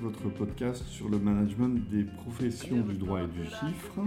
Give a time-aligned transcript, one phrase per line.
[0.00, 4.00] votre podcast sur le management des professions du droit et du chiffre.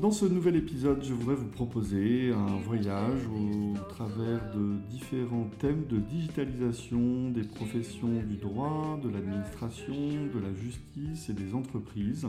[0.00, 5.86] Dans ce nouvel épisode, je voudrais vous proposer un voyage au travers de différents thèmes
[5.86, 12.26] de digitalisation des professions du droit, de l'administration, de la justice et des entreprises.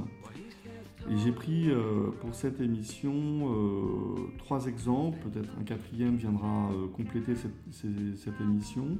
[1.09, 6.87] Et j'ai pris euh, pour cette émission euh, trois exemples, peut-être un quatrième viendra euh,
[6.87, 8.97] compléter cette, émission.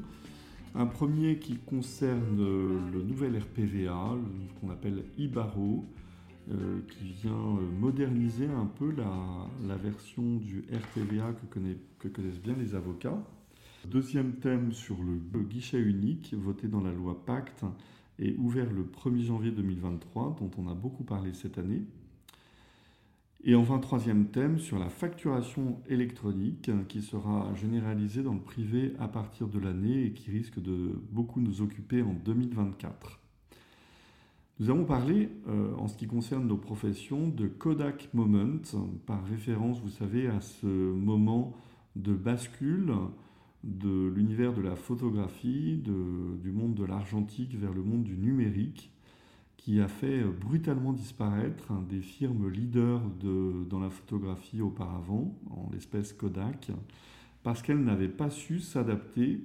[0.75, 2.37] Un premier qui concerne
[2.91, 4.17] le nouvel RPVA,
[4.59, 5.85] qu'on appelle IBARO,
[6.47, 11.59] qui vient moderniser un peu la, version du RPVA que,
[11.99, 13.23] que, connaissent bien les avocats.
[13.85, 17.63] Deuxième thème sur le guichet unique voté dans la loi Pacte
[18.19, 21.83] et ouvert le 1er janvier 2023, dont on a beaucoup parlé cette année.
[23.45, 29.09] Et enfin, troisième thème sur la facturation électronique qui sera généralisée dans le privé à
[29.09, 33.19] partir de l'année et qui risque de beaucoup nous occuper en 2024.
[34.59, 38.61] Nous avons parlé, euh, en ce qui concerne nos professions, de Kodak Moment,
[39.05, 41.53] par référence, vous savez, à ce moment
[41.97, 42.93] de bascule
[43.65, 48.92] de l'univers de la photographie, du monde de l'argentique vers le monde du numérique,
[49.63, 55.69] qui a fait euh, brutalement disparaître des firmes leaders de, dans la photographie auparavant, en
[55.71, 56.69] l'espèce Kodak,
[57.43, 59.39] parce qu'elles n'avaient pas su s'adapter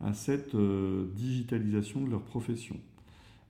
[0.00, 2.76] à cette euh, digitalisation de leur profession.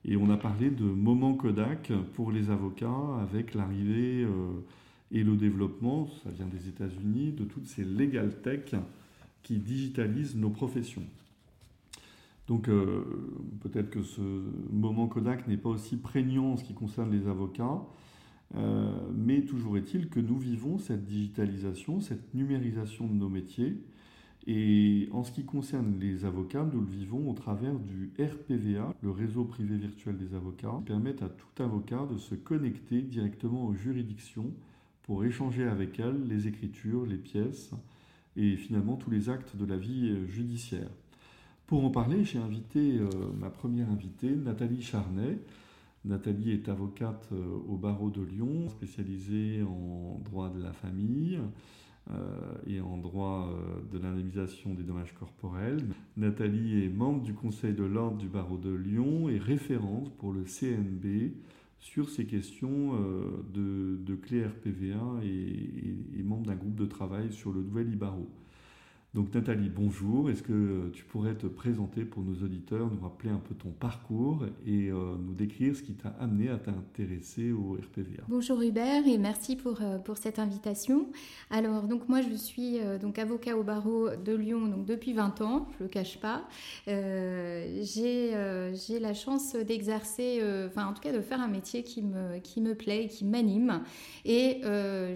[0.05, 4.63] Et on a parlé de moment Kodak pour les avocats avec l'arrivée euh,
[5.11, 8.75] et le développement, ça vient des États-Unis, de toutes ces legal tech
[9.41, 11.03] qui digitalisent nos professions.
[12.51, 13.05] Donc euh,
[13.61, 17.81] peut-être que ce moment Kodak n'est pas aussi prégnant en ce qui concerne les avocats,
[18.55, 23.77] euh, mais toujours est-il que nous vivons cette digitalisation, cette numérisation de nos métiers.
[24.47, 29.11] Et en ce qui concerne les avocats, nous le vivons au travers du RPVA, le
[29.11, 33.75] réseau privé virtuel des avocats, qui permet à tout avocat de se connecter directement aux
[33.75, 34.51] juridictions
[35.03, 37.71] pour échanger avec elles les écritures, les pièces
[38.35, 40.89] et finalement tous les actes de la vie judiciaire.
[41.71, 43.07] Pour en parler, j'ai invité euh,
[43.39, 45.39] ma première invitée, Nathalie Charnet.
[46.03, 51.39] Nathalie est avocate euh, au barreau de Lyon, spécialisée en droit de la famille
[52.09, 52.13] euh,
[52.67, 53.57] et en droit
[53.89, 55.79] de l'indemnisation des dommages corporels.
[56.17, 60.43] Nathalie est membre du Conseil de l'ordre du barreau de Lyon et référente pour le
[60.43, 61.31] CNB
[61.79, 62.95] sur ces questions
[63.53, 68.27] de, de clé RPVA et, et membre d'un groupe de travail sur le nouvel IBARO.
[69.13, 70.29] Donc Nathalie, bonjour.
[70.29, 74.45] Est-ce que tu pourrais te présenter pour nos auditeurs, nous rappeler un peu ton parcours
[74.65, 79.17] et euh, nous décrire ce qui t'a amené à t'intéresser au RPVA Bonjour Hubert et
[79.17, 81.09] merci pour, euh, pour cette invitation.
[81.49, 85.41] Alors donc moi je suis euh, donc avocat au barreau de Lyon donc depuis 20
[85.41, 86.47] ans, je le cache pas.
[86.87, 88.31] j'ai
[88.97, 92.75] la chance d'exercer, enfin en tout cas de faire un métier qui me, qui me
[92.75, 93.81] plaît, qui m'anime
[94.23, 94.61] et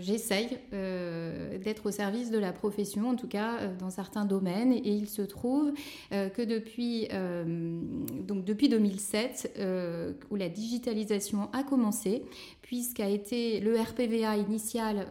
[0.02, 4.74] j'essaye d'être au service de la profession, en tout cas certains domaines.
[4.74, 5.72] Et il se trouve
[6.12, 7.44] euh, que depuis, euh,
[8.22, 12.24] donc depuis 2007, euh, où la digitalisation a commencé,
[12.62, 15.06] puisqu'a été le RPVA initial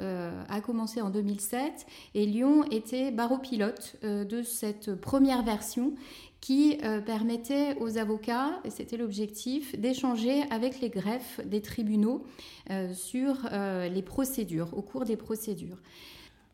[0.48, 1.86] a commencé en 2007
[2.16, 5.94] et Lyon était barreau pilote de cette première version
[6.40, 12.26] qui permettait aux avocats, et c'était l'objectif, d'échanger avec les greffes des tribunaux
[12.92, 15.78] sur les procédures, au cours des procédures.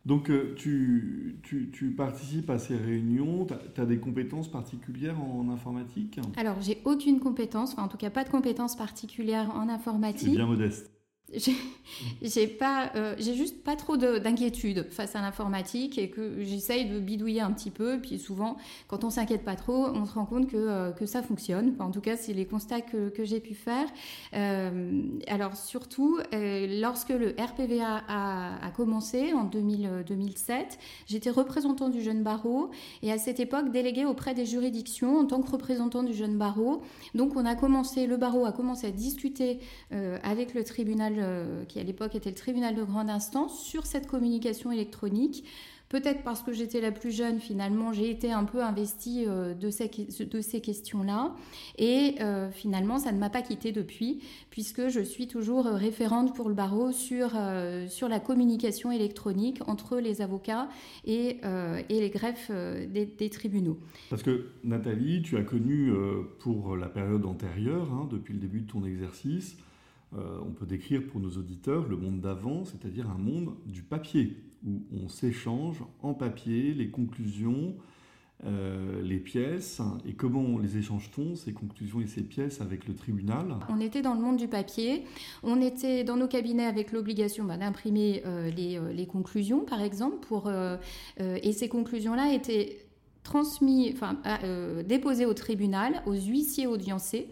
[0.06, 6.18] Donc euh, tu, tu, participes à ces réunions, tu as, des compétences particulières en, informatique?
[6.36, 10.30] Alors j'ai aucune compétence, enfin en tout cas pas de compétences particulières en informatique.
[10.30, 10.90] C'est bien modeste
[12.22, 16.98] j'ai pas euh, j'ai juste pas trop d'inquiétude face à l'informatique et que j'essaye de
[16.98, 18.00] bidouiller un petit peu.
[18.00, 18.56] Puis souvent
[18.88, 21.76] quand on s'inquiète pas trop on se rend compte que, euh, que ça fonctionne.
[21.78, 23.86] En tout cas c'est les constats que, j'ai pu faire.
[24.34, 32.00] Euh, alors surtout lorsque le RPVA a, a commencé en 2000, 2007 j'étais représentant du
[32.00, 32.70] jeune barreau
[33.02, 36.82] et à cette époque délégué auprès des juridictions en tant que représentant du jeune barreau.
[37.14, 39.60] Donc on a commencé le barreau a commencé à discuter
[40.22, 44.06] avec le tribunal euh, qui à l'époque était le tribunal de grande instance, sur cette
[44.06, 45.44] communication électronique.
[45.88, 49.70] Peut-être parce que j'étais la plus jeune, finalement, j'ai été un peu investie euh, de
[49.70, 51.34] ces, questions-là.
[51.78, 56.48] Et euh, finalement, ça ne m'a pas quittée depuis, puisque je suis toujours référente pour
[56.48, 60.68] le barreau sur, la communication électronique entre les avocats
[61.04, 61.40] et,
[61.88, 63.78] les greffes des, tribunaux.
[64.10, 65.92] Parce que Nathalie, tu as connu
[66.38, 69.56] pour la période antérieure, hein, depuis le début de ton exercice,
[70.12, 74.82] on peut décrire pour nos auditeurs le monde d'avant, c'est-à-dire un monde du papier, où
[74.92, 77.76] on s'échange en papier les conclusions
[78.46, 83.54] euh, les pièces et comment les échange-t-on, ces conclusions et ces pièces avec le tribunal?
[83.68, 85.04] On était dans le monde du papier,
[85.42, 90.50] on était dans nos cabinets avec l'obligation bah, d'imprimer euh, les, conclusions par exemple, pour,
[91.18, 92.78] et ces conclusions-là étaient
[93.22, 97.28] transmis, enfin, euh, déposé au tribunal, aux huissiers audiencés.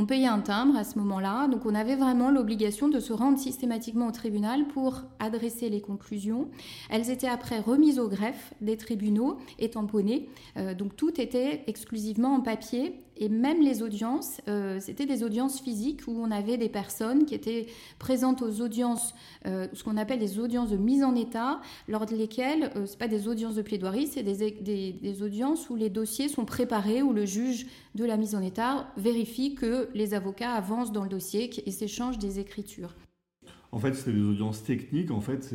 [0.00, 3.36] On payait un timbre à ce moment-là, donc on avait vraiment l'obligation de se rendre
[3.36, 6.46] systématiquement au tribunal pour adresser les conclusions.
[6.88, 12.36] Elles étaient après remises au greffe des tribunaux et tamponnées, euh, donc tout était exclusivement
[12.36, 13.02] en papier.
[13.20, 17.34] Et même les audiences, euh, c'était des audiences physiques où on avait des personnes qui
[17.34, 17.66] étaient
[17.98, 19.12] présentes aux audiences,
[19.46, 23.08] euh, ce qu'on appelle des audiences de mise en état, lors de lesquelles, euh, pas
[23.08, 24.52] des audiences de plaidoirie, c'est des,
[24.92, 27.66] des, audiences où les dossiers sont préparés, où le juge
[27.96, 32.18] de la mise en état vérifie que les avocats avancent dans le dossier et s'échangent
[32.18, 32.94] des écritures.
[33.70, 35.10] En fait, c'était des audiences techniques.
[35.10, 35.54] En fait,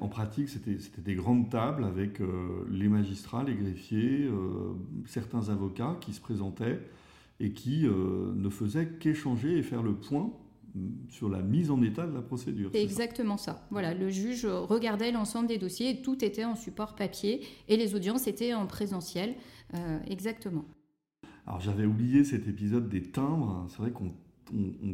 [0.00, 2.18] en pratique, c'était des grandes tables avec
[2.70, 4.28] les magistrats, les greffiers,
[5.06, 6.80] certains avocats qui se présentaient
[7.42, 10.32] et qui euh, ne faisait qu'échanger et faire le point
[10.74, 12.70] mm, sur la mise en état de la procédure.
[12.72, 13.66] C'est exactement ça.
[13.70, 18.28] Voilà, le juge regardait l'ensemble des dossiers tout était en support papier et les audiences
[18.28, 19.34] étaient en présentiel.
[19.74, 20.64] Euh, exactement.
[21.46, 23.66] Alors j'avais oublié cet épisode des timbres.
[23.68, 24.12] C'est vrai qu'on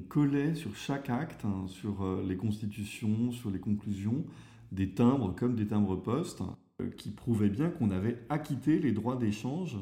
[0.09, 4.25] collait sur chaque acte, hein, sur euh, les constitutions, sur les conclusions,
[4.73, 6.43] des timbres comme des timbres postes
[6.97, 9.77] qui prouvaient bien qu'on avait acquitté les droits d'échange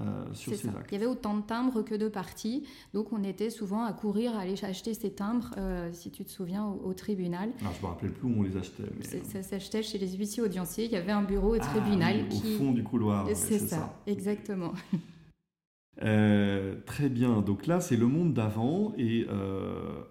[0.00, 0.90] euh, sur ces actes.
[0.90, 4.36] Il y avait autant de timbres que de parties, donc on était souvent à courir
[4.36, 7.52] à aller acheter ces timbres, euh, si tu te souviens, au, tribunal.
[7.60, 8.82] Alors, je ne me rappelle plus où on les achetait.
[8.98, 9.04] Mais...
[9.22, 12.28] Ça s'achetait chez les huissiers audienciers, il y avait un bureau au ah, tribunal.
[12.28, 12.54] qui...
[12.54, 13.26] Au fond du couloir.
[13.34, 14.72] C'est ça, exactement.
[16.02, 19.26] Euh, très bien, donc là c'est le monde d'avant et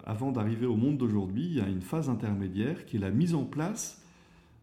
[0.04, 3.34] avant d'arriver au monde d'aujourd'hui, il y a une phase intermédiaire qui est la mise
[3.34, 4.02] en place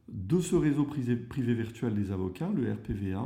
[0.09, 3.23] de ce réseau privé, privé virtuel des avocats, le RPVA,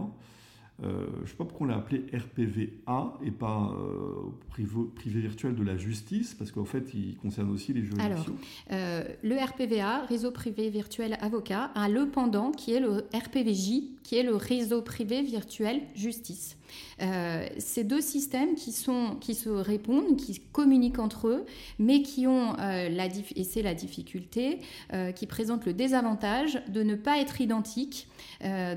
[0.84, 5.56] euh, je ne sais pas pourquoi on l'a appelé RPVA et pas euh, privé, virtuel
[5.56, 8.36] de la justice, parce qu'en fait, il concerne aussi les juridictions.
[8.70, 13.84] Alors, euh, le RPVA, réseau privé virtuel avocat, a le pendant qui est le RPVJ,
[14.06, 16.58] qui est le réseau privé virtuel justice.
[17.02, 21.46] Euh, ces deux systèmes qui, sont, qui se répondent, qui communiquent entre eux,
[21.80, 24.60] mais qui ont, euh, la, et c'est la difficulté,
[24.94, 28.08] euh, qui présentent le désavantage de ne pas être identiques.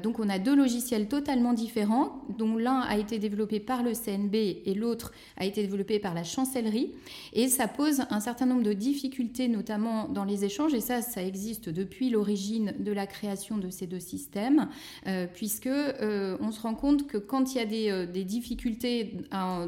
[0.02, 4.34] donc on a deux logiciels totalement différents, dont l'un a été développé par le CNB
[4.34, 6.92] et l'autre a été développé par la chancellerie.
[7.32, 11.22] Et ça pose un certain nombre de difficultés, notamment dans les échanges, et ça, ça
[11.22, 14.68] existe depuis l'origine de la création de ces deux systèmes,
[15.26, 19.16] puisque on se rend compte que quand il y a des euh, difficultés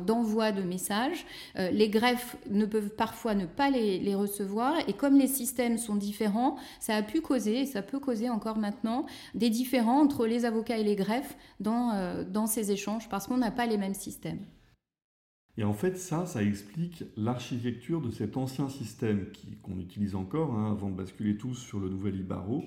[0.07, 1.27] d'envoi de messages.
[1.57, 5.95] Euh, les greffes ne peuvent parfois ne pas les, recevoir et comme les systèmes sont
[5.95, 10.45] différents, ça a pu causer, et ça peut causer encore maintenant, des différends entre les
[10.45, 13.95] avocats et les greffes dans, euh, dans ces échanges parce qu'on n'a pas les mêmes
[13.95, 14.41] systèmes.
[15.57, 19.27] Et en fait, ça, ça explique l'architecture de cet ancien système
[19.63, 22.65] qu'on utilise encore hein, avant de basculer tous sur le nouvel Ibaro.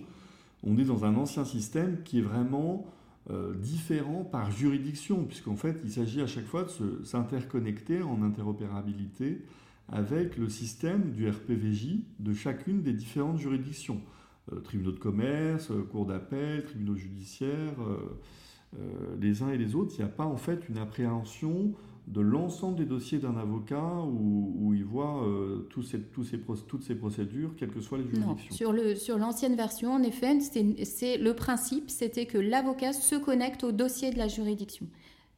[0.63, 2.85] On est dans un ancien système qui est vraiment
[3.29, 9.45] euh, différents par juridiction, puisqu'en fait, il s'agit à chaque fois de s'interconnecter en interopérabilité
[9.89, 14.01] avec le système du RPVJ de chacune des différentes juridictions.
[14.51, 17.75] Euh, tribunaux de commerce, euh, cours d'appel, tribunaux judiciaires,
[19.21, 21.73] les uns et les autres, il n'y a pas en fait une appréhension
[22.07, 26.83] de l'ensemble des dossiers d'un avocat où, il voit euh, tous ces, tous ces, toutes
[26.83, 28.33] ces procédures, quelles que soient les juridictions.
[28.33, 28.55] Non.
[28.55, 33.63] Sur, le, sur l'ancienne version, en effet, c'est, le principe, c'était que l'avocat se connecte
[33.63, 34.87] au dossier de la juridiction.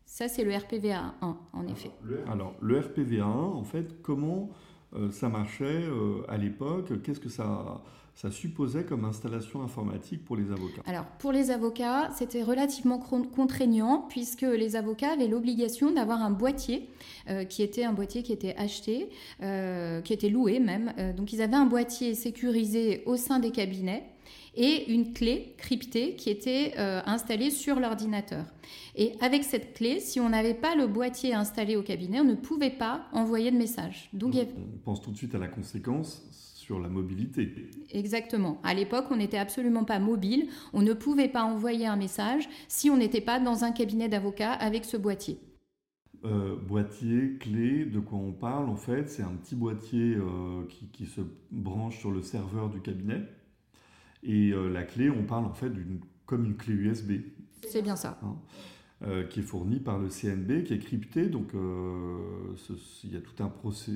[0.05, 1.91] Ça, c'est le RPVA 1, en effet.
[2.27, 4.50] Alors, le RPVA 1, en fait, comment
[4.95, 7.84] euh, ça marchait euh, à l'époque Qu'est-ce que ça
[8.15, 14.05] ça supposait comme installation informatique pour les avocats Alors, pour les avocats, c'était relativement contraignant
[14.10, 16.88] puisque les avocats avaient l'obligation d'avoir un boîtier
[17.29, 19.10] euh, qui était un boîtier qui était acheté,
[19.43, 20.93] euh, qui était loué même.
[20.98, 24.05] Euh, donc, ils avaient un boîtier sécurisé au sein des cabinets
[24.55, 28.45] et une clé cryptée qui était installée sur l'ordinateur.
[28.95, 32.36] Et avec cette clé, si on n'avait pas le boîtier installé au cabinet, on ne
[32.36, 34.10] pouvait pas envoyer de message.
[34.13, 36.24] Donc, on pense tout de suite à la conséquence
[36.65, 37.69] sur la mobilité.
[37.91, 38.60] Exactement.
[38.63, 40.48] À l'époque, on n'était absolument pas mobile.
[40.74, 44.51] On ne pouvait pas envoyer un message si on n'était pas dans un cabinet d'avocat
[44.51, 45.38] avec ce boîtier.
[46.24, 51.05] Euh, boîtier, clé, de quoi on parle en fait C'est un petit boîtier euh, qui,
[51.05, 53.22] se branche sur le serveur du cabinet.
[54.24, 57.12] Et euh, la clé, on parle en fait d'une comme une clé USB.
[57.67, 58.19] C'est bien ça.
[58.24, 58.38] Hein.
[59.03, 61.25] Euh, qui est fourni par le CNB, qui est crypté.
[61.25, 62.17] Donc euh,
[63.03, 63.51] il y a toute un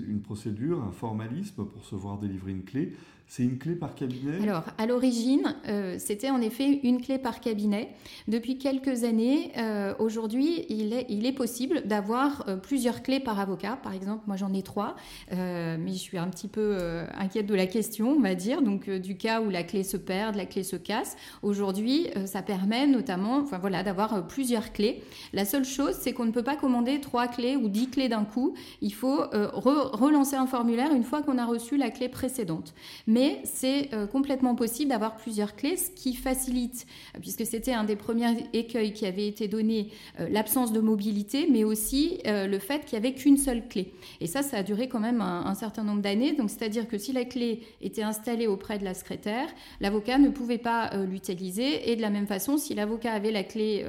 [0.09, 2.93] une procédure, un formalisme pour se voir délivrer une clé.
[3.25, 4.41] C'est une clé par cabinet?
[4.41, 7.89] Alors, à l'origine, euh, c'était en effet une clé par cabinet.
[8.27, 9.51] Depuis quelques années,
[9.99, 13.77] aujourd'hui, il est, il est possible d'avoir plusieurs clés par avocat.
[13.83, 14.95] Par exemple, moi j'en ai trois,
[15.31, 16.75] mais je suis un petit peu
[17.13, 18.63] inquiète de la question, on va dire.
[18.63, 21.15] Donc, du cas où la clé se perd, la clé se casse.
[21.43, 24.88] Aujourd'hui, ça permet notamment enfin, voilà, d'avoir plusieurs clés.
[25.33, 28.25] La seule chose, c'est qu'on ne peut pas commander trois clés ou dix clés d'un
[28.25, 28.53] coup.
[28.81, 32.73] Il faut relancer un formulaire une fois qu'on a reçu la clé précédente.
[33.07, 37.83] Mais c'est euh, complètement possible d'avoir plusieurs clés, ce qui facilite, euh, puisque c'était un
[37.83, 42.85] des premiers écueils qui avait été donné, euh, l'absence de mobilité, mais aussi le fait
[42.85, 43.93] qu'il n'y avait qu'une seule clé.
[44.21, 46.33] Et ça, ça a duré quand même un, certain nombre d'années.
[46.33, 49.47] Donc, c'est-à-dire que si la clé était installée auprès de la secrétaire,
[49.81, 51.91] l'avocat ne pouvait pas l'utiliser.
[51.91, 53.85] Et de la même façon, si l'avocat avait la clé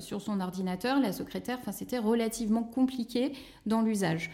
[0.00, 3.32] sur son ordinateur, la secrétaire, enfin, c'était relativement compliqué
[3.66, 4.30] dans l'usage.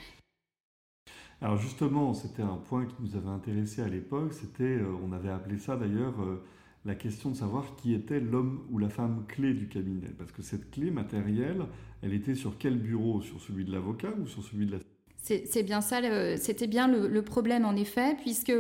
[1.41, 5.31] Alors justement, c'était un point qui nous avait intéressé à l'époque, c'était, euh, on avait
[5.31, 6.43] appelé ça d'ailleurs euh,
[6.85, 10.09] la question de savoir qui était l'homme ou la femme clé du cabinet.
[10.19, 11.67] Parce que cette clé matérielle,
[12.03, 13.21] elle était sur quel bureau?
[13.21, 14.79] Sur celui de l'avocat ou sur celui de la
[15.23, 16.01] c'est bien ça,
[16.37, 18.53] c'était bien le, problème en effet, puisque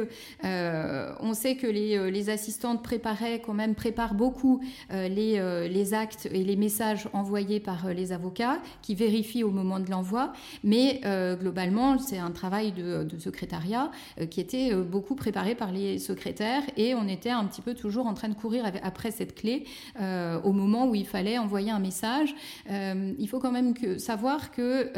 [0.44, 4.60] euh, on sait que euh, les, assistantes préparaient quand même préparent beaucoup
[4.92, 9.90] euh, les, actes et les messages envoyés par les avocats, qui vérifient au moment de
[9.90, 10.32] l'envoi.
[10.64, 11.00] Mais
[11.40, 13.90] globalement, c'est un travail de, secrétariat
[14.30, 18.14] qui était beaucoup préparé par les secrétaires, et on était un petit peu toujours en
[18.14, 19.64] train de courir après cette clé
[19.98, 22.34] au moment où il fallait envoyer un message.
[22.68, 24.90] il faut quand même savoir que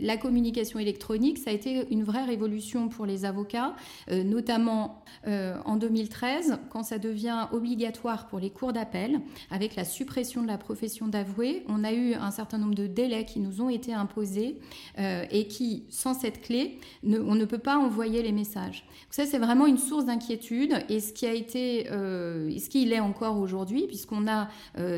[0.00, 3.74] la communication électronique, ça a été une vraie révolution pour les avocats,
[4.10, 9.20] euh, notamment euh, en 2013, quand ça devient obligatoire pour les cours d'appel,
[9.50, 11.64] avec la suppression de la profession d'avoué.
[11.68, 14.58] On a eu un certain nombre de délais qui nous ont été imposés
[14.98, 18.84] euh, et qui, sans cette clé, on ne peut pas envoyer les messages.
[19.10, 23.38] ça, c'est vraiment une source d'inquiétude et ce qui a été, ce qu'il est encore
[23.38, 24.48] aujourd'hui, puisqu'on a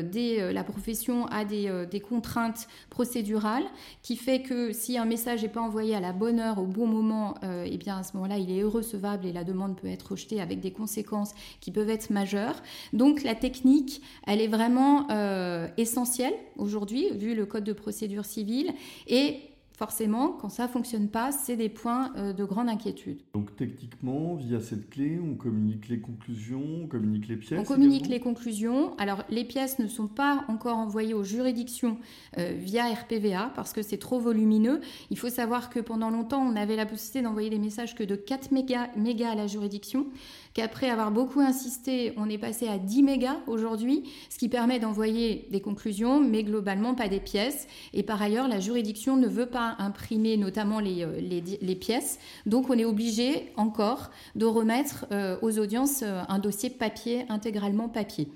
[0.01, 3.65] des, la profession a des, des contraintes procédurales
[4.01, 6.85] qui fait que si un message n'est pas envoyé à la bonne heure, au bon
[6.85, 10.11] moment, euh, eh bien à ce moment-là, il est recevable et la demande peut être
[10.11, 12.61] rejetée avec des conséquences qui peuvent être majeures.
[12.91, 18.73] Donc la technique, elle est vraiment euh, essentielle aujourd'hui, vu le code de procédure civile.
[19.07, 19.39] Et
[19.77, 23.19] forcément, quand ça fonctionne pas, c'est des points euh, de grande inquiétude.
[23.33, 28.07] Donc techniquement, via cette clé, on communique les conclusions, on communique les pièces On communique
[28.07, 28.95] les conclusions.
[28.97, 31.97] Alors les pièces ne sont pas encore envoyées aux juridictions
[32.37, 34.81] euh, via RPVA parce que c'est trop volumineux.
[35.09, 38.15] Il faut savoir que pendant longtemps, on avait la possibilité d'envoyer des messages que de
[38.15, 40.07] 4 mégas, mégas à la juridiction
[40.53, 45.47] qu'après avoir beaucoup insisté, on est passé à 10 mégas aujourd'hui, ce qui permet d'envoyer
[45.51, 47.67] des conclusions, mais globalement pas des pièces.
[47.93, 52.77] Et par ailleurs, la juridiction ne veut pas imprimer notamment les, euh, pièces, donc on
[52.77, 58.29] est obligé encore de remettre euh, aux audiences euh, un dossier papier, intégralement papier.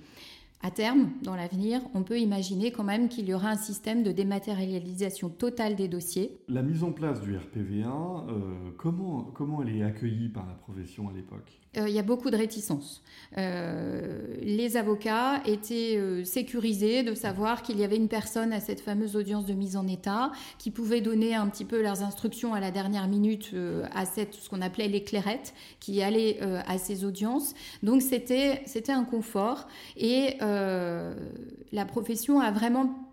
[0.64, 4.12] À terme, dans l'avenir, on peut imaginer quand même qu'il y aura un système de
[4.12, 6.40] dématérialisation totale des dossiers.
[6.48, 11.60] La mise en place du RPV1, comment, elle est accueillie par la profession à l'époque?
[11.76, 13.04] Il y a beaucoup de réticences.
[13.38, 18.80] Euh, les avocats étaient euh, sécurisés de savoir qu'il y avait une personne à cette
[18.80, 22.60] fameuse audience de mise en état qui pouvait donner un petit peu leurs instructions à
[22.60, 23.54] la dernière minute
[23.94, 27.54] à cette, ce qu'on appelait les clairettes qui allaient à ces audiences.
[27.84, 33.07] Donc c'était un confort et la profession a vraiment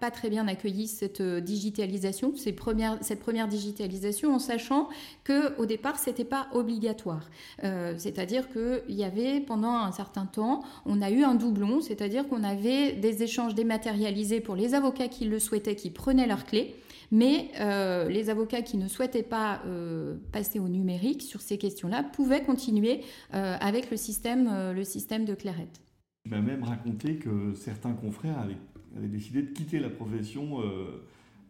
[0.00, 4.88] pas, très bien accueilli cette euh, digitalisation, cette première, digitalisation, en sachant
[5.22, 7.30] que au départ c'était pas obligatoire.
[7.62, 12.26] Euh, c'est-à-dire qu'il y avait pendant un certain temps, on a eu un doublon, c'est-à-dire
[12.28, 16.74] qu'on avait des échanges dématérialisés pour les avocats qui le souhaitaient, qui prenaient leurs clés.
[17.12, 19.62] Mais euh, les avocats qui ne souhaitaient pas
[20.32, 25.80] passer au numérique sur ces questions-là pouvaient continuer avec le système, de Clairette.
[26.24, 28.56] Tu m'as même raconté que certains confrères avaient
[28.96, 31.02] avait décidé de quitter la profession euh,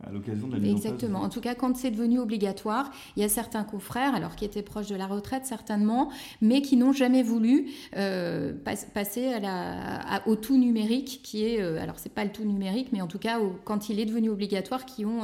[0.03, 1.21] à l'occasion de la mise Exactement.
[1.21, 4.63] En, tout cas, quand c'est devenu obligatoire, il y a certains confrères, alors qui étaient
[4.63, 6.11] proches de la retraite certainement,
[6.41, 8.53] mais qui n'ont jamais voulu euh,
[8.95, 12.89] passer à la, au tout numérique, qui est, euh, alors c'est pas le tout numérique,
[12.93, 15.23] mais en tout cas quand il est devenu obligatoire, qui ont,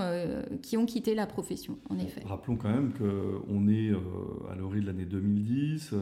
[0.63, 2.23] qui ont quitté la profession, en effet.
[2.25, 3.91] Rappelons quand même qu'on est
[4.51, 5.95] à l'origine de l'année 2010.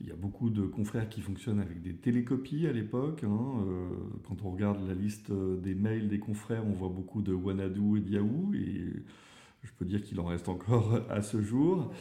[0.00, 3.24] Il y a beaucoup de confrères qui fonctionnent avec des télécopies à l'époque.
[3.24, 3.64] Hein.
[3.66, 3.88] Euh,
[4.26, 8.00] quand on regarde la liste des mails des confrères, on voit beaucoup de Wanadu et
[8.00, 8.52] de Yahoo.
[8.54, 9.02] Et
[9.64, 11.92] je peux dire qu'il en reste encore à ce jour,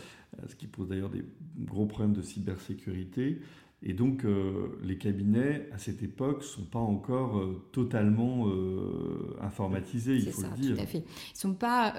[0.47, 1.23] ce qui pose d'ailleurs des
[1.57, 3.41] gros problèmes de cybersécurité.
[3.83, 9.37] Et donc, euh, les cabinets, à cette époque, ne sont pas encore euh, totalement euh,
[9.39, 10.75] informatisés, il faut le dire.
[10.75, 10.97] Tout à fait.
[10.97, 11.93] Ils ne sont, pas,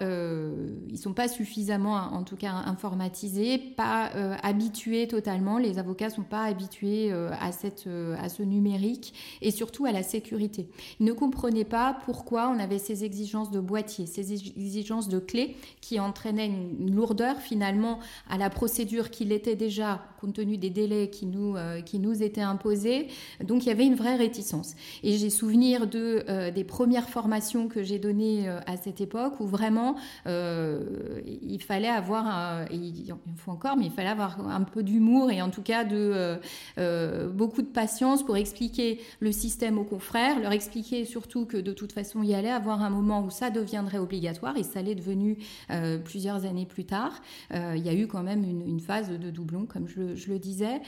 [0.90, 4.06] ils sont pas suffisamment, en tout cas, informatisés, pas
[4.42, 5.58] habitués totalement.
[5.58, 10.02] Les avocats ne sont pas habitués à, cette, à ce numérique et surtout à la
[10.02, 10.68] sécurité.
[10.98, 15.56] Ils ne comprenaient pas pourquoi on avait ces exigences de boîtier, ces exigences de clés
[15.80, 21.10] qui entraînaient une lourdeur finalement à la procédure qu'il était déjà, compte tenu des délais
[21.10, 23.08] qui nous euh, qui nous étaient imposées.
[23.42, 24.74] Donc il y avait une vraie réticence.
[25.02, 29.40] Et j'ai souvenir de, euh, des premières formations que j'ai données euh, à cette époque
[29.40, 29.96] où vraiment
[30.26, 35.50] il fallait avoir, il faut encore, mais il fallait avoir un peu d'humour et en
[35.50, 36.38] tout cas de
[37.28, 41.92] beaucoup de patience pour expliquer le système aux confrères, leur expliquer surtout que de toute
[41.92, 45.38] façon il y allait avoir un moment où ça deviendrait obligatoire et ça l'est devenu
[46.04, 47.20] plusieurs années plus tard.
[47.52, 50.80] il y a eu quand même une, phase de doublon, comme je le disais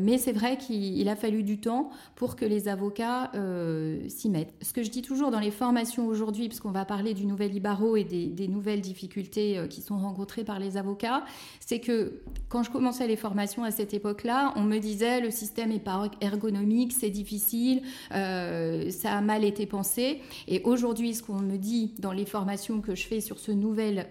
[0.00, 4.54] mais c'est vrai qu'il a fallu du temps pour que les avocats euh, s'y mettent.
[4.62, 7.96] Ce que je dis toujours dans les formations aujourd'hui, puisqu'on va parler du nouvel Ibaro
[7.96, 11.24] et des, nouvelles difficultés euh, qui sont rencontrées par les avocats,
[11.60, 15.70] c'est que quand je commençais les formations à cette époque-là, on me disait le système
[15.70, 17.82] n'est pas ergonomique, c'est difficile,
[18.14, 20.20] euh, ça a mal été pensé.
[20.46, 24.06] Et aujourd'hui, ce qu'on me dit dans les formations que je fais sur ce nouvel,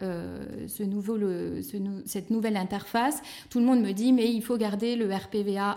[0.67, 1.17] ce nouveau,
[2.05, 5.76] cette nouvelle interface, tout le monde me dit mais il faut garder le RPVA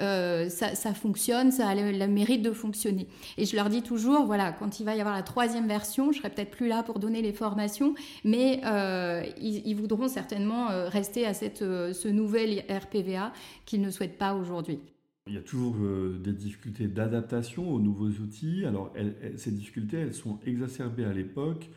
[0.00, 3.06] euh, ça, fonctionne, ça a le, mérite de fonctionner.
[3.38, 6.18] Et je leur dis toujours, voilà, quand il va y avoir la troisième version, je
[6.18, 7.94] serai peut-être plus là pour donner les formations,
[8.24, 13.32] mais euh, ils, voudront certainement euh, rester à cette, ce nouvel RPVA
[13.64, 14.80] qu'ils ne souhaitent pas aujourd'hui.
[15.26, 15.76] Il y a toujours
[16.18, 18.64] des difficultés d'adaptation aux nouveaux outils.
[18.64, 18.92] Alors,
[19.36, 21.68] ces difficultés, elles sont exacerbées à l'époque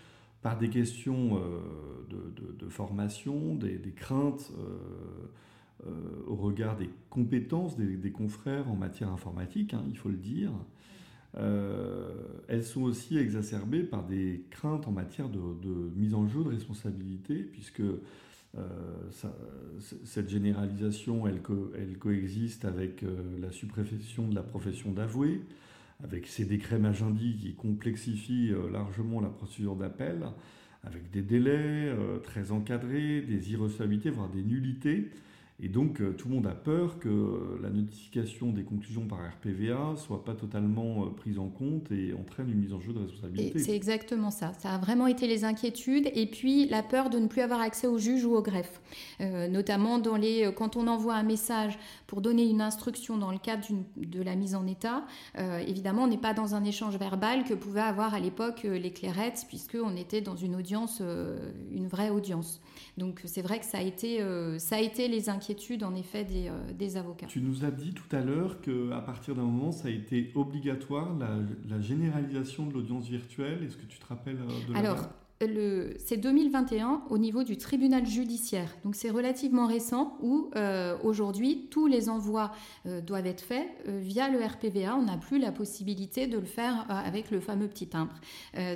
[0.42, 1.40] par des questions
[2.10, 4.78] de, formation, des, craintes euh,
[6.28, 10.52] au regard des compétences des, confrères en matière informatique, hein, il faut le dire.
[11.38, 12.12] Euh,
[12.48, 15.40] elles sont aussi exacerbées par des craintes en matière de,
[15.96, 18.68] mise en jeu de responsabilité, puisque euh,
[20.04, 21.42] cette généralisation, elle,
[21.98, 23.04] coexiste avec
[23.42, 25.42] la suppression de la profession d'avoué,
[26.04, 30.24] avec ces décrets Magendie qui complexifient largement la procédure d'appel,
[30.84, 35.10] avec des délais très encadrés, des irrecevabilités, voire des nullités.
[35.62, 39.96] Et donc, euh, tout le monde a peur que la notification des conclusions par RPVA
[39.98, 43.60] soit pas totalement euh, prise en compte et entraîne une mise en jeu de responsabilité.
[43.60, 44.54] C'est exactement ça.
[44.60, 47.86] Ça a vraiment été les inquiétudes et puis la peur de ne plus avoir accès
[47.86, 48.82] au juge ou au greffe.
[49.22, 53.38] Euh, notamment dans les, quand on envoie un message pour donner une instruction dans le
[53.38, 53.64] cadre
[53.96, 55.06] de la mise en état,
[55.68, 59.46] évidemment, on n'est pas dans un échange verbal que pouvaient avoir à l'époque les clairettes,
[59.48, 61.02] puisqu'on était dans une audience,
[61.72, 62.62] une vraie audience.
[62.98, 65.43] Donc c'est vrai que ça a été, euh, ça a été les inquiétudes
[65.84, 67.28] en effet des, euh, des avocats.
[67.28, 71.14] Tu nous as dit tout à l'heure qu'à partir d'un moment, ça a été obligatoire
[71.18, 71.38] la,
[71.70, 73.64] la généralisation de l'audience virtuelle.
[73.64, 75.10] Est-ce que tu te rappelles euh, de Alors,
[75.98, 78.70] c'est 2021 au niveau du tribunal judiciaire.
[78.84, 82.52] Donc c'est relativement récent où euh, aujourd'hui tous les envois
[82.86, 84.96] euh, doivent être faits euh, via le RPVA.
[84.96, 88.14] On n'a plus la possibilité de le faire avec le fameux petit timbre.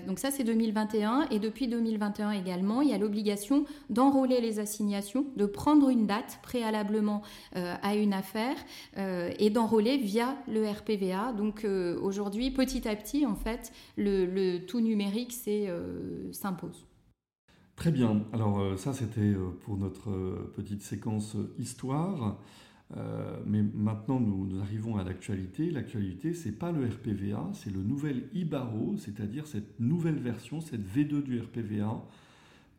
[0.08, 5.26] donc ça c'est 2021 et depuis 2021 également il y a l'obligation d'enrôler les assignations,
[5.36, 7.22] de prendre une date préalablement
[7.54, 8.56] à une affaire
[8.96, 11.34] et d'enrôler via le RPVA.
[11.34, 11.66] Donc
[12.02, 15.68] aujourd'hui petit à petit en fait le, le tout numérique c'est
[16.32, 16.57] simple
[17.78, 18.24] Très bien.
[18.34, 22.40] Alors euh, ça, c'était euh, pour notre euh, petite séquence histoire.
[23.46, 25.70] mais maintenant, nous, arrivons à l'actualité.
[25.70, 31.22] L'actualité, c'est pas le RPVA, c'est le nouvel IBARO, c'est-à-dire cette nouvelle version, cette V2
[31.22, 32.02] du RPVA,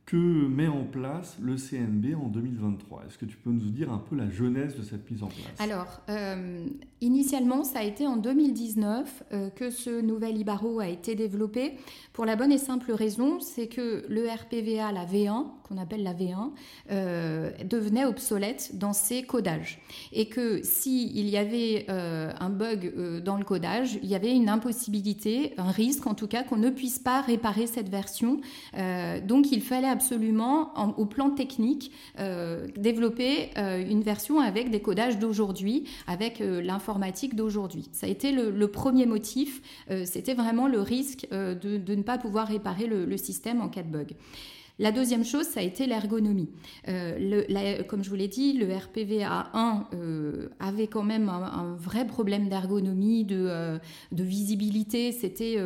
[0.09, 3.05] que met en place le CNB en 2023.
[3.07, 5.53] Est-ce que tu peux nous dire un peu la jeunesse de cette mise en place?
[5.59, 6.65] Alors, euh,
[7.03, 11.75] initialement, ça a été en 2019 euh, que ce nouvel IBARO a été développé
[12.15, 16.15] pour la bonne et simple raison, c'est que le RPVA, la V1, qu'on appelle la
[16.15, 16.53] V1,
[16.91, 19.79] euh, devenait obsolète dans ses codages.
[20.15, 25.53] Et que s'il y avait un bug dans le codage, il y avait une impossibilité,
[25.59, 28.41] un risque en tout cas, qu'on ne puisse pas réparer cette version.
[29.27, 35.19] donc, il fallait absolument, au plan technique, euh, développer euh, une version avec des codages
[35.19, 37.89] d'aujourd'hui, avec euh, l'informatique d'aujourd'hui.
[37.91, 39.61] Ça a été le, premier motif,
[40.05, 44.15] c'était vraiment le risque de, ne pas pouvoir réparer le, système en cas de bug.
[44.79, 46.49] La deuxième chose, ça a été l'ergonomie.
[47.89, 49.87] comme je vous l'ai dit, le RPVA 1
[50.61, 53.79] avait quand même un, vrai problème d'ergonomie, de,
[54.13, 55.11] de, visibilité.
[55.11, 55.57] C'était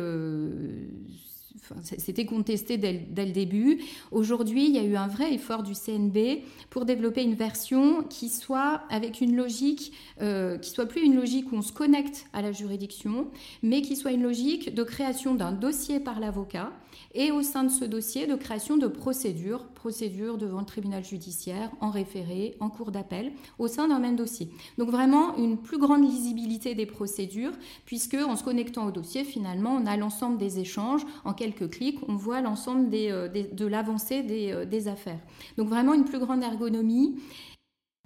[1.97, 3.81] c'était contesté dès, le début.
[4.11, 8.29] Aujourd'hui, il y a eu un vrai effort du CNB pour développer une version qui
[8.29, 12.41] soit avec une logique, euh, qui soit plus une logique où on se connecte à
[12.41, 13.27] la juridiction,
[13.61, 16.71] mais qui soit une logique de création d'un dossier par l'avocat
[17.13, 21.69] et au sein de ce dossier de création de procédures, procédures devant le tribunal judiciaire,
[21.79, 24.49] en référé, en cours d'appel, au sein d'un même dossier.
[24.77, 27.53] Donc vraiment une plus grande lisibilité des procédures,
[27.85, 31.05] puisque en se connectant au dossier, finalement, on a l'ensemble des échanges.
[31.25, 35.19] En quelques clics, on voit l'ensemble euh, de l'avancée euh, des affaires.
[35.57, 37.15] Donc vraiment une plus grande ergonomie.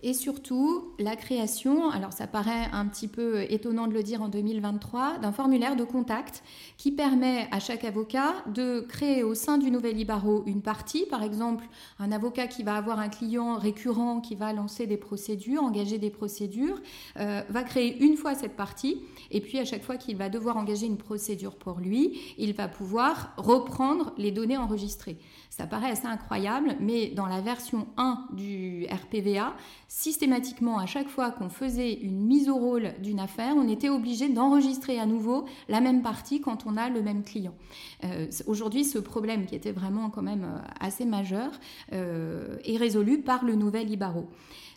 [0.04, 4.28] Et surtout, la création, alors ça paraît un petit peu étonnant de le dire en
[4.28, 6.44] 2023, d'un formulaire de contact
[6.78, 11.24] qui permet à chaque avocat de créer au sein du nouvel Ibaro une partie, par
[11.24, 11.66] exemple
[11.98, 16.12] un avocat qui va avoir un client récurrent qui va lancer des procédures, engager des
[16.12, 16.80] procédures,
[17.18, 20.58] euh, va créer une fois cette partie, et puis à chaque fois qu'il va devoir
[20.58, 25.18] engager une procédure pour lui, il va pouvoir reprendre les données enregistrées.
[25.50, 29.56] Ça paraît assez incroyable, mais dans la version 1 du RPVA,
[29.88, 34.28] systématiquement, à chaque fois qu'on faisait une mise au rôle d'une affaire, on était obligé
[34.30, 37.56] d'enregistrer à nouveau la même partie quand on a le même client.
[38.04, 41.52] Euh, aujourd'hui, ce problème, qui était vraiment quand même euh, assez majeur,
[41.94, 44.28] euh, est résolu par le nouvel Ibaro.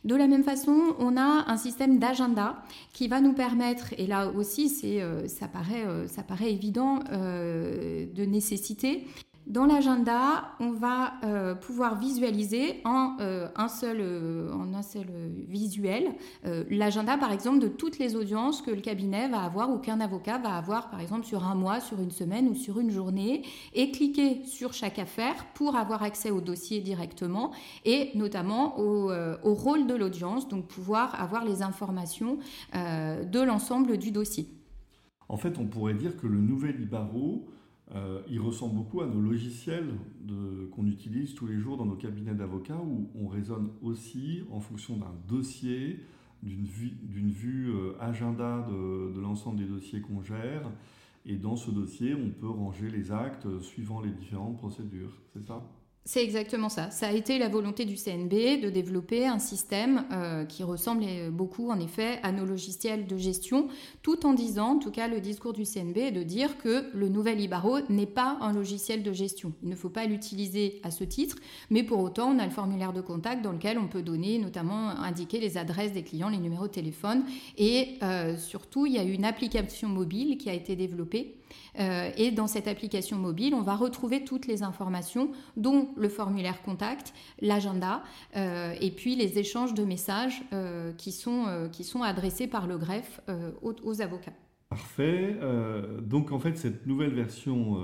[0.05, 4.31] De la même façon, on a un système d'agenda qui va nous permettre, et là
[4.31, 4.71] aussi
[5.27, 9.05] ça, paraît, ça paraît évident de nécessité,
[9.51, 15.07] dans l'agenda, on va euh, pouvoir visualiser en, euh, un, seul, euh, en un seul
[15.49, 16.15] visuel
[16.71, 20.39] l'agenda, par exemple, de toutes les audiences que le cabinet va avoir ou qu'un avocat
[20.39, 23.43] va avoir, par exemple, sur un mois, sur une semaine ou sur une journée,
[23.75, 27.51] et cliquer sur chaque affaire pour avoir accès au dossier directement
[27.85, 32.39] et notamment au, au rôle de l'audience, donc pouvoir avoir les informations
[32.73, 34.49] de l'ensemble du dossier.
[35.29, 37.45] En fait, on pourrait dire que le nouvel Ibaro
[37.95, 39.95] euh, il ressemble beaucoup à nos logiciels
[40.71, 44.97] qu'on utilise tous les jours dans nos cabinets d'avocats où on raisonne aussi en fonction
[44.97, 45.99] d'un dossier,
[46.43, 50.71] d'une vue, euh, agenda de, de l'ensemble des dossiers qu'on gère.
[51.27, 55.21] Et dans ce dossier, on peut ranger les actes suivant les différentes procédures.
[55.33, 55.63] C'est ça?
[56.07, 56.91] C'est exactement ça.
[56.91, 61.71] Ça a été la volonté du CNB de développer un système euh, qui ressemble beaucoup,
[61.71, 63.69] en effet, à nos logiciels de gestion,
[64.03, 67.09] tout en disant, en tout cas, le discours du CNB est de dire que le
[67.09, 69.53] nouvel Ibaro n'est pas un logiciel de gestion.
[69.63, 71.37] Il ne faut pas l'utiliser à ce titre,
[71.69, 74.89] mais pour autant, on a le formulaire de contact dans lequel on peut donner, notamment,
[74.89, 77.25] indiquer les adresses des clients, les numéros de téléphone,
[77.59, 81.40] et euh, surtout, il y a une application mobile qui a été développée
[81.79, 86.63] euh, et dans cette application mobile, on va retrouver toutes les informations, dont le formulaire
[86.63, 88.03] contact, l'agenda,
[88.37, 92.79] euh, et puis les échanges de messages euh, qui, sont, qui sont adressés par le
[92.79, 93.21] greffe
[93.63, 94.33] aux, avocats.
[94.69, 95.37] Parfait.
[96.03, 97.77] donc en fait, cette nouvelle version,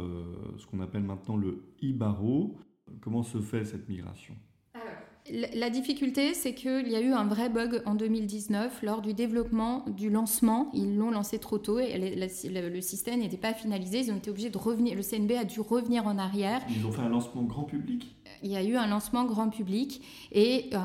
[0.56, 2.56] ce qu'on appelle maintenant le e-barreau,
[3.00, 4.34] comment se fait cette migration?
[5.30, 9.84] La difficulté, c'est qu'il y a eu un vrai bug en 2019 lors du développement
[9.88, 10.70] du lancement.
[10.72, 14.00] Ils l'ont lancé trop tôt et le système n'était pas finalisé.
[14.00, 14.94] Ils ont été obligés de revenir.
[14.94, 16.60] Le CNB a dû revenir en arrière.
[16.70, 18.16] Ils ont fait un lancement grand public?
[18.42, 20.78] Il y a eu un lancement grand public et, euh,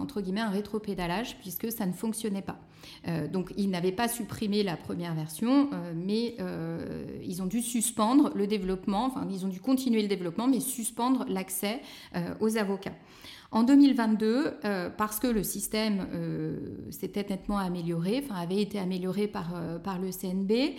[0.00, 2.58] entre guillemets, un rétropédalage puisque ça ne fonctionnait pas.
[3.06, 6.36] Euh, donc, ils n'avaient pas supprimé la première version, euh, mais
[7.24, 11.24] ils ont dû suspendre le développement, enfin, ils ont dû continuer le développement, mais suspendre
[11.28, 11.80] l'accès
[12.40, 12.94] aux avocats.
[13.50, 16.58] En 2022, euh, parce que le système euh,
[16.90, 20.74] s'était nettement amélioré, enfin avait été amélioré par, euh, par le CNB,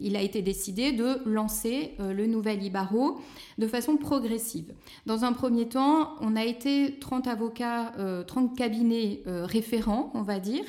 [0.00, 3.20] il a été décidé de lancer le nouvel IBARO
[3.58, 4.72] de façon progressive.
[5.06, 7.92] Dans un premier temps, on a été 30 avocats,
[8.26, 10.64] 30 cabinets référents, on va dire,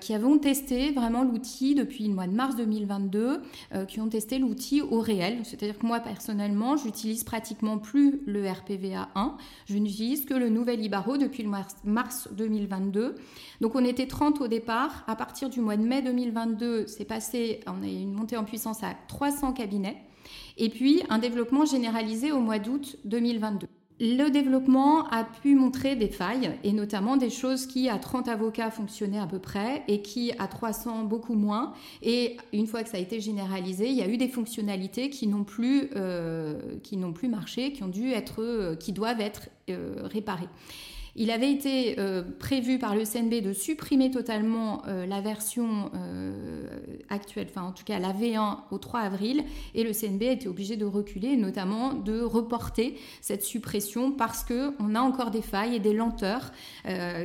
[0.00, 3.42] qui avons testé vraiment l'outil depuis le mois de mars 2022,
[3.88, 5.40] qui ont testé l'outil au réel.
[5.44, 10.82] C'est-à-dire que moi, personnellement, j'utilise pratiquement plus le RPVA 1, je n'utilise que le nouvel
[10.82, 11.50] Ibaro depuis le
[11.84, 13.16] mars 2022.
[13.60, 15.04] Donc on était 30 au départ.
[15.06, 18.44] À partir du mois de mai 2022, c'est passé, on a eu une montée en
[18.44, 20.02] puissance à 300 cabinets.
[20.56, 23.68] Et puis un développement généralisé au mois d'août 2022.
[24.00, 28.72] Le développement a pu montrer des failles, et notamment des choses qui, à 30 avocats,
[28.72, 31.74] fonctionnaient à peu près, et qui, à 300, beaucoup moins.
[32.02, 35.28] Et une fois que ça a été généralisé, il y a eu des fonctionnalités qui
[35.28, 36.58] n'ont plus, euh,
[37.30, 40.48] marché, qui, ont dû être, euh, qui doivent être euh, réparées.
[41.16, 41.96] Il avait été
[42.38, 45.90] prévu par le CNB de supprimer totalement la version
[47.08, 50.48] actuelle, enfin en tout cas la V1 au 3 avril, et le CNB a été
[50.48, 55.80] obligé de reculer, notamment de reporter cette suppression parce qu'on a encore des failles et
[55.80, 56.52] des lenteurs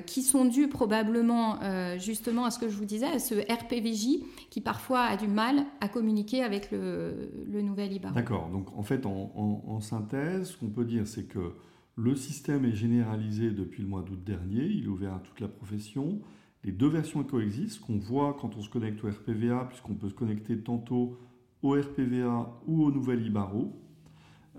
[0.05, 1.59] qui sont dues probablement
[1.97, 5.65] justement à ce que je vous disais, à ce RPVJ qui parfois a du mal
[5.81, 7.29] à communiquer avec le,
[7.61, 8.13] nouvel IBAR.
[8.13, 11.53] D'accord, donc en fait en, synthèse, ce qu'on peut dire c'est que
[11.99, 15.49] le système est généralisé depuis le mois d'août dernier, il est ouvert à toute la
[15.49, 16.21] profession.
[16.63, 20.13] Les deux versions coexistent, qu'on voit quand on se connecte au RPVA, puisqu'on peut se
[20.13, 21.17] connecter tantôt
[21.61, 23.73] au RPVA ou au nouvel IBARO.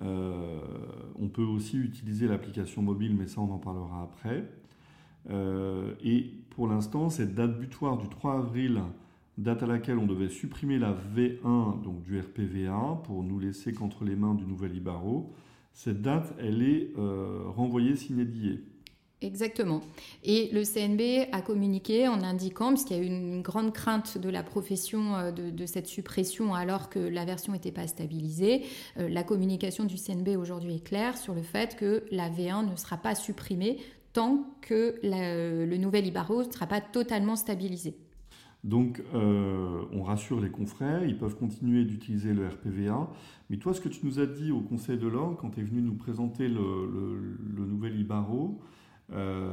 [0.03, 0.61] Euh,
[1.19, 4.47] on peut aussi utiliser l'application mobile, mais ça on en parlera après.
[5.31, 8.83] Euh, et pour l'instant, cette date butoir du 3 avril,
[9.39, 14.05] date à laquelle on devait supprimer la V1 donc du RPVA pour nous laisser qu'entre
[14.05, 15.33] les mains du nouvel Ibaro,
[15.73, 18.65] cette date, elle est euh, renvoyée s'inédiée.
[19.23, 19.83] Exactement.
[20.25, 24.31] Et le CNB a communiqué en indiquant, puisqu'il y a eu une grande crainte de
[24.31, 28.65] la profession euh, de, cette suppression alors que la version n'était pas stabilisée,
[28.97, 32.97] la communication du CNB aujourd'hui est claire sur le fait que la V1 ne sera
[32.97, 33.79] pas supprimée
[34.13, 37.97] tant que le nouvel Ibaro ne sera pas totalement stabilisé.
[38.63, 43.09] Donc, euh, on rassure les confrères, ils peuvent continuer d'utiliser le RPVA.
[43.49, 45.63] Mais toi, ce que tu nous as dit au Conseil de l'Ordre, quand tu es
[45.63, 48.61] venu nous présenter le, nouvel IBARO,
[49.13, 49.51] euh,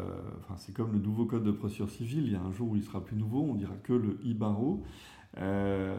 [0.58, 2.84] c'est comme le nouveau code de procédure civile, il y a un jour où il
[2.84, 4.84] sera plus nouveau, on dira que le IBARO.
[5.40, 5.96] Euh,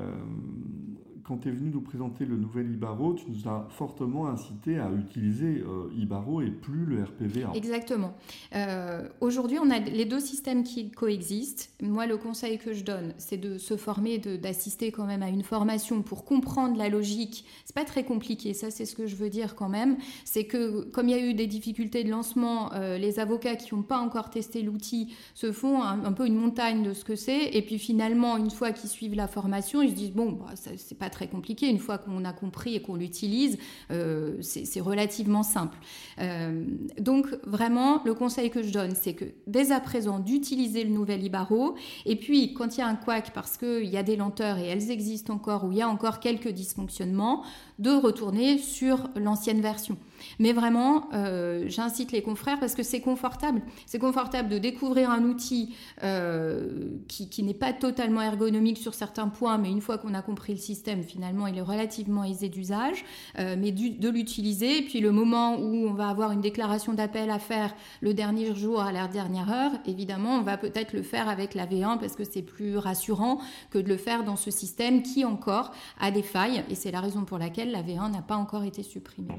[1.29, 4.91] quand tu es venu nous présenter le nouvel Ibaro, tu nous as fortement incité à
[4.91, 7.53] utiliser euh, Ibaro et plus le RPVA.
[7.55, 8.14] Exactement.
[8.55, 11.69] Euh, aujourd'hui, on a les deux systèmes qui coexistent.
[11.83, 15.43] Moi, le conseil que je donne, c'est de se former, d'assister quand même à une
[15.43, 17.45] formation pour comprendre la logique.
[17.67, 19.99] C'est pas très compliqué, ça, c'est ce que je veux dire quand même.
[20.25, 23.75] C'est que comme il y a eu des difficultés de lancement, euh, les avocats qui
[23.75, 27.55] n'ont pas encore testé l'outil se font un, peu une montagne de ce que c'est,
[27.55, 30.99] et puis finalement, une fois qu'ils suivent la formation, ils se disent bon, bah, c'est
[30.99, 31.69] pas très compliqué.
[31.69, 33.59] Une fois qu'on a compris et qu'on l'utilise,
[33.91, 35.77] euh, c'est relativement simple.
[36.21, 36.65] Euh,
[37.01, 41.23] donc vraiment, le conseil que je donne, c'est que dès à présent, d'utiliser le nouvel
[41.23, 41.75] Ibaro.
[42.07, 44.67] Et puis, quand il y a un quack parce qu'il y a des lenteurs et
[44.67, 47.43] elles existent encore, ou il y a encore quelques dysfonctionnements,
[47.79, 49.97] de retourner sur l'ancienne version.
[50.39, 53.63] Mais vraiment, euh, j'incite les confrères parce que c'est confortable.
[53.87, 59.59] C'est confortable de découvrir un outil euh, qui, n'est pas totalement ergonomique sur certains points,
[59.59, 63.05] mais une fois qu'on a compris le système, finalement, il est relativement aisé d'usage,
[63.39, 64.83] euh, mais de l'utiliser.
[64.83, 68.81] Puis le moment où on va avoir une déclaration d'appel à faire le dernier jour
[68.81, 72.25] à la dernière heure, évidemment, on va peut-être le faire avec la V1 parce que
[72.25, 76.65] c'est plus rassurant que de le faire dans ce système qui encore a des failles.
[76.71, 79.39] Et c'est la raison pour laquelle la V1 n'a pas encore été supprimée.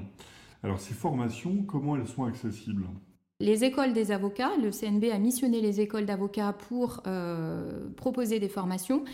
[0.64, 2.86] Alors ces formations, comment elles sont accessibles?
[3.40, 8.50] Les écoles des avocats, le CNB a missionné les écoles d'avocats pour euh, proposer des
[8.50, 9.06] formations.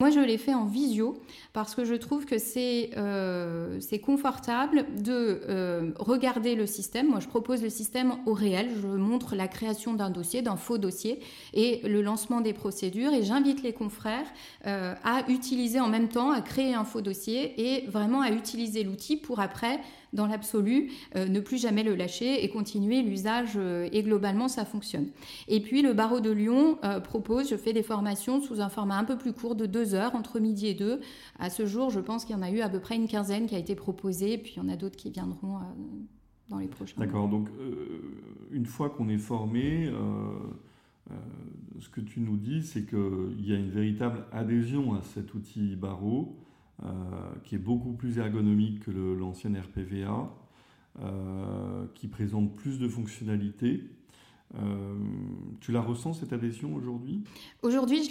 [0.00, 1.20] Moi, je l'ai fait en visio
[1.52, 7.08] parce que je trouve que c'est euh, confortable de euh, regarder le système.
[7.08, 8.70] Moi, je propose le système au réel.
[8.80, 11.20] Je montre la création d'un dossier, d'un faux dossier
[11.52, 13.12] et le lancement des procédures.
[13.12, 14.26] Et j'invite les confrères
[14.64, 19.16] à utiliser en même temps, à créer un faux dossier et vraiment à utiliser l'outil
[19.16, 19.80] pour après
[20.14, 24.64] dans l'absolu, euh, ne plus jamais le lâcher et continuer l'usage euh, et globalement ça
[24.64, 25.08] fonctionne.
[25.48, 28.96] Et puis le barreau de Lyon euh, propose, je fais des formations sous un format
[28.96, 31.00] un peu plus court de deux heures entre midi et deux.
[31.38, 33.46] À ce jour, je pense qu'il y en a eu à peu près une quinzaine
[33.46, 35.58] qui a été proposée, puis il y en a d'autres qui viendront
[36.48, 36.94] dans les prochains.
[36.98, 37.48] D'accord, donc
[38.52, 39.90] une fois qu'on est formé,
[41.80, 45.74] ce que tu nous dis, c'est qu'il y a une véritable adhésion à cet outil
[45.74, 46.36] barreau.
[46.82, 46.88] Euh,
[47.44, 50.28] qui est beaucoup plus ergonomique que l'ancien RPVA,
[51.00, 53.84] euh, qui présente plus de fonctionnalités.
[54.56, 54.94] Euh,
[55.60, 57.22] tu la ressens cette adhésion aujourd'hui?
[57.62, 58.10] Aujourd'hui,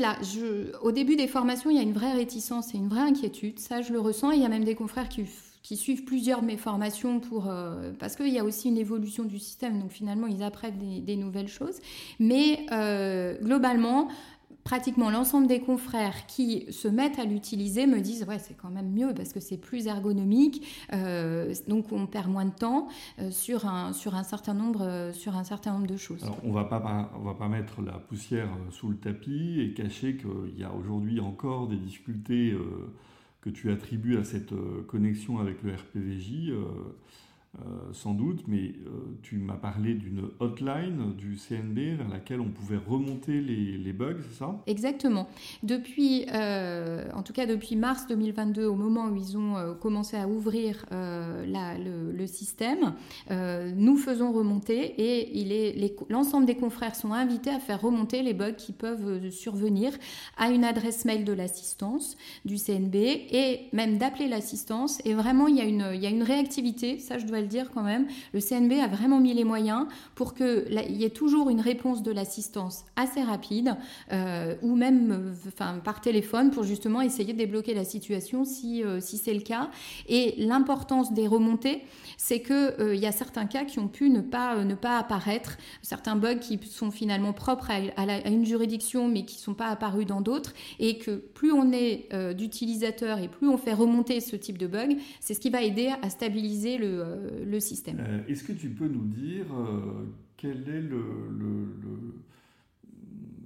[0.82, 3.60] au début des formations, il y a une vraie réticence et une vraie inquiétude.
[3.60, 4.32] Ça, je le ressens.
[4.32, 5.26] il y a même des confrères qui,
[5.76, 7.52] suivent plusieurs de mes formations pour,
[7.99, 9.80] parce qu'il y a aussi une évolution du système.
[9.80, 11.80] Donc finalement, ils apprennent des nouvelles choses.
[12.19, 12.65] Mais
[13.41, 14.08] globalement,
[14.63, 18.91] pratiquement l'ensemble des confrères qui se mettent à l'utiliser me disent ouais c'est quand même
[18.91, 22.88] mieux parce que c'est plus ergonomique euh, donc on perd moins de temps
[23.19, 26.23] euh, sur un sur un certain nombre euh, sur un certain nombre de choses.
[26.23, 30.17] Alors, on va pas on va pas mettre la poussière sous le tapis et cacher
[30.17, 32.56] qu'il y a aujourd'hui encore des difficultés
[33.41, 34.54] que tu attribues à cette
[34.88, 36.54] connexion avec le RPVJ.
[37.62, 38.89] Euh, sans doute, mais euh,
[39.22, 44.39] tu m'as parlé d'une hotline du CNB vers laquelle on pouvait remonter les, bugs, c'est
[44.39, 44.60] ça?
[44.66, 45.28] Exactement.
[45.62, 50.28] Depuis, euh, en tout cas depuis mars 2022, au moment où ils ont commencé à
[50.28, 52.96] ouvrir le, le, système,
[53.30, 55.46] nous faisons remonter et
[56.10, 59.94] l'ensemble des confrères sont invités à faire remonter les bugs qui peuvent survenir
[60.38, 65.00] à une adresse mail de l'assistance du CNB et même d'appeler l'assistance.
[65.06, 67.69] Et vraiment, il y, a une, y a une réactivité, ça je dois le dire
[67.71, 68.08] quand même.
[68.34, 72.12] Le CNB a vraiment mis les moyens pour qu'il y ait toujours une réponse de
[72.12, 73.75] l'assistance assez rapide
[74.62, 79.34] ou même enfin, par téléphone pour justement essayer de débloquer la situation si, si c'est
[79.34, 79.69] le cas.
[80.08, 81.84] Et l'importance des remontées,
[82.17, 84.97] c'est qu'il euh, y a certains cas qui ont pu ne pas, euh, ne pas
[84.97, 89.67] apparaître, certains bugs qui sont finalement propres à, une juridiction mais qui ne sont pas
[89.67, 94.19] apparus dans d'autres, et que plus on est euh, d'utilisateurs et plus on fait remonter
[94.19, 98.24] ce type de bug, c'est ce qui va aider à stabiliser le, système.
[98.28, 99.46] Est-ce que tu peux nous dire
[100.38, 100.84] quel est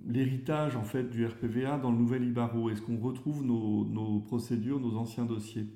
[0.08, 4.96] l'héritage en fait du RPVA dans le nouvel Ibaro Est-ce qu'on retrouve nos, procédures, nos
[4.98, 5.68] anciens dossiers?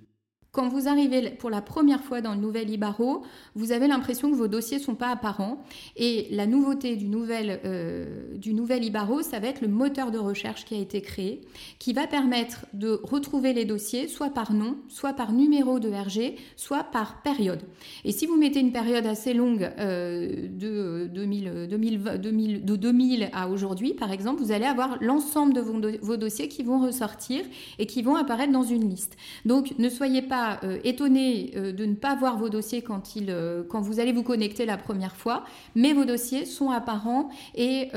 [0.51, 3.23] Quand vous arrivez pour la première fois dans le nouvel Ibaro,
[3.55, 5.63] vous avez l'impression que vos dossiers ne sont pas apparents.
[5.95, 10.17] Et la nouveauté du nouvel, euh, du nouvel Ibaro, ça va être le moteur de
[10.17, 11.39] recherche qui a été créé,
[11.79, 16.35] qui va permettre de retrouver les dossiers soit par nom, soit par numéro de RG,
[16.57, 17.61] soit par période.
[18.03, 23.47] Et si vous mettez une période assez longue euh, de, 2000, 2000, de 2000 à
[23.47, 25.61] aujourd'hui, par exemple, vous allez avoir l'ensemble de
[26.01, 27.45] vos dossiers qui vont ressortir
[27.79, 29.15] et qui vont apparaître dans une liste.
[29.45, 33.27] Donc ne soyez pas euh, étonné euh, de ne pas voir vos dossiers quand, il,
[33.29, 35.43] euh, quand vous allez vous connecter la première fois,
[35.75, 37.89] mais vos dossiers sont apparents et,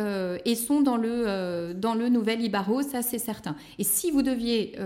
[0.45, 3.57] et sont dans le, dans le nouvel Ibaro, ça c'est certain.
[3.79, 4.77] Et si vous deviez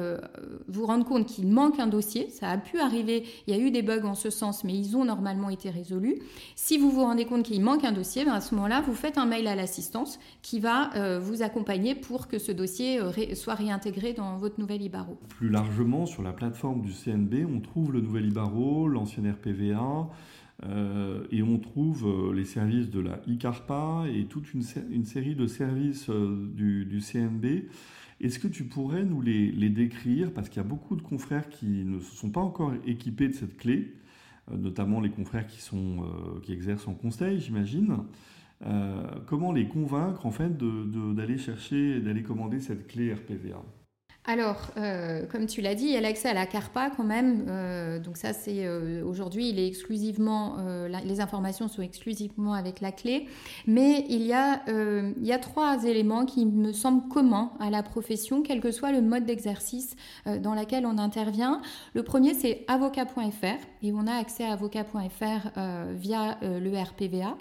[0.68, 3.70] vous rendre compte qu'il manque un dossier, ça a pu arriver, il y a eu
[3.70, 6.18] des bugs en ce sens, mais ils ont normalement été résolus.
[6.56, 9.18] Si vous vous rendez compte qu'il manque un dossier, ben à ce moment-là, vous faites
[9.18, 13.00] un mail à l'assistance qui va vous accompagner pour que ce dossier
[13.34, 15.18] soit réintégré dans votre nouvel Ibaro.
[15.28, 20.08] Plus largement, sur la plateforme du CNB, on trouve le nouvel Ibaro, l'ancien RPVA,
[20.64, 25.46] euh, et on trouve euh, les services de la ICARPA et toute une, série de
[25.46, 27.68] services euh, du, CNB.
[28.20, 30.32] Est-ce que tu pourrais nous les, décrire?
[30.32, 33.34] Parce qu'il y a beaucoup de confrères qui ne se sont pas encore équipés de
[33.34, 33.94] cette clé,
[34.50, 35.62] notamment les confrères qui,
[36.52, 37.98] exercent en conseil, j'imagine.
[39.26, 40.32] comment les convaincre en
[41.14, 43.62] d'aller chercher, d'aller commander cette clé RPVA
[44.28, 47.46] alors, euh, comme tu l'as dit, il y a l'accès à la CARPA quand même.
[47.48, 52.92] Euh, donc ça, c'est euh, aujourd'hui, il est exclusivement, les informations sont exclusivement avec la
[52.92, 53.26] clé.
[53.66, 57.82] Mais il y, a, il y a trois éléments qui me semblent communs à la
[57.82, 61.62] profession, quel que soit le mode d'exercice dans lequel on intervient.
[61.94, 65.58] Le premier, c'est avocat.fr et on a accès à avocat.fr
[65.96, 67.34] via le RPVA.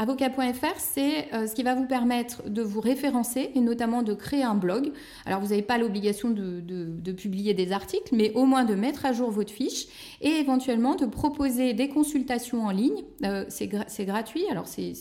[0.00, 4.44] Avocat.fr, c'est euh, ce qui va vous permettre de vous référencer et notamment de créer
[4.44, 4.92] un blog.
[5.26, 9.12] Alors, vous n'avez pas l'obligation de, publier des articles, mais au moins de mettre à
[9.12, 9.86] jour votre fiche
[10.20, 13.02] et éventuellement de proposer des consultations en ligne.
[13.24, 14.92] Euh, c'est gratuit, alors c'est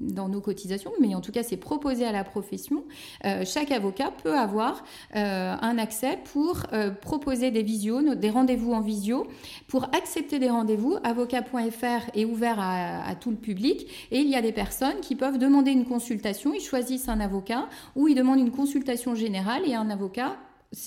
[0.00, 2.84] dans nos cotisations, mais en tout cas, c'est proposé à la profession.
[3.24, 6.66] Euh, chaque avocat peut avoir un accès pour
[7.00, 9.26] proposer des visios, des rendez-vous en visio.
[9.66, 14.36] Pour accepter des rendez-vous, avocat.fr est ouvert à, à tout le public et il y
[14.36, 18.40] a des personnes qui peuvent demander une consultation, ils choisissent un avocat ou ils demandent
[18.40, 20.36] une consultation générale et un avocat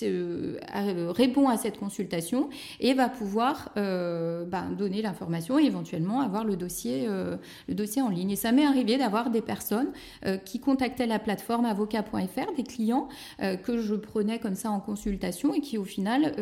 [0.02, 0.58] euh,
[1.10, 6.56] répond à cette consultation et va pouvoir euh, ben, donner l'information et éventuellement avoir le
[6.56, 7.36] dossier, euh,
[7.68, 8.30] le dossier en ligne.
[8.30, 9.88] Et ça m'est arrivé d'avoir des personnes
[10.44, 15.60] qui contactaient la plateforme avocat.fr, des clients que je prenais comme ça en consultation et
[15.60, 16.34] qui au final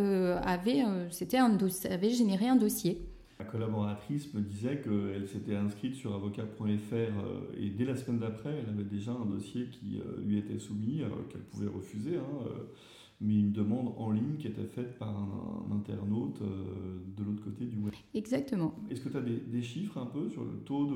[0.44, 1.58] avaient, un
[1.90, 3.00] avaient généré un dossier.
[3.38, 8.62] La collaboratrice me disait qu'elle s'était inscrite sur avocat.fr euh, et dès la semaine d'après,
[8.62, 12.72] elle avait déjà un dossier qui euh, lui était soumis, qu'elle pouvait refuser, hein, euh,
[13.20, 17.78] mais une demande en ligne qui était faite par un, internaute de l'autre côté du
[17.78, 17.92] web.
[18.14, 18.74] Exactement.
[18.90, 20.90] Est-ce que tu as des, chiffres un peu sur le taux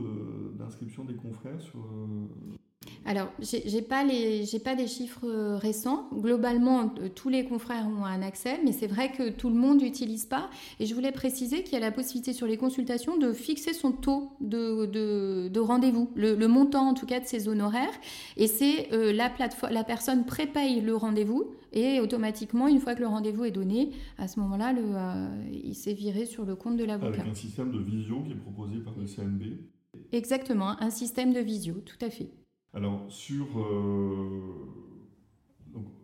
[0.59, 1.81] d'inscription des confrères sur,
[3.05, 6.09] alors, j'ai pas les, j'ai pas des chiffres euh, récents.
[6.13, 9.81] Globalement, euh, tous les confrères ont un accès, mais c'est vrai que tout le monde
[9.81, 10.49] n'utilise pas.
[10.79, 13.93] Et je voulais préciser qu'il y a la possibilité sur les consultations de fixer son
[13.93, 17.93] taux de, de, rendez-vous, le, montant en tout cas de ses honoraires.
[18.37, 23.01] Et c'est euh, la plateforme, la personne prépaye le rendez-vous et automatiquement, une fois que
[23.01, 24.73] le rendez-vous est donné, à ce moment-là,
[25.53, 27.21] il s'est viré sur le compte de l'avocat.
[27.21, 29.43] Avec un système de visio qui est proposé par le CNB.
[30.13, 32.31] Exactement, un système de visio, tout à fait.
[32.73, 34.41] Alors, sur, euh,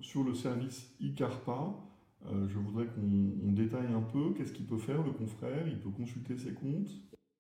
[0.01, 1.75] sur le service ICARPA,
[2.27, 5.69] euh, je voudrais qu'on détaille un peu qu'est-ce qu'il peut faire le confrère.
[5.69, 6.91] Il peut consulter ses comptes.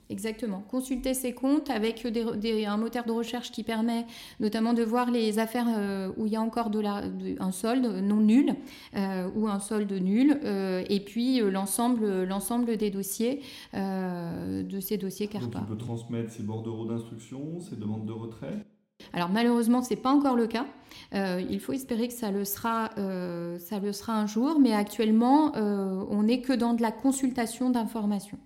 [0.09, 0.61] Exactement.
[0.61, 4.07] Consulter ses comptes avec un moteur de recherche qui permet
[4.39, 7.03] notamment de voir les affaires euh, où il y a encore de la,
[7.41, 8.55] un solde non nul
[8.95, 13.43] euh, ou un solde nul, euh, et puis l'ensemble, l'ensemble des dossiers
[13.74, 15.59] de ces dossiers CARPA.
[15.59, 18.64] Donc on peut transmettre ces bordereaux d'instruction, ces demandes de retrait
[19.12, 20.66] alors malheureusement, ce n'est pas encore le cas.
[21.12, 26.53] il faut espérer que ça le sera, sera un jour, mais actuellement, on n'est que
[26.53, 28.38] dans de la consultation d'informations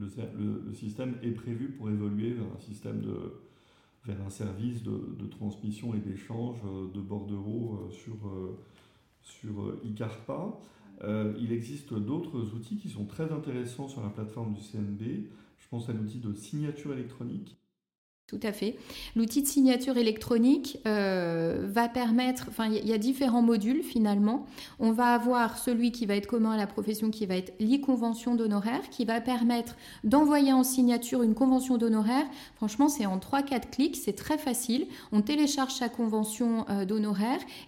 [0.00, 2.34] le, système est prévu pour évoluer
[4.04, 8.58] vers un service de, transmission et d'échange euh, de bordereaux euh, sur, euh,
[9.22, 10.58] sur iCarpa.
[11.38, 15.28] il existe d'autres outils qui sont très intéressants sur la plateforme du CNB.
[15.58, 17.59] Je pense à l'outil de signature électronique
[18.30, 18.76] tout à fait.
[19.16, 24.46] L'outil de signature électronique euh, va permettre, enfin il y, a différents modules finalement.
[24.78, 28.36] On va avoir celui qui va être commun à la profession, qui va être l'e-convention
[28.36, 29.74] d'honoraires, qui va permettre
[30.04, 32.26] d'envoyer en signature une convention d'honoraires.
[32.54, 34.86] Franchement, c'est en 3-4 clics, c'est très facile.
[35.10, 36.84] On télécharge sa convention euh,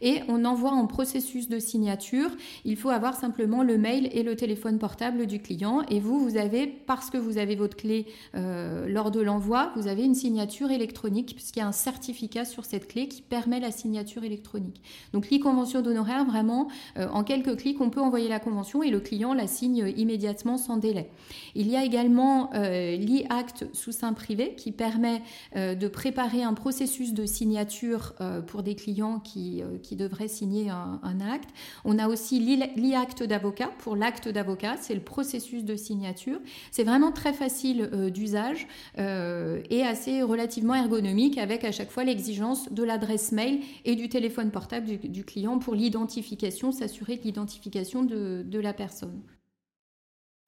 [0.00, 2.30] et on envoie en processus de signature.
[2.64, 5.82] Il faut avoir simplement le mail et le téléphone portable du client.
[5.90, 8.06] Et vous, vous avez, parce que vous avez votre clé
[8.36, 12.64] euh, lors de l'envoi, vous avez une signature électronique, puisqu'il y a un certificat sur
[12.64, 14.82] cette clé qui permet la signature électronique.
[15.12, 19.00] Donc l'e-convention d'honoraires, vraiment, euh, en quelques clics, on peut envoyer la convention et le
[19.00, 21.10] client la signe immédiatement sans délai.
[21.54, 25.22] Il y a également euh, l'e-acte sous sein privé qui permet
[25.56, 28.14] euh, de préparer un processus de signature
[28.46, 31.50] pour des clients qui, qui devraient signer un, un acte.
[31.84, 36.38] On a aussi l'e-acte d'avocat pour l'acte d'avocat, c'est le processus de signature.
[36.70, 38.66] C'est vraiment très facile d'usage
[38.98, 44.08] et assez relativement relativement ergonomique avec à chaque fois l'exigence de l'adresse mail et du
[44.08, 49.22] téléphone portable du, client pour l'identification, s'assurer de l'identification de, de la personne.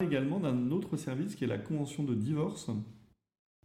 [0.03, 2.71] Également d'un autre service qui est la convention de divorce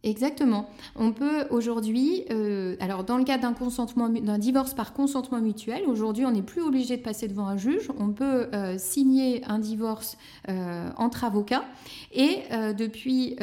[0.02, 0.70] Exactement.
[0.96, 5.82] On peut aujourd'hui, euh, alors dans le cas d'un consentement, d'un divorce par consentement mutuel,
[5.86, 7.90] aujourd'hui on n'est plus obligé de passer devant un juge.
[7.98, 10.16] On peut euh, signer un divorce
[10.48, 11.64] euh, entre avocats
[12.12, 12.38] et
[12.76, 13.36] depuis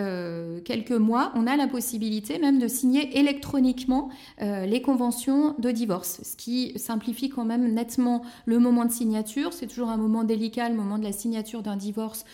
[0.66, 6.36] quelques mois, on a la possibilité même de signer électroniquement les conventions de divorce, ce
[6.36, 9.53] qui simplifie quand même nettement le moment de signature.
[9.53, 12.26] C'est toujours un moment délicat, le moment de la signature d'un divorce,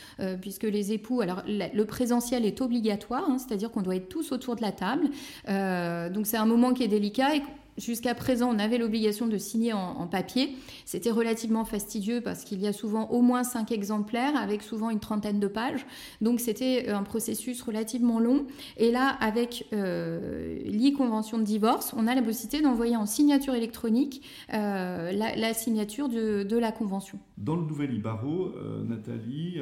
[0.42, 4.56] puisque les époux, alors le présentiel est obligatoire, hein, c'est-à-dire qu'on doit être tous autour
[4.56, 5.10] de la table.
[5.50, 7.42] Euh, donc c'est un moment qui est délicat et
[7.78, 10.56] Jusqu'à présent, on avait l'obligation de signer en, papier.
[10.86, 15.00] C'était relativement fastidieux parce qu'il y a souvent au moins cinq exemplaires avec souvent une
[15.00, 15.86] trentaine de pages.
[16.22, 18.46] Donc c'était un processus relativement long.
[18.78, 24.24] Et là, avec euh, l'e-convention de divorce, on a la possibilité d'envoyer en signature électronique
[24.54, 27.18] euh, la, signature de, la convention.
[27.38, 29.60] Dans le nouvel euh, Nathalie,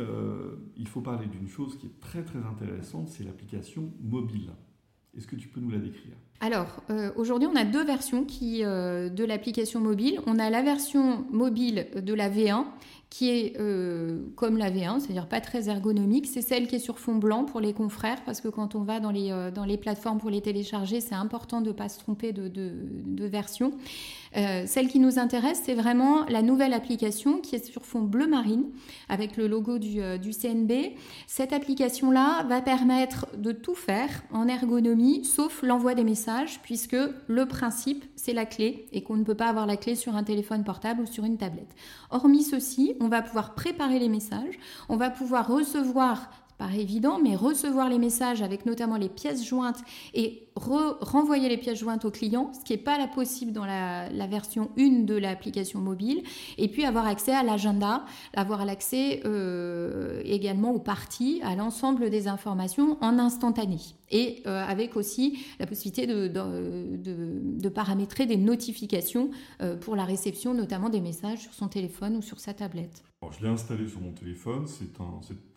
[0.75, 4.51] il faut parler d'une chose qui est très très intéressante, c'est l'application mobile.
[5.15, 6.15] Est-ce que tu peux nous la décrire?
[6.43, 10.19] Alors, euh, aujourd'hui, on a deux versions euh, de l'application mobile.
[10.25, 12.65] On a la version mobile de la V1
[13.11, 16.27] qui est euh, comme la V1, c'est-à-dire pas très ergonomique.
[16.27, 19.01] C'est celle qui est sur fond blanc pour les confrères, parce que quand on va
[19.01, 21.99] dans les, euh, dans les plateformes pour les télécharger, c'est important de ne pas se
[21.99, 23.73] tromper de, de, version.
[24.37, 28.27] Euh, celle qui nous intéresse, c'est vraiment la nouvelle application qui est sur fond bleu
[28.27, 28.63] marine,
[29.09, 30.71] avec le logo du, du CNB.
[31.27, 36.95] Cette application-là va permettre de tout faire en ergonomie, sauf l'envoi des messages, puisque
[37.27, 40.23] le principe, c'est la clé, et qu'on ne peut pas avoir la clé sur un
[40.23, 41.75] téléphone portable ou sur une tablette.
[42.09, 46.29] Hormis ceci, on va pouvoir préparer les messages, on va pouvoir recevoir
[46.61, 49.79] pas évident, mais recevoir les messages avec notamment les pièces jointes
[50.13, 54.27] et renvoyer les pièces jointes au client, ce qui n'est pas la possible dans la,
[54.27, 56.21] version 1 de l'application mobile,
[56.59, 58.05] et puis avoir accès à l'agenda,
[58.35, 63.79] avoir l'accès euh, également aux parties, à l'ensemble des informations en instantané,
[64.11, 69.31] et euh, avec aussi la possibilité de, de, paramétrer des notifications
[69.63, 73.01] euh, pour la réception notamment des messages sur son téléphone ou sur sa tablette.
[73.29, 74.99] Je l'ai installé sur mon téléphone, c'est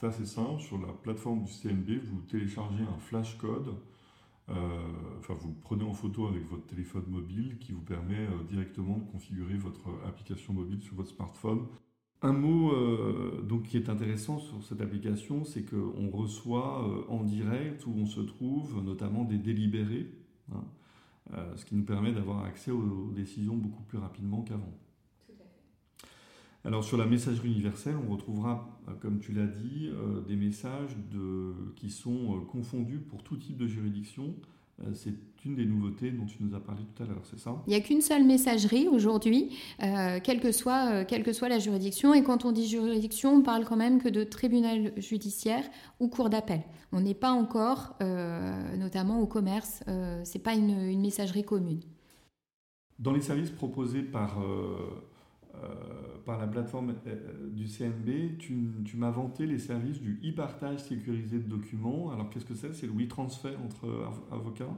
[0.05, 3.75] assez simple, sur la plateforme du CNB, vous téléchargez un flash code
[4.51, 4.55] euh,
[5.21, 9.05] enfin, vous prenez en photo avec votre téléphone mobile qui vous permet euh, directement de
[9.11, 11.67] configurer votre application mobile sur votre smartphone.
[12.21, 17.87] Un mot euh, donc, qui est intéressant sur cette application, c'est qu'on reçoit en direct
[17.87, 20.11] où on se trouve, notamment des délibérés,
[20.53, 20.65] hein,
[21.57, 24.73] ce qui nous permet d'avoir accès aux décisions beaucoup plus rapidement qu'avant.
[26.67, 30.97] Alors sur la messagerie universelle, on retrouvera, euh, comme tu l'as dit, euh, des messages
[31.77, 34.35] qui sont euh, confondus pour tout type de juridiction
[34.93, 37.62] c'est une des nouveautés dont tu nous as parlé tout à l'heure, c'est ça?
[37.69, 42.12] Il n'y a qu'une seule messagerie aujourd'hui, quelle, que soit, quelle que soit la juridiction.
[42.12, 45.62] Et quand on dit juridiction, on parle quand même que de tribunal judiciaire
[46.01, 46.61] ou cour d'appel.
[46.91, 47.97] On n'est pas encore,
[48.77, 51.81] notamment au commerce, ce n'est pas une, messagerie commune.
[52.99, 54.43] Dans les services proposés par,
[56.25, 61.49] par la plateforme euh, du CNB, tu, m'as vanté les services du e-partage sécurisé de
[61.49, 62.11] documents.
[62.11, 62.73] Alors qu'est-ce que c'est?
[62.75, 64.69] C'est le WeTransfer entre avocats?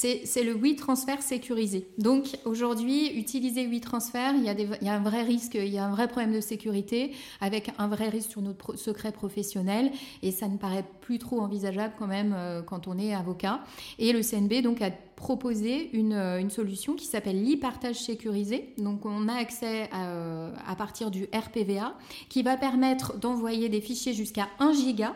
[0.00, 1.88] C'est le WeTransfer sécurisé.
[1.98, 5.78] Donc aujourd'hui, utiliser WeTransfer, il, y a il y a un vrai risque, il y
[5.78, 9.90] a un vrai problème de sécurité avec un vrai risque sur notre secret professionnel
[10.22, 13.60] et ça ne paraît plus trop envisageable quand même euh, quand on est avocat.
[13.98, 18.72] Et le CNB donc a proposé une, une solution qui s'appelle l'e-partage sécurisé.
[18.78, 21.94] Donc on a accès à, à, partir du RPVA
[22.30, 25.14] qui va permettre d'envoyer des fichiers jusqu'à 1 giga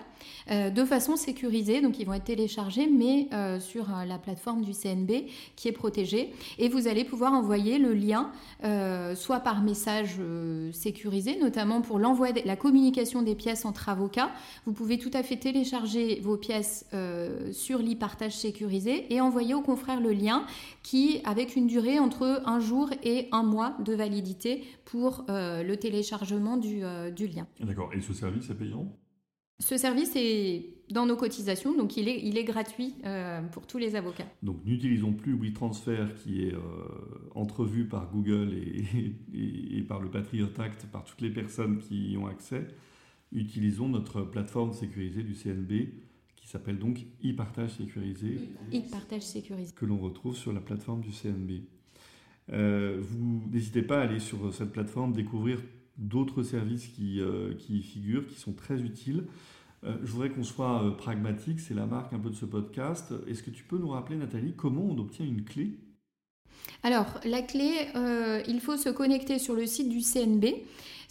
[0.51, 1.80] euh, de façon sécurisée.
[1.80, 5.26] Donc ils vont être téléchargés, mais euh, sur euh, la plateforme du CNB
[5.57, 6.32] qui est protégée.
[6.59, 8.30] Et vous allez pouvoir envoyer le lien,
[9.14, 10.20] soit par message
[10.72, 14.30] sécurisé, notamment pour l'envoi, de la communication des pièces entre avocats.
[14.66, 16.87] Vous pouvez tout à fait télécharger vos pièces
[17.53, 20.45] sur l'e-partage sécurisé et envoyer au confrère le lien
[20.82, 26.57] qui, avec une durée entre un jour et un mois de validité pour le téléchargement
[26.57, 26.82] du,
[27.14, 27.47] du lien.
[27.61, 27.91] D'accord.
[27.95, 28.87] Et ce service est payant?
[29.61, 33.78] Ce service est dans nos cotisations, donc il est, il est gratuit euh, pour tous
[33.78, 34.26] les avocats.
[34.43, 36.61] Donc n'utilisons plus WeTransfer qui est euh,
[37.35, 38.85] entrevu par Google et,
[39.78, 42.66] et, par le Patriot Act, par toutes les personnes qui y ont accès.
[43.32, 45.89] Utilisons notre plateforme sécurisée du CNB
[46.37, 48.39] qui s'appelle donc e-partage sécurisé.
[48.72, 49.72] E-partage sécurisé.
[49.74, 51.62] Que l'on retrouve sur la plateforme du CNB.
[52.53, 55.62] Euh, vous n'hésitez pas à aller sur cette plateforme, découvrir
[55.97, 59.24] d'autres services qui, euh, qui y figurent, qui sont très utiles.
[59.85, 63.12] Euh, je voudrais qu'on soit euh, pragmatique, c'est la marque un peu de ce podcast.
[63.26, 65.78] Est-ce que tu peux nous rappeler, Nathalie, comment on obtient une clé?
[66.82, 67.72] Alors, la clé,
[68.47, 70.45] il faut se connecter sur le site du CNB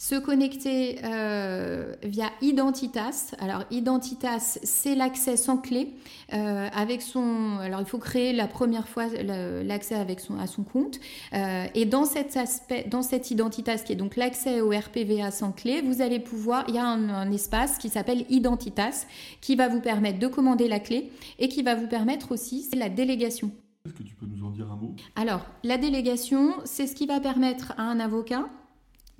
[0.04, 3.34] se connecter euh, via Identitas.
[3.38, 5.94] Alors Identitas, c'est l'accès sans clé
[6.34, 7.56] euh, avec son.
[7.62, 11.00] Alors il faut créer la première fois l'accès avec son à son compte.
[11.32, 15.52] Euh, et dans cet aspect, dans cette Identitas qui est donc l'accès au RPVA sans
[15.52, 16.66] clé, vous allez pouvoir.
[16.68, 19.06] Il y a un, un espace qui s'appelle Identitas
[19.40, 22.76] qui va vous permettre de commander la clé et qui va vous permettre aussi c'est
[22.76, 23.50] la délégation.
[23.86, 24.94] Est-ce que tu peux nous en dire un mot?
[25.16, 28.46] Alors, la délégation, c'est ce qui va permettre à un avocat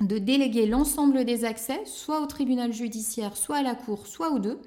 [0.01, 4.39] de déléguer l'ensemble des accès, soit au tribunal judiciaire, soit à la cour, soit aux
[4.39, 4.61] deux,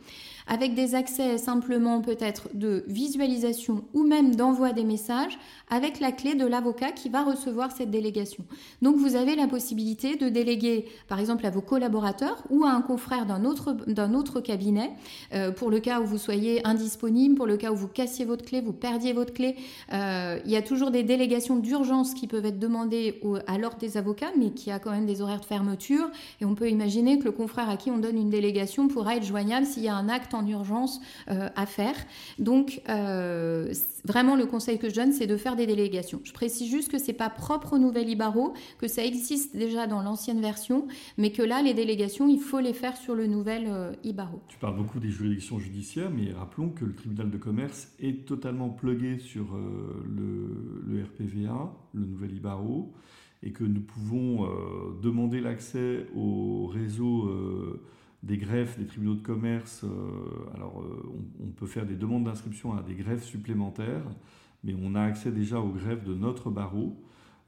[0.48, 5.38] avec des accès simplement peut-être de visualisation ou même d'envoi des messages,
[5.70, 8.46] avec la clé de l'avocat qui va recevoir cette délégation.
[8.82, 12.82] Donc vous avez la possibilité de déléguer par exemple à vos collaborateurs ou à un
[12.82, 14.92] confrère d'un autre, d'un autre cabinet,
[15.34, 18.46] euh, pour le cas où vous soyez indisponible, pour le cas où vous cassiez votre
[18.46, 19.56] clé, vous perdiez votre clé.
[19.94, 23.98] Euh, il y a toujours des délégations d'urgence qui peuvent être demandées à l'ordre des
[23.98, 26.10] avocats, mais qui a quand même des horaires de fermeture.
[26.42, 29.26] Et on peut imaginer que le confrère à qui on donne une délégation pourra être
[29.26, 31.96] joignable s'il y a un acte en urgence euh, à faire.
[32.40, 32.82] Donc
[34.08, 36.22] vraiment le conseil que je donne, c'est de faire des délégations.
[36.24, 40.02] Je précise juste que c'est pas propre au nouvel Ibaro, que ça existe déjà dans
[40.02, 43.92] l'ancienne version, mais que là, les délégations, il faut les faire sur le nouvel euh,
[44.04, 44.42] Ibaro.
[44.48, 48.70] Tu parles beaucoup des juridictions judiciaires, mais rappelons que le tribunal de commerce est totalement
[48.70, 50.04] plugué sur euh,
[50.88, 52.94] le, RPVA, le nouvel Ibaro,
[53.44, 54.50] et que nous pouvons euh,
[55.02, 57.30] demander l'accès au réseau
[58.24, 59.86] des greffes des tribunaux de commerce.
[60.56, 60.84] alors,
[61.40, 64.04] on, on, peut faire des demandes d'inscription à des greffes supplémentaires
[64.64, 66.96] mais on a accès déjà aux greffes de notre barreau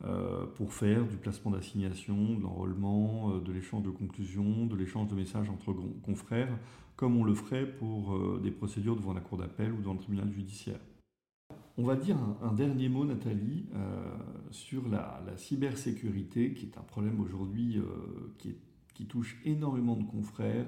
[0.05, 5.09] euh, pour faire du placement d'assignation, de l'enrôlement, euh, de l'échange de conclusions, de l'échange
[5.09, 6.57] de messages entre confrères,
[6.95, 9.99] comme on le ferait pour euh, des procédures devant la cour d'appel ou devant le
[9.99, 10.79] tribunal judiciaire.
[11.77, 13.65] On va dire un, dernier mot, Nathalie,
[14.51, 17.79] sur la, cybersécurité, qui est un problème aujourd'hui
[18.37, 18.57] qui,
[18.99, 20.67] qui, touche énormément de confrères,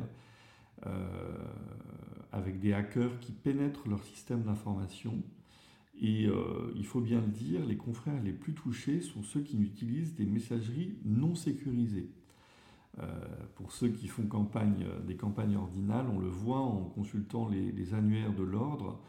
[2.31, 5.21] avec des hackers qui pénètrent leur système d'information
[6.01, 9.61] et euh, il faut bien le dire, les confrères les plus touchés sont ceux qui
[9.61, 12.09] utilisent des messageries non sécurisées.
[12.99, 13.07] Euh,
[13.55, 17.93] pour ceux qui font campagne, euh, des campagnes ordinales, on le voit en consultant les,
[17.93, 18.99] annuaires de l'ordre.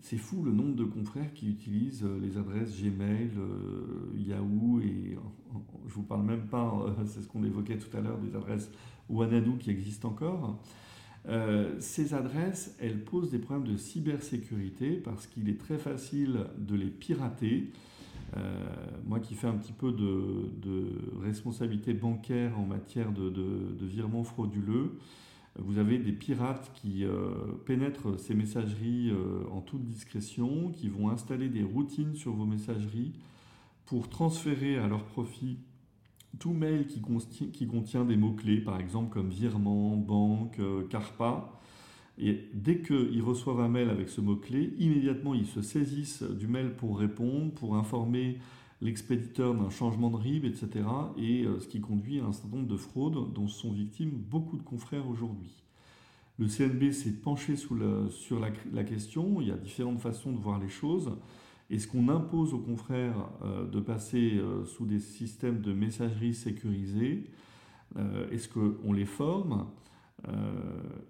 [0.00, 3.30] C'est fou le nombre de confrères qui utilisent les adresses Gmail,
[4.16, 5.16] Yahoo, et
[5.86, 8.70] je ne vous parle même pas, c'est ce qu'on évoquait tout à l'heure, des adresses
[9.08, 10.58] Wanadu qui existent encore.
[11.28, 16.74] Euh, ces adresses, elles posent des problèmes de cybersécurité parce qu'il est très facile de
[16.74, 17.70] les pirater.
[18.36, 18.66] Euh,
[19.06, 23.32] moi qui fais un petit peu de, responsabilité bancaire en matière de,
[23.82, 24.98] virements frauduleux,
[25.58, 27.04] Vous avez des pirates qui
[27.66, 29.12] pénètrent ces messageries
[29.50, 33.12] en toute discrétion, qui vont installer des routines sur vos messageries
[33.86, 35.58] pour transférer à leur profit
[36.38, 41.58] tout mail qui, contient des mots-clés, par exemple comme virement, banque, carpa,
[42.20, 46.74] et dès qu'ils reçoivent un mail avec ce mot-clé, immédiatement ils se saisissent du mail
[46.74, 48.38] pour répondre, pour informer
[48.80, 50.84] l'expéditeur d'un changement de RIB, etc.
[51.16, 54.56] Et euh, ce qui conduit à un certain nombre de fraudes dont sont victimes beaucoup
[54.56, 55.52] de confrères aujourd'hui.
[56.38, 60.68] Le CNB s'est penché sur la, question, il y a différentes façons de voir les
[60.68, 61.10] choses.
[61.68, 67.24] Est-ce qu'on impose aux confrères euh, de passer euh, sous des systèmes de messagerie sécurisés
[68.30, 69.66] Est-ce qu'on les forme?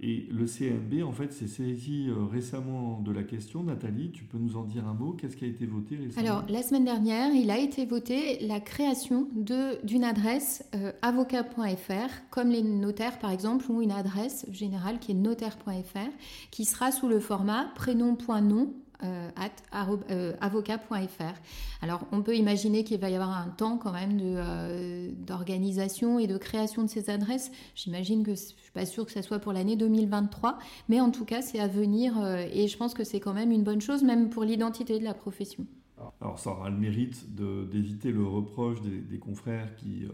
[0.00, 3.64] Et le CNB, en fait, s'est saisi euh, récemment de la question.
[3.64, 5.12] Nathalie, tu peux nous en dire un mot?
[5.12, 6.26] Qu'est-ce qui a été voté récemment?
[6.26, 12.50] Alors, la semaine dernière, il a été voté la création d'une adresse euh, avocat.fr, comme
[12.50, 16.10] les notaires, par exemple, ont une adresse générale qui est notaire.fr,
[16.52, 18.72] qui sera sous le format prénom.nom
[19.04, 19.30] euh,
[20.10, 21.34] euh, avocat.fr.
[21.82, 26.26] Alors on peut imaginer qu'il va y avoir un temps quand même euh, d'organisation et
[26.26, 27.52] de création de ces adresses.
[27.76, 31.24] J'imagine que je suis pas sûre que ça soit pour l'année 2023, mais en tout
[31.24, 32.14] cas c'est à venir
[32.52, 35.14] et je pense que c'est quand même une bonne chose, même pour l'identité de la
[35.14, 35.64] profession.
[36.20, 40.08] Alors ça aura le mérite d'éviter le reproche des, confrères qui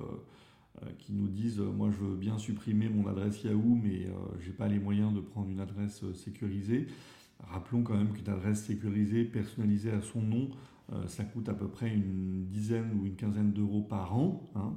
[0.99, 4.09] qui nous disent moi je veux bien supprimer mon adresse Yahoo mais
[4.41, 6.87] je j'ai pas les moyens de prendre une adresse sécurisée.
[7.49, 10.49] Rappelons quand même qu'une adresse sécurisée, personnalisée à son nom,
[10.93, 14.43] euh, ça coûte à peu près une dizaine ou une quinzaine d'euros par an.
[14.55, 14.75] Hein.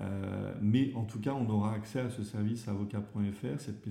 [0.00, 3.84] Euh, mais en tout cas, on aura accès à ce service avocat.fr, cette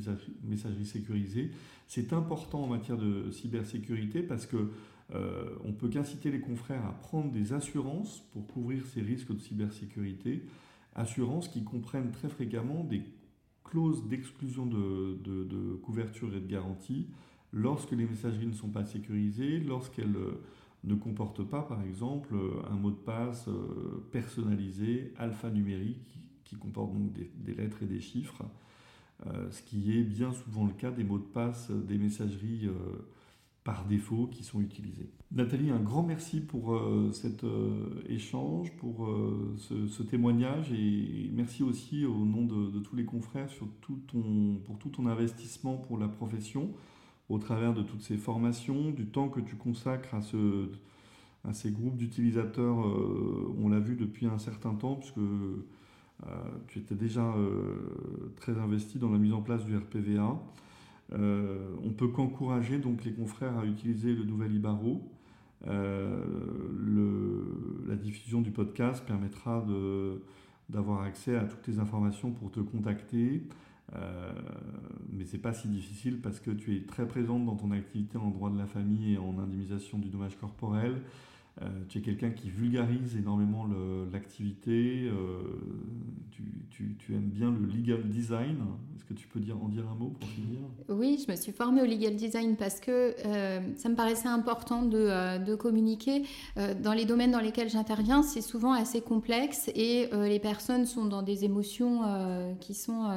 [0.43, 1.51] messagerie sécurisée.
[1.87, 4.71] C'est important en matière de cybersécurité parce que
[5.15, 9.39] euh, on peut qu'inciter les confrères à prendre des assurances pour couvrir ces risques de
[9.39, 10.45] cybersécurité,
[10.95, 13.01] assurances qui comprennent très fréquemment des
[13.63, 17.07] clauses d'exclusion de, de, couverture et de garantie,
[17.53, 20.41] lorsque les messageries ne sont pas sécurisées, lorsqu'elles euh,
[20.83, 26.93] ne comportent pas, par exemple, euh, un mot de passe euh, personnalisé, alphanumérique, qui comporte
[26.93, 28.43] donc des, lettres et des chiffres,
[29.51, 32.67] ce qui est bien souvent le cas des mots de passe des messageries
[33.63, 35.11] par défaut qui sont utilisés.
[35.31, 36.81] Nathalie, un grand merci pour
[37.11, 37.45] cet
[38.07, 39.07] échange, pour
[39.57, 43.49] ce, témoignage et merci aussi au nom de, tous les confrères
[44.65, 46.73] pour tout ton investissement pour la profession
[47.29, 50.67] au travers de toutes ces formations, du temps que tu consacres à, ce,
[51.47, 55.61] à ces groupes d'utilisateurs, euh, on l'a vu depuis un certain temps, puisque euh,
[56.67, 60.41] tu étais déjà euh, très investi dans la mise en place du RPVA.
[61.11, 65.01] on peut qu'encourager donc les confrères à utiliser le nouvel Ibaro.
[65.65, 66.25] la
[67.95, 69.65] diffusion du podcast permettra
[70.67, 73.43] d'avoir accès à toutes les informations pour te contacter,
[73.95, 74.31] euh,
[75.11, 78.29] mais c'est pas si difficile parce que tu es très présente dans ton activité en
[78.29, 81.01] droit de la famille et en indemnisation du dommage corporel.
[81.61, 83.67] Euh, tu es quelqu'un qui vulgarise énormément
[84.13, 85.39] l'activité, euh,
[86.69, 88.55] tu, tu, aimes bien le legal design.
[88.95, 90.59] Est-ce que tu peux dire, en dire un mot pour finir?
[90.87, 94.83] Oui, je me suis formée au legal design parce que euh, ça me paraissait important
[94.83, 96.23] de, de communiquer.
[96.81, 101.21] dans les domaines dans lesquels j'interviens, c'est souvent assez complexe et les personnes sont dans
[101.21, 102.01] des émotions
[102.61, 103.09] qui, sont,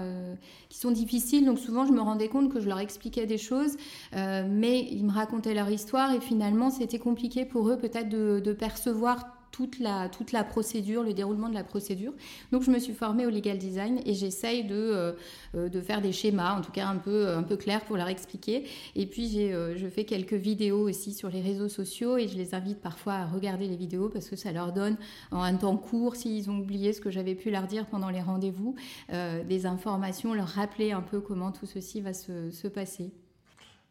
[0.68, 1.44] qui sont difficiles.
[1.44, 3.76] Donc souvent, je me rendais compte que je leur expliquais des choses,
[4.12, 8.52] mais ils me racontaient leur histoire et finalement, c'était compliqué pour eux peut-être de de,
[8.52, 12.12] percevoir toute la, toute la procédure, le déroulement de la procédure.
[12.50, 15.12] Donc je me suis formée au legal design et j'essaye de, euh,
[15.54, 18.08] euh, de faire des schémas, en tout cas un peu, un peu clairs pour leur
[18.08, 18.64] expliquer.
[18.96, 22.36] Et puis j'ai, euh, je fais quelques vidéos aussi sur les réseaux sociaux et je
[22.36, 24.96] les invite parfois à regarder les vidéos parce que ça leur donne
[25.30, 28.22] en un temps court, s'ils ont oublié ce que j'avais pu leur dire pendant les
[28.22, 28.74] rendez-vous,
[29.10, 33.12] des informations, leur rappeler un peu comment tout ceci va se, se passer.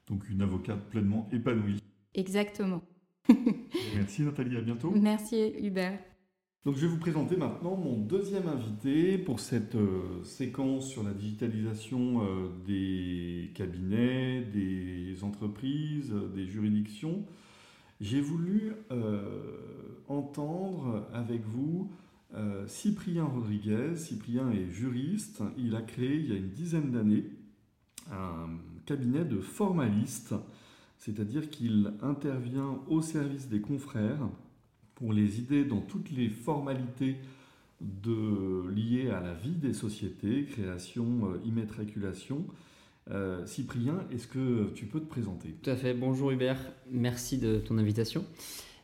[0.07, 1.81] Donc une avocate pleinement épanouie.
[2.15, 2.81] Exactement.
[3.95, 4.91] Merci Nathalie, à bientôt.
[4.95, 5.99] Merci Hubert.
[6.63, 11.11] Donc je vais vous présenter maintenant mon deuxième invité pour cette euh, séquence sur la
[11.11, 17.25] digitalisation euh, des cabinets, des entreprises, des juridictions.
[17.99, 19.23] J'ai voulu euh,
[20.07, 21.91] entendre avec vous
[22.65, 23.97] Cyprien Rodriguez.
[23.97, 25.43] Cyprien est juriste.
[25.57, 27.25] Il a créé il y a une dizaine d'années
[28.09, 28.49] un
[28.85, 30.33] cabinet de formalistes
[31.01, 34.29] c'est-à-dire qu'il intervient au service des confrères
[34.93, 37.15] pour les aider dans toutes les formalités
[38.75, 42.45] liées à la vie des sociétés, création, euh, immatriculation.
[43.09, 45.55] Euh, Cyprien, est-ce que tu peux te présenter?
[45.63, 45.95] Tout à fait.
[45.95, 46.59] Bonjour Hubert,
[46.91, 48.23] merci de ton invitation.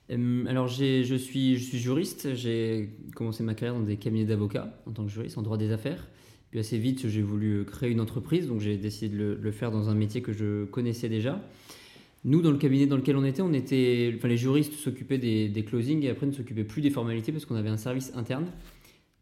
[0.09, 4.76] Euh, alors je suis, je suis juriste, j'ai commencé ma carrière dans des cabinets d'avocats
[4.88, 6.07] en tant que juriste en droit des affaires.
[6.49, 9.89] Puis assez vite, j'ai voulu créer une entreprise, donc j'ai décidé de le, faire dans
[9.89, 11.39] un métier que je connaissais déjà.
[12.28, 15.63] Nous, dans le cabinet dans lequel on était, on était enfin, les juristes s'occupaient des,
[15.65, 18.47] closings et après ne s'occupaient plus des formalités parce qu'on avait un service interne.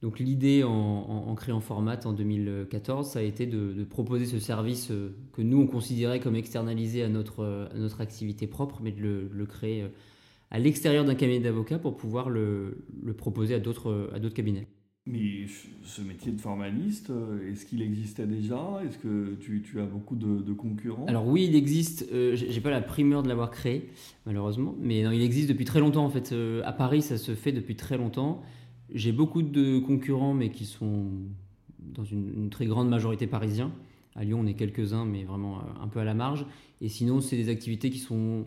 [0.01, 5.15] Donc l'idée en, créant Format en 2014, ça a été de, proposer ce service euh,
[5.33, 9.83] que nous, on considérait comme externalisé à notre, notre activité propre, mais de le, créer
[9.83, 9.89] euh,
[10.49, 12.85] à l'extérieur d'un cabinet d'avocats pour pouvoir le,
[13.15, 14.65] proposer à d'autres cabinets.
[15.07, 15.45] Mais
[15.83, 18.81] ce métier de formaliste, euh, est-ce qu'il existait déjà?
[18.83, 21.05] Est-ce que tu, as beaucoup de, concurrents?
[21.05, 22.07] Alors oui, il existe.
[22.11, 23.91] Euh, j'ai pas la primeur de l'avoir créé,
[24.25, 24.75] malheureusement.
[24.79, 26.31] Mais il existe depuis très longtemps en fait.
[26.31, 28.41] Euh, à Paris, ça se fait depuis très longtemps.
[28.95, 31.05] J'ai beaucoup de concurrents, mais qui sont
[31.79, 33.71] dans une, très grande majorité parisiens.
[34.15, 36.47] À Lyon, on est quelques-uns, mais vraiment un peu à la marge.
[36.81, 38.43] Et sinon, c'est des activités qui sont euh,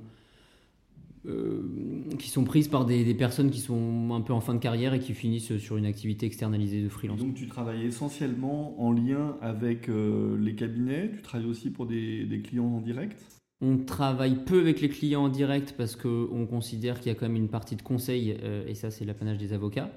[2.19, 5.01] qui sont prises par des, personnes qui sont un peu en fin de carrière et
[5.01, 7.19] qui finissent sur une activité externalisée de freelance.
[7.19, 12.43] donc tu travailles essentiellement en lien avec euh, les cabinets, tu travailles aussi pour des,
[12.45, 13.21] clients en direct?
[13.61, 17.27] On travaille peu avec les clients en direct parce qu'on considère qu'il y a quand
[17.27, 19.91] même une partie de conseil, euh, et ça c'est l'apanage des avocats.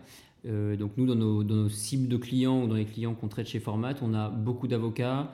[0.44, 3.48] donc nous, dans nos, dans nos, cibles de clients ou dans les clients qu'on traite
[3.48, 5.32] chez Format, on a beaucoup d'avocats,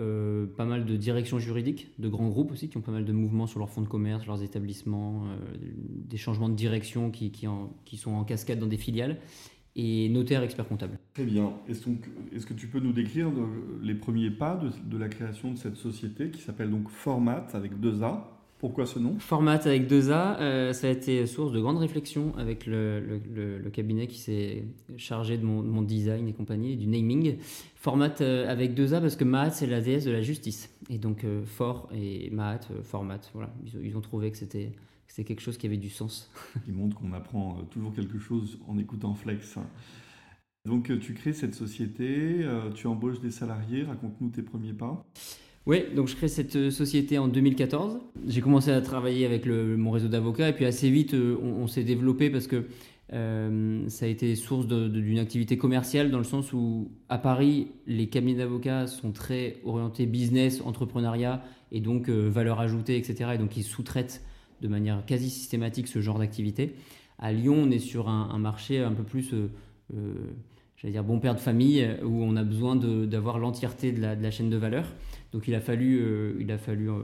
[0.00, 3.12] euh, pas mal de directions juridiques, de grands groupes aussi, qui ont pas mal de
[3.12, 5.36] mouvements sur leurs fonds de commerce, leurs établissements, euh,
[5.78, 7.30] des changements de direction qui,
[7.96, 9.18] sont en cascade dans des filiales,
[9.76, 10.98] et notaires, experts comptables.
[11.14, 11.52] Très bien.
[11.68, 11.88] Est-ce,
[12.32, 13.28] est que tu peux nous décrire
[13.82, 17.78] les premiers pas de, de, la création de cette société qui s'appelle donc Format avec
[17.80, 18.33] deux A?
[18.64, 19.18] Pourquoi ce nom?
[19.18, 23.68] Format avec deux A, euh, ça a été source de grandes réflexions avec le, le,
[23.68, 24.64] cabinet qui s'est
[24.96, 27.36] chargé de mon, design et compagnie, du naming.
[27.74, 30.70] Format euh, avec deux A parce que Mahat, c'est la déesse de la justice.
[30.88, 33.20] Et donc, euh, fort et Mahat, format.
[33.34, 33.52] Voilà.
[33.82, 34.72] Ils, ont trouvé que c'était
[35.14, 36.32] quelque chose qui avait du sens.
[36.64, 39.58] Qui montre qu'on apprend toujours quelque chose en écoutant Flex.
[40.64, 43.82] Donc, tu crées cette société, tu embauches des salariés.
[43.82, 45.04] Raconte-nous tes premiers pas.
[45.66, 47.98] Oui, donc je crée cette euh, société en 2014.
[48.28, 51.84] J'ai commencé à travailler avec mon réseau d'avocats et puis assez vite euh, on, s'est
[51.84, 52.66] développé parce que
[53.14, 58.08] euh, ça a été source d'une activité commerciale dans le sens où à Paris les
[58.08, 61.42] cabinets d'avocats sont très orientés business, entrepreneuriat
[61.72, 63.30] et donc valeur ajoutée, etc.
[63.34, 64.22] Et donc ils sous-traitent
[64.60, 66.74] de manière quasi systématique ce genre d'activité.
[67.18, 69.34] À Lyon, on est sur un, marché un peu plus
[70.76, 74.22] j'allais dire bon père de famille, où on a besoin d'avoir l'entièreté de la, de
[74.22, 74.86] la, chaîne de valeur.
[75.34, 76.32] Donc il a fallu, euh,
[76.68, 77.02] euh,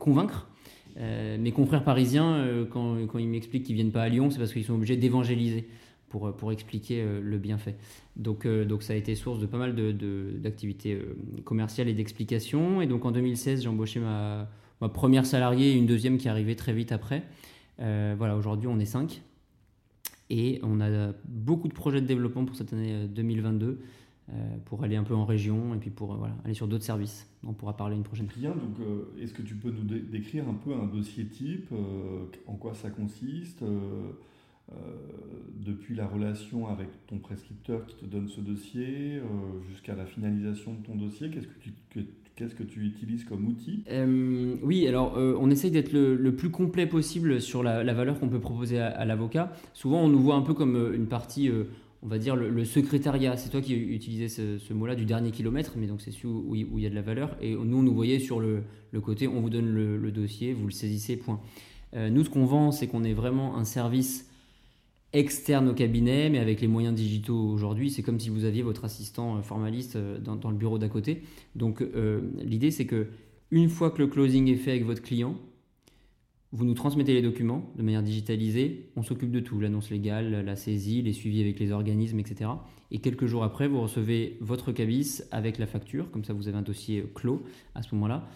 [0.00, 0.48] convaincre.
[0.96, 4.64] Euh, mes confrères parisiens, quand, ils m'expliquent qu'ils viennent pas à Lyon, c'est parce qu'ils
[4.64, 5.68] sont obligés d'évangéliser
[6.08, 7.76] pour, expliquer le bienfait.
[8.14, 9.74] Donc, donc ça a été source de pas mal
[10.40, 12.80] d'activités de, commerciales et d'explications.
[12.82, 14.48] Et donc en 2016, j'ai embauché ma,
[14.80, 17.24] ma, première salariée et une deuxième qui arrivait très vite après.
[17.78, 19.22] voilà, aujourd'hui on est cinq.
[20.30, 23.80] Et on a beaucoup de projets de développement pour cette année 2022.
[24.32, 26.84] Euh, pour aller un peu en région et puis pour euh, voilà, aller sur d'autres
[26.84, 27.28] services.
[27.46, 28.40] On pourra parler une prochaine fois.
[28.40, 31.70] Bien, donc euh, est-ce que tu peux nous décrire un peu un dossier type,
[32.46, 33.62] en quoi ça consiste
[35.56, 39.20] depuis la relation avec ton prescripteur qui te donne ce dossier
[39.68, 43.84] jusqu'à la finalisation de ton dossier, qu'est-ce que tu, qu'est-ce que tu utilises comme outil?
[44.62, 48.78] Oui, alors on essaye d'être le, plus complet possible sur la, valeur qu'on peut proposer
[48.78, 49.52] à, à l'avocat.
[49.74, 51.50] Souvent, on nous voit un peu comme une partie
[52.04, 53.36] on va dire, le, secrétariat.
[53.36, 56.82] C'est toi qui utilisais ce, mot-là du dernier kilomètre, mais donc c'est celui où, il
[56.82, 57.34] y a de la valeur.
[57.40, 58.62] Et nous, on nous voyait sur le,
[59.02, 61.40] côté, on vous donne le, dossier, vous le saisissez, point.
[61.96, 64.30] Euh, nous, ce qu'on vend, c'est qu'on est vraiment un service
[65.12, 68.84] externe au cabinet, mais avec les moyens digitaux aujourd'hui, c'est comme si vous aviez votre
[68.84, 71.22] assistant euh, formaliste euh, dans, le bureau d'à côté.
[71.54, 71.82] Donc
[72.42, 73.06] l'idée, c'est que
[73.50, 75.36] une fois que le closing est fait avec votre client,
[76.54, 80.54] vous nous transmettez les documents de manière digitalisée, on s'occupe de tout, l'annonce légale, la
[80.54, 82.48] saisie, les suivis avec les organismes, etc.
[82.92, 86.56] Et quelques jours après, vous recevez votre cabis avec la facture, comme ça vous avez
[86.56, 87.42] un dossier clos
[87.74, 88.28] à ce moment-là.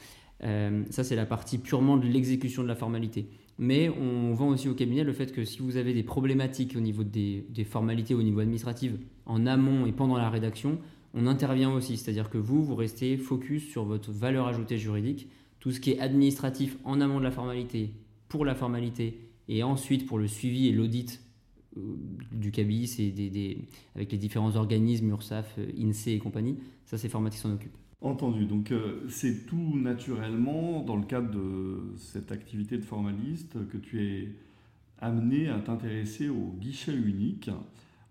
[0.42, 3.28] Euh, ça, c'est la partie purement de l'exécution de la formalité.
[3.56, 6.80] Mais on vend aussi au cabinet le fait que si vous avez des problématiques au
[6.80, 8.94] niveau des, des formalités, au niveau administratif,
[9.26, 10.78] en amont et pendant la rédaction,
[11.14, 11.96] on intervient aussi.
[11.96, 15.28] C'est-à-dire que vous, vous restez focus sur votre valeur ajoutée juridique,
[15.60, 17.90] tout ce qui est administratif en amont de la formalité,
[18.28, 21.22] pour la formalité et ensuite pour le suivi et l'audit
[21.76, 21.80] euh,
[22.32, 23.58] du cabis et
[23.94, 27.76] avec les différents organismes, URSAF, euh, INSEE et compagnie, ça c'est Format qui s'en occupe.
[28.00, 33.76] Entendu, donc euh, c'est tout naturellement dans le cadre de cette activité de formaliste que
[33.76, 34.28] tu es
[35.00, 37.50] amené à t'intéresser au guichet unique.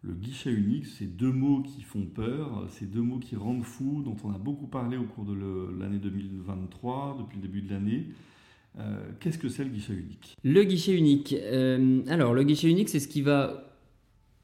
[0.02, 4.02] Le guichet unique, c'est deux mots qui font peur, c'est deux mots qui rendent fou,
[4.04, 5.34] dont on a beaucoup parlé au cours de
[5.80, 8.08] l'année 2023, depuis le début de l'année.
[8.80, 8.84] Euh,
[9.20, 10.36] qu'est-ce que c'est le guichet unique?
[10.44, 11.34] Le guichet unique.
[11.34, 13.64] Euh, alors, le guichet unique, c'est ce qui va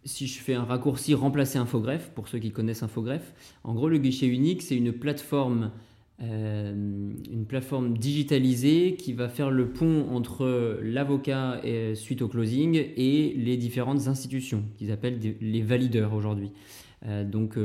[0.06, 4.00] si je fais un raccourci, remplacer Infogreffe, pour ceux qui connaissent Infogreffe, en gros, le
[4.00, 5.72] guichet unique, c'est une plateforme,
[6.22, 6.74] euh,
[7.32, 11.62] une plateforme digitalisée qui va faire le pont entre l'avocat
[11.96, 16.52] suite au closing et les différentes institutions qu'ils appellent les valideurs aujourd'hui.
[17.26, 17.58] Donc,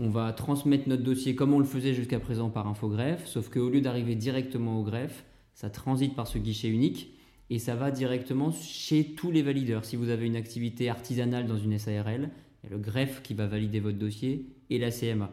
[0.00, 3.68] on va transmettre notre dossier comme on le faisait jusqu'à présent par Infogreffe, sauf qu'au
[3.68, 5.22] lieu d'arriver directement au greffe,
[5.54, 7.14] ça transite par ce guichet unique
[7.50, 9.84] et ça va directement chez tous les valideurs.
[9.84, 12.30] Si vous avez une activité artisanale dans une SARL,
[12.62, 15.30] il y a le greffe qui va valider votre dossier et la CMA.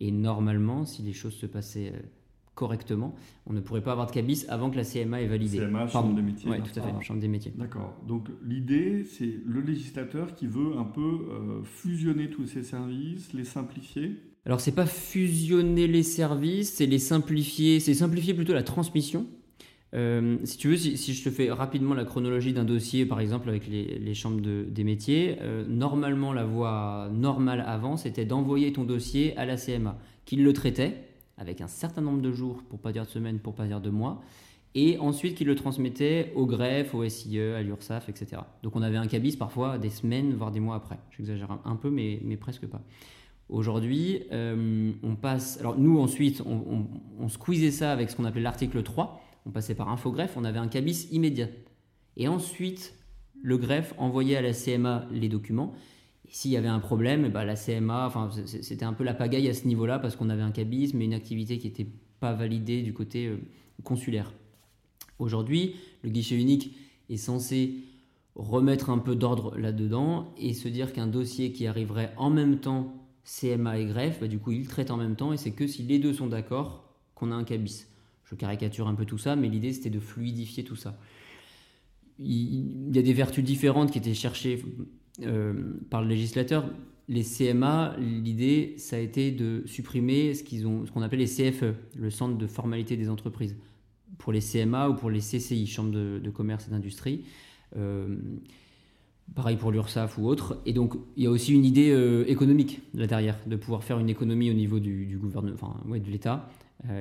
[0.00, 2.00] Et normalement, si les choses se passaient euh,
[2.54, 3.14] correctement,
[3.46, 5.58] on ne pourrait pas avoir de cabis avant que la CMA ait validé.
[5.58, 6.50] CMA, chambre des métiers.
[6.50, 7.52] Oui, tout à fait, chambre des métiers.
[7.56, 7.96] D'accord.
[8.06, 13.44] Donc l'idée, c'est le législateur qui veut un peu euh, fusionner tous ces services, les
[13.44, 14.16] simplifier.
[14.44, 19.28] Alors c'est pas fusionner les services, c'est les simplifier, c'est simplifier plutôt la transmission.
[19.94, 23.48] Euh, si tu veux, si, je te fais rapidement la chronologie d'un dossier, par exemple
[23.48, 29.36] avec les, chambres des métiers, euh, normalement la voie normale avant, c'était d'envoyer ton dossier
[29.36, 31.04] à la CMA, qui le traitait
[31.36, 33.90] avec un certain nombre de jours, pour pas dire de semaines, pour pas dire de
[33.90, 34.22] mois,
[34.74, 38.40] et ensuite qui le transmettait au greffe, au SIE, à l'URSSAF, etc.
[38.62, 40.98] Donc on avait un cabis parfois des semaines, voire des mois après.
[41.10, 42.80] J'exagère un peu, mais, mais presque pas.
[43.50, 45.58] Aujourd'hui, euh, on passe.
[45.60, 46.86] Alors, nous, ensuite, on, on,
[47.20, 50.58] on squeezait ça avec ce qu'on appelait l'article 3 on passait par Infogreffe, on avait
[50.58, 51.48] un cabis immédiat.
[52.16, 52.94] Et ensuite,
[53.42, 55.74] le greffe envoyait à la CMA les documents.
[56.26, 59.48] Et s'il y avait un problème, bah, la CMA, enfin, c'était un peu la pagaille
[59.48, 61.88] à ce niveau-là parce qu'on avait un cabis, mais une activité qui n'était
[62.20, 63.38] pas validée du côté euh,
[63.82, 64.32] consulaire.
[65.18, 66.76] Aujourd'hui, le guichet unique
[67.10, 67.74] est censé
[68.34, 72.94] remettre un peu d'ordre là-dedans et se dire qu'un dossier qui arriverait en même temps
[73.24, 75.82] CMA et greffe, bah, du coup, il traite en même temps et c'est que si
[75.82, 76.84] les deux sont d'accord
[77.14, 77.86] qu'on a un cabis.
[78.32, 80.98] Je caricature un peu tout ça, mais l'idée c'était de fluidifier tout ça.
[82.18, 84.64] Il y a des vertus différentes qui étaient cherchées
[85.22, 86.64] euh, par le législateur.
[87.08, 92.38] Les CMA, l'idée, ça a été de supprimer ce qu'on appelle les CFE, le Centre
[92.38, 93.56] de formalité des entreprises,
[94.16, 97.24] pour les CMA ou pour les CCI, Chambre de, commerce et d'industrie.
[97.76, 98.16] Euh,
[99.34, 100.62] pareil pour l'URSSAF ou autre.
[100.64, 103.98] Et donc, il y a aussi une idée euh, économique là derrière, de pouvoir faire
[103.98, 106.48] une économie au niveau du, gouvernement, ouais, de l'État,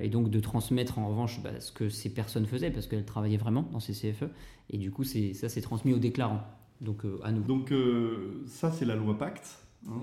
[0.01, 3.37] et donc de transmettre en revanche bah, ce que ces personnes faisaient parce qu'elles travaillaient
[3.37, 4.25] vraiment dans ces CFE
[4.69, 6.43] et du coup ça c'est transmis aux déclarants.
[6.81, 7.43] Donc euh, à nous.
[7.43, 10.01] Donc euh, ça c'est la loi Pacte hein,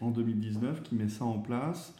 [0.00, 1.94] en, 2019 qui met ça en place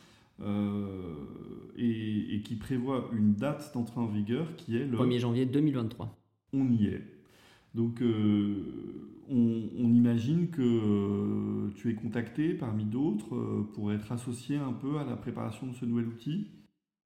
[1.79, 6.17] et, qui prévoit une date d'entrée en vigueur qui est le 1er janvier 2023
[6.53, 7.03] on y est.
[7.75, 9.35] Donc on,
[9.79, 15.17] on, imagine que tu es contacté parmi d'autres pour être associé un peu à la
[15.17, 16.47] préparation de ce nouvel outil?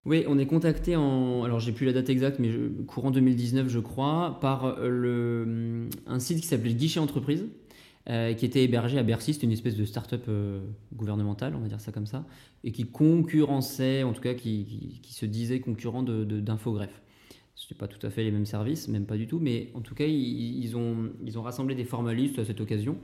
[0.06, 2.50] Oui, on est contacté en, alors j'ai plus la date exacte, mais
[2.86, 7.46] courant 2019 je crois, par le, un site qui s'appelait Guichet Entreprise,
[8.08, 10.62] euh, qui était hébergé à Bercy, c'était une espèce de start-up euh,
[10.94, 12.24] gouvernementale, on va dire ça comme ça,
[12.64, 16.88] et qui concurrençait, en tout cas qui, qui, se disait concurrent d'Infogreffe.
[16.88, 19.70] De, Ce n'était pas tout à fait les mêmes services, même pas du tout, mais
[19.74, 22.96] en tout cas ils, ont, ils ont rassemblé des formalistes à cette occasion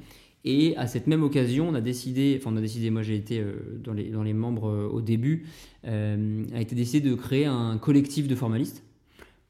[0.46, 3.40] et à cette même occasion, on a décidé, enfin on a décidé, moi j'ai été
[3.40, 5.46] euh, dans, les, dans les membres euh, au début,
[5.86, 8.84] euh, a été décidé de créer un collectif de formalistes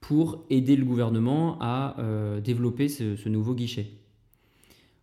[0.01, 1.97] pour aider le gouvernement à
[2.43, 3.89] développer ce, nouveau guichet.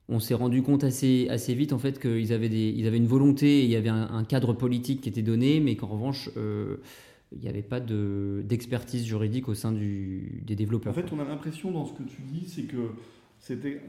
[0.07, 3.07] On s'est rendu compte assez, assez vite en fait qu'ils avaient, des, ils avaient une
[3.07, 7.49] volonté, il y avait un, cadre politique qui était donné, mais qu'en revanche, il n'y
[7.49, 10.93] avait pas d'expertise juridique au sein du, des développeurs.
[10.93, 12.91] En fait, on a l'impression dans ce que tu dis, c'est que
[13.43, 13.81] c'était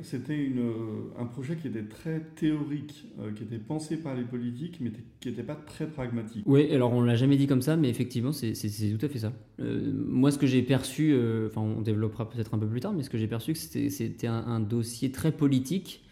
[0.57, 0.73] euh,
[1.17, 4.91] un projet qui était très théorique, euh, qui était pensé par les politiques, mais
[5.21, 6.43] qui n'était pas très pragmatique.
[6.45, 9.21] Oui, alors on ne l'a jamais dit comme ça, mais effectivement, c'est tout à fait
[9.21, 9.33] ça.
[9.61, 13.05] Euh, moi, ce que j'ai perçu, enfin, on développera peut-être un peu plus tard, mais
[13.05, 16.03] ce que j'ai perçu, c'était un, un, dossier très politique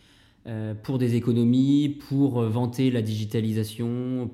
[0.85, 4.31] pour des économies, pour vanter la digitalisation,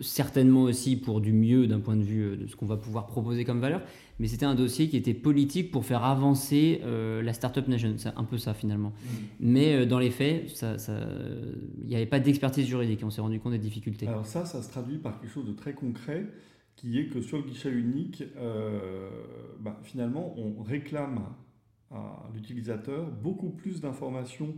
[0.00, 3.44] certainement aussi pour du mieux d'un point de vue de ce qu'on va pouvoir proposer
[3.44, 3.82] comme valeur,
[4.20, 7.94] mais c'était un dossier qui était politique pour faire avancer euh, la Startup Nation.
[7.96, 8.90] C'est un peu ça finalement.
[8.90, 9.08] Mm.
[9.40, 10.76] Mais euh, dans les faits, il ça,
[11.86, 13.00] n'y avait pas d'expertise juridique.
[13.02, 14.06] On s'est rendu compte des difficultés.
[14.06, 16.26] Alors ça, ça se traduit par quelque chose de très concret,
[16.76, 19.08] qui est que sur le guichet unique, euh,
[19.58, 21.24] bah, finalement, on réclame
[21.90, 24.54] à l'utilisateur beaucoup plus d'informations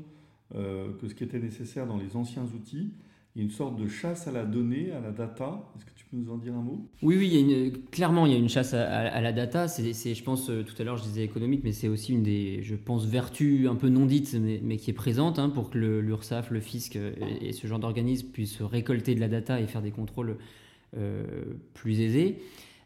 [0.52, 2.92] que ce qui était nécessaire dans les anciens outils
[3.35, 5.62] il y a une sorte de chasse à la donnée, à la data.
[5.76, 6.87] Est-ce que tu peux nous en dire un mot?
[7.01, 9.68] Oui, oui, clairement, il y a une chasse à, la data.
[9.68, 12.62] C'est, je pense, euh, tout à l'heure, je disais économique, mais c'est aussi une des,
[12.62, 16.51] je pense, vertus un peu non dites, mais, qui est présente hein, pour que l'URSSAF,
[16.51, 19.93] le fisc euh, et, ce genre d'organisme puissent récolter de la data et faire des
[19.93, 20.37] contrôles
[20.99, 21.24] euh,
[21.72, 22.37] plus aisés.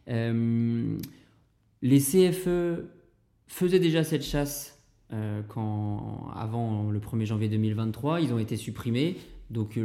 [0.07, 2.85] les CFE
[3.49, 4.81] faisaient déjà cette chasse
[5.49, 8.21] quand, avant le 1er janvier 2023.
[8.21, 9.17] Ils ont été supprimés.
[9.51, 9.79] Donc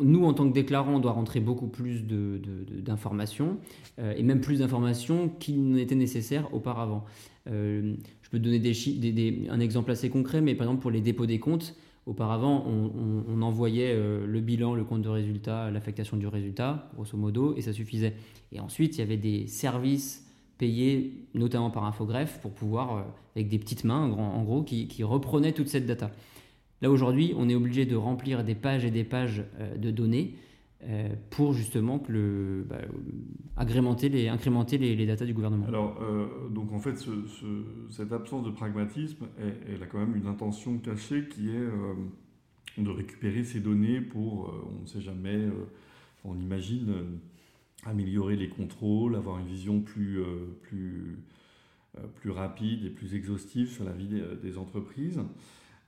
[0.00, 3.58] nous, en tant que déclarants, on doit rentrer beaucoup plus d'informations,
[3.98, 7.04] et même plus d'informations qu'il n'était nécessaire auparavant.
[7.46, 7.94] je
[8.30, 11.76] peux donner des, un exemple assez concret, mais par exemple pour les dépôts des comptes,
[12.06, 17.54] Auparavant, on, envoyait euh, le bilan, le compte de résultat, l'affectation du résultat, grosso modo,
[17.56, 18.14] et ça suffisait.
[18.52, 20.26] Et ensuite, il y avait des services
[20.56, 23.02] payés, notamment par Infogreffe, pour pouvoir, euh,
[23.36, 26.10] avec des petites mains, en gros, qui, reprenaient toute cette data.
[26.82, 30.36] Là, aujourd'hui, on est obligé de remplir des pages et des pages euh, de données
[30.82, 32.02] euh, pour justement
[32.66, 32.78] bah,
[33.56, 35.66] agrémenter les, incrémenter les, datas du gouvernement.
[35.66, 36.96] Alors, euh, donc en fait,
[37.90, 41.68] cette absence de pragmatisme, elle, a quand même une intention cachée qui est
[42.78, 45.48] de récupérer ces données pour, on ne sait jamais,
[46.24, 46.94] on imagine
[47.84, 50.22] améliorer les contrôles, avoir une vision plus
[52.24, 54.08] rapide et plus exhaustive sur la vie
[54.42, 55.20] des entreprises.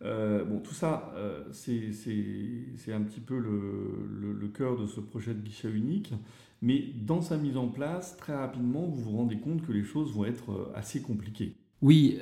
[0.04, 5.40] Euh, bon, tout ça, euh, c'est un petit peu le, cœur de ce projet de
[5.40, 6.12] guichet unique.
[6.60, 10.12] Mais dans sa mise en place, très rapidement, vous vous rendez compte que les choses
[10.12, 11.54] vont être euh, assez compliquées.
[11.80, 12.16] Oui,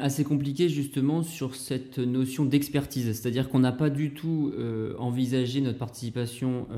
[0.00, 3.06] assez compliquées justement sur cette notion d'expertise.
[3.06, 4.52] C'est-à-dire qu'on n'a pas du tout
[4.98, 6.68] envisagé notre participation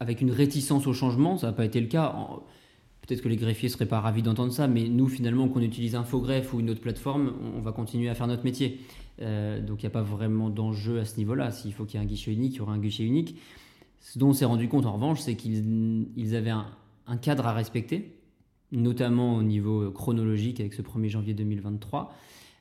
[0.00, 1.38] avec une réticence au changement.
[1.38, 2.12] Ça n'a pas été le cas.
[3.06, 6.52] Peut-être que les greffiers seraient pas ravis d'entendre ça, mais nous, finalement, qu'on utilise Infogreffe
[6.52, 8.80] ou une autre plateforme, on va continuer à faire notre métier.
[9.22, 11.50] Euh, donc il n'y a pas vraiment d'enjeu à ce niveau-là.
[11.50, 13.36] S'il faut qu'il y ait un guichet unique, il y aura un guichet unique.
[14.00, 16.66] Ce dont on s'est rendu compte en revanche, c'est qu'ils avaient un,
[17.20, 18.16] cadre à respecter,
[18.72, 22.14] notamment au niveau chronologique avec ce 1er janvier 2023,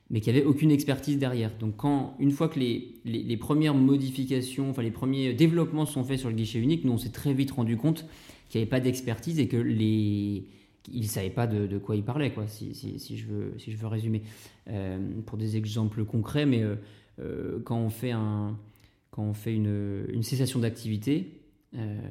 [0.10, 1.52] mais qu'il n'y avait aucune expertise derrière.
[1.60, 6.20] Donc quand, une fois que les, les premières modifications, enfin les premiers développements sont faits
[6.20, 8.06] sur le guichet unique, nous on s'est très vite rendu compte
[8.50, 10.46] qu'il n'y avait pas d'expertise et que les
[10.92, 13.78] il ne savait pas de, quoi il parlait, quoi, si, si, je, veux, si je
[13.78, 14.22] veux résumer.
[14.70, 16.76] Euh, pour des exemples concrets, mais euh,
[17.20, 18.58] euh, quand on fait, un,
[19.12, 21.34] quand on fait une, une cessation d'activité,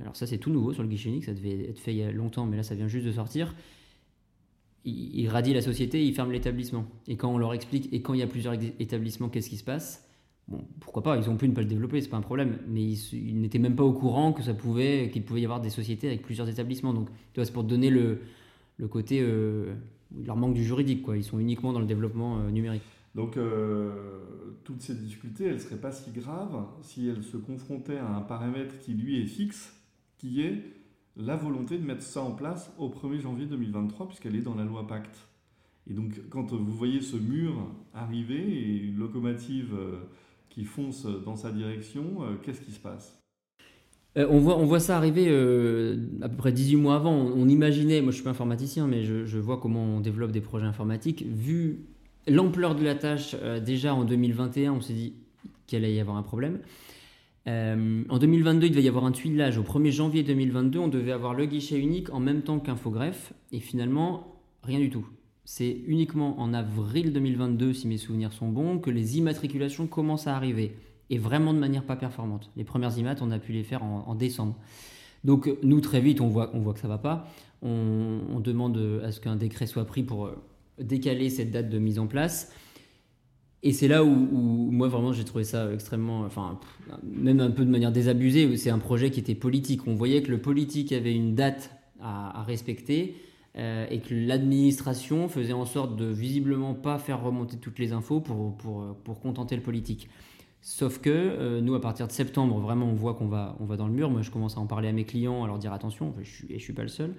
[0.02, 2.02] alors ça c'est tout nouveau sur le guichet unique, ça devait être fait il y
[2.04, 3.56] a longtemps, mais là ça vient juste de sortir,
[4.84, 6.86] il, il radie la société, il ferme l'établissement.
[7.06, 9.64] Et quand on leur explique, et quand il y a plusieurs établissements, qu'est-ce qui se
[9.64, 10.08] passe?
[10.48, 12.82] Bon, pourquoi pas, ils ont pu ne pas le développer, c'est pas un problème, mais
[12.82, 16.06] ils, n'étaient même pas au courant que ça pouvait, qu'il pouvait y avoir des sociétés
[16.06, 16.94] avec plusieurs établissements.
[16.94, 18.20] Donc, tu vois, c'est pour donner le,
[18.78, 19.74] le côté, euh,
[20.24, 21.18] leur manque du juridique, quoi.
[21.18, 22.82] Ils sont uniquement dans le développement euh, numérique.
[23.14, 23.92] Donc, euh,
[24.64, 28.22] toutes ces difficultés, elles ne seraient pas si graves si elles se confrontaient à un
[28.22, 29.74] paramètre qui, lui, est fixe,
[30.16, 30.62] qui est
[31.18, 34.64] la volonté de mettre ça en place au 1er janvier 2023, puisqu'elle est dans la
[34.64, 35.28] loi Pacte.
[35.90, 37.54] Et donc, quand vous voyez ce mur
[37.94, 39.74] arriver et une locomotive
[40.50, 43.22] qui fonce dans sa direction, euh, qu'est-ce qui se passe?
[44.16, 47.12] Euh, on, voit, on voit ça arriver euh, à peu près 18 mois avant.
[47.14, 50.66] On, imaginait, moi je suis pas informaticien, mais je, vois comment on développe des projets
[50.66, 51.24] informatiques.
[51.26, 51.80] Vu
[52.26, 55.14] l'ampleur de la tâche, déjà en 2021, on s'est dit
[55.66, 56.58] qu'il allait y avoir un problème.
[57.46, 59.56] En 2022, il devait y avoir un tuilage.
[59.58, 63.32] Au 1er janvier 2022, on devait avoir le guichet unique en même temps qu'Infogreffe.
[63.52, 65.06] Et finalement, rien du tout
[65.50, 70.36] c'est uniquement en avril 2022, si mes souvenirs sont bons, que les immatriculations commencent à
[70.36, 70.76] arriver.
[71.08, 72.50] Et vraiment de manière pas performante.
[72.54, 74.56] Les premières immat, on a pu les faire en, décembre.
[75.24, 77.30] Donc nous, très vite, on voit, voit que ça va pas.
[77.62, 80.36] On, demande à ce qu'un décret soit pris pour euh,
[80.78, 82.52] décaler cette date de mise en place.
[83.62, 86.60] Et c'est là où, moi vraiment j'ai trouvé ça extrêmement, enfin
[87.02, 88.56] même un peu de manière désabusée.
[88.56, 89.86] C'est un projet qui était politique.
[89.86, 93.16] On voyait que le politique avait une date à respecter
[93.56, 98.20] euh, et que l'administration faisait en sorte de visiblement pas faire remonter toutes les infos
[98.20, 100.08] pour, pour, pour contenter le politique.
[100.60, 103.76] Sauf que euh, nous, à partir de septembre, vraiment, on voit qu'on va, on va
[103.76, 104.10] dans le mur.
[104.10, 106.46] Moi, je commence à en parler à mes clients, à leur dire attention, je suis,
[106.50, 107.14] et je suis pas le seul.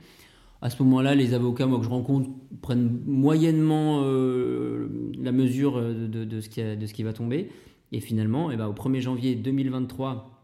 [0.61, 2.29] À ce moment-là, les avocats moi, que je rencontre
[2.61, 6.49] prennent moyennement la mesure de, de, ce
[6.93, 7.49] qui va tomber.
[7.91, 10.39] Et finalement, eh ben, au 1er janvier 2023,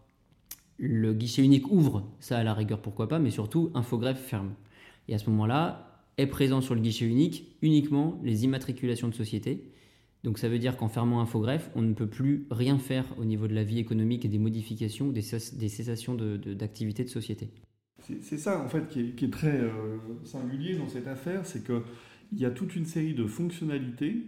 [0.78, 4.53] le guichet unique ouvre, ça à la rigueur, pourquoi pas, mais surtout, Infogreffe ferme.
[5.07, 9.72] Et à ce moment-là, est présent sur le guichet unique uniquement les immatriculations de société.
[10.24, 13.47] Donc ça veut dire qu'en fermant Infogreffe, on ne peut plus rien faire au niveau
[13.47, 17.49] de la vie économique et des modifications, des, cessations d'activité de, société.
[18.22, 21.82] C'est ça en fait qui est, très euh, singulier dans cette affaire, c'est qu'il
[22.34, 24.26] y a toute une série de fonctionnalités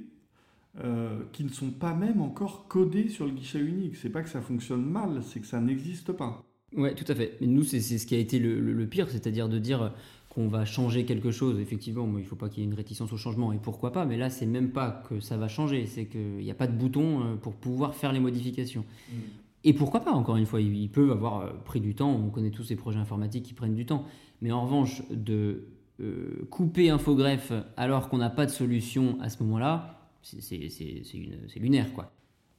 [0.84, 3.96] euh, qui ne sont pas même encore codées sur le guichet unique.
[3.96, 6.44] C'est pas que ça fonctionne mal, c'est que ça n'existe pas.
[6.76, 7.38] Ouais, tout à fait.
[7.42, 9.94] Mais nous, c'est ce qui a été le, le pire, c'est-à-dire de dire
[10.30, 13.12] qu'on va changer quelque chose, effectivement, il ne faut pas qu'il y ait une réticence
[13.12, 16.06] au changement, et pourquoi pas, mais là, c'est même pas que ça va changer, c'est
[16.06, 18.86] qu'il n'y a pas de bouton euh, pour pouvoir faire les modifications.
[19.10, 19.16] Mm.
[19.64, 22.52] Et pourquoi pas, encore une fois, ils peuvent avoir euh, pris du temps, on connaît
[22.52, 24.06] tous ces projets informatiques qui prennent du temps,
[24.42, 25.68] mais en revanche, de
[26.00, 32.12] euh, couper Infogreffe alors qu'on n'a pas de solution à ce moment-là, c'est lunaire, quoi.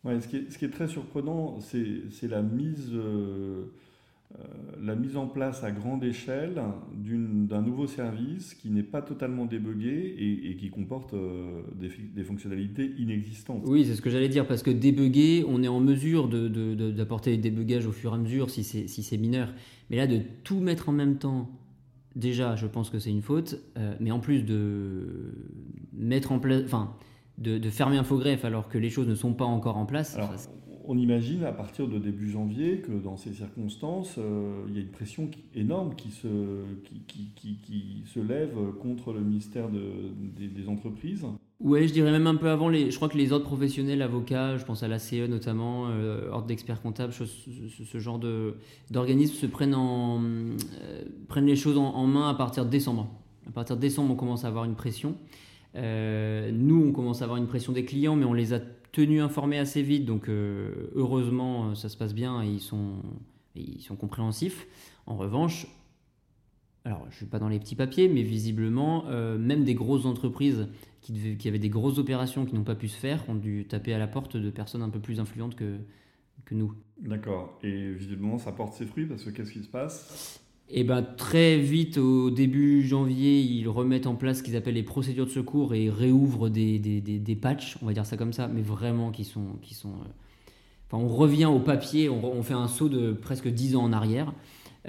[0.05, 3.72] Ouais, ce, qui est, très surprenant, c'est la mise euh,
[4.80, 6.62] la mise en place à grande échelle
[6.94, 13.62] d'un nouveau service qui n'est pas totalement débugué et, qui comporte euh, des, fonctionnalités inexistantes.
[13.66, 17.36] Oui, c'est ce que j'allais dire, parce que débugger, on est en mesure d'apporter de,
[17.36, 19.52] des débugages au fur et à mesure si c'est si mineur.
[19.90, 21.50] Mais là, de tout mettre en même temps,
[22.14, 23.58] déjà, je pense que c'est une faute.
[23.76, 25.34] Euh, mais en plus de
[25.92, 26.62] mettre en place...
[26.64, 26.94] Enfin,
[27.38, 30.16] de, fermer Infogreffe alors que les choses ne sont pas encore en place
[30.89, 34.80] on imagine à partir de début janvier que dans ces circonstances, euh, il y a
[34.80, 36.28] une pression énorme qui se,
[38.18, 41.26] lève contre le ministère des, entreprises.
[41.61, 42.72] Oui, je dirais même un peu avant.
[42.72, 46.47] Je crois que les autres professionnels, avocats, je pense à la CE notamment, euh, ordre
[46.47, 48.18] d'experts comptables, ce, genre
[48.91, 50.57] d'organismes se prennent, en, euh,
[51.28, 53.09] prennent les choses en, main à partir de décembre.
[53.47, 55.16] À partir de décembre, on commence à avoir une pression.
[55.74, 58.61] nous, on commence à avoir une pression des clients, mais on les a
[58.93, 63.03] tenus informés assez vite, donc euh, heureusement ça se passe bien et ils sont,
[63.55, 64.66] ils sont compréhensifs.
[65.07, 65.66] En revanche,
[66.84, 70.07] alors je ne suis pas dans les petits papiers, mais visiblement, euh, même des grosses
[70.07, 70.68] entreprises
[71.01, 73.93] qui, qui avaient des grosses opérations qui n'ont pas pu se faire ont dû taper
[73.93, 75.78] à la porte de personnes un peu plus influentes que,
[76.45, 76.74] que nous.
[77.01, 77.59] D'accord.
[77.62, 80.41] Et visiblement, ça porte ses fruits parce que qu'est-ce qui se passe?
[80.70, 84.82] Et ben très vite, au début janvier, ils remettent en place ce qu'ils appellent les
[84.82, 88.48] procédures de secours et réouvrent des, des, des, patchs, on va dire ça comme ça,
[88.48, 89.56] mais vraiment qui sont.
[89.62, 90.08] Qui sont euh,
[90.90, 94.32] Enfin, on revient au papier, on, fait un saut de presque 10 ans en arrière.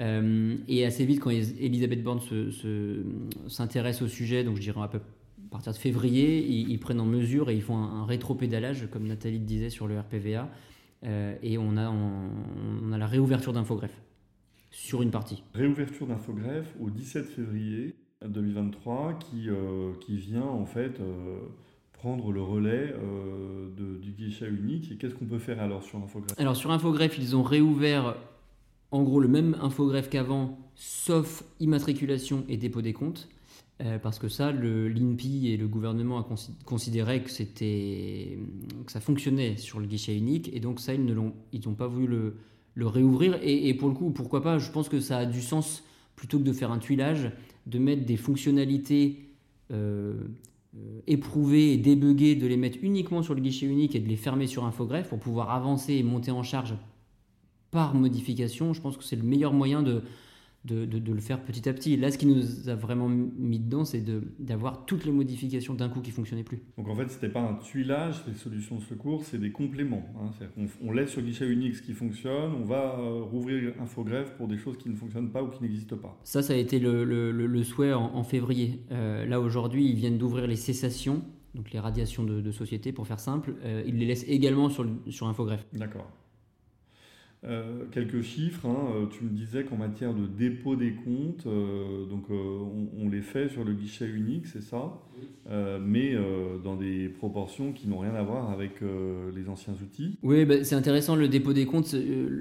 [0.00, 2.20] Euh, et assez vite, quand Elisabeth Borne
[3.48, 7.00] s'intéresse se, au sujet, donc je dirais à, peu, à partir de février, ils, prennent
[7.00, 10.48] en mesure et ils font un, rétro-pédalage, comme Nathalie disait sur le RPVA,
[11.04, 14.00] euh, et on a, on a la réouverture d'Infogreffe
[14.70, 15.42] sur une partie.
[15.54, 17.96] Réouverture d'Infogreffe au 17 février
[18.26, 21.38] 2023 qui, euh, qui vient en fait euh,
[21.92, 24.92] prendre le relais euh, de, du guichet unique.
[24.92, 28.16] Et qu'est-ce qu'on peut faire alors sur Infogreffe Alors sur Infogreffe, ils ont réouvert
[28.90, 33.28] en gros le même Infogreffe qu'avant, sauf immatriculation et dépôt des comptes.
[34.02, 36.26] parce que ça, l'INPI et le gouvernement a
[36.64, 37.30] considéré que,
[38.84, 42.08] que ça fonctionnait sur le guichet unique, et donc ça, ils n'ont ils pas voulu
[42.08, 42.34] le,
[42.74, 43.38] le réouvrir.
[43.42, 45.84] Et, pour le coup, pourquoi pas Je pense que ça a du sens,
[46.16, 47.30] plutôt que de faire un tuilage,
[47.66, 49.28] de mettre des fonctionnalités
[49.70, 50.14] euh,
[50.76, 54.16] euh, éprouvées et débuguées, de les mettre uniquement sur le guichet unique et de les
[54.16, 56.74] fermer sur Infogreffe pour pouvoir avancer et monter en charge
[57.70, 58.72] par modification.
[58.72, 60.02] Je pense que c'est le meilleur moyen de,
[60.64, 61.96] de, de, le faire petit à petit.
[61.96, 64.04] Là, ce qui nous a vraiment mis dedans, c'est
[64.38, 66.60] d'avoir toutes les modifications d'un coup qui ne fonctionnaient plus.
[66.76, 70.04] Donc en fait, ce n'était pas un tuilage, les solutions de secours, c'est des compléments.
[70.20, 70.66] Hein.
[70.82, 74.58] On, laisse sur guichet unique ce qui fonctionne, on va euh, rouvrir Infogreffe pour des
[74.58, 76.18] choses qui ne fonctionnent pas ou qui n'existent pas.
[76.24, 78.82] Ça, ça a été le, le, souhait en, février.
[78.90, 83.06] Euh, là, aujourd'hui, ils viennent d'ouvrir les cessations, donc les radiations de, de société, pour
[83.06, 83.54] faire simple.
[83.64, 85.66] Euh, ils les laissent également sur, sur Infogreffe.
[85.72, 86.10] D'accord.
[87.42, 88.66] Euh, quelques chiffres.
[88.66, 88.92] Hein.
[88.94, 93.48] Euh, tu me disais qu'en matière de dépôt des comptes, euh, donc on, les fait
[93.48, 95.00] sur le guichet unique, c'est ça,
[95.80, 96.14] mais
[96.62, 98.80] dans des proportions qui n'ont rien à voir avec
[99.34, 100.16] les anciens outils?
[100.22, 101.16] Oui, bah, c'est intéressant.
[101.16, 101.96] Le dépôt des comptes,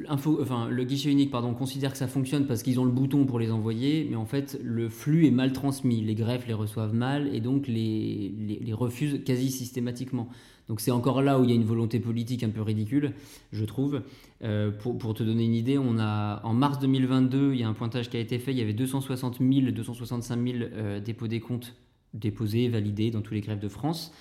[0.07, 3.25] info, enfin le guichet unique, pardon, considère que ça fonctionne parce qu'ils ont le bouton
[3.25, 6.01] pour les envoyer, mais en fait le flux est mal transmis.
[6.01, 10.29] Les greffes les reçoivent mal et donc les, les, les refusent quasi systématiquement.
[10.70, 13.13] Donc c'est encore là où il y a une volonté politique un peu ridicule,
[13.51, 14.03] je trouve.
[14.43, 17.74] Euh, pour, te donner une idée, on a, en mars 2022, il y a un
[17.74, 20.57] pointage qui a été fait, il y avait 260 000, 265 000
[21.03, 21.76] dépôts des comptes
[22.13, 24.13] déposés, validés dans tous les greffes de France.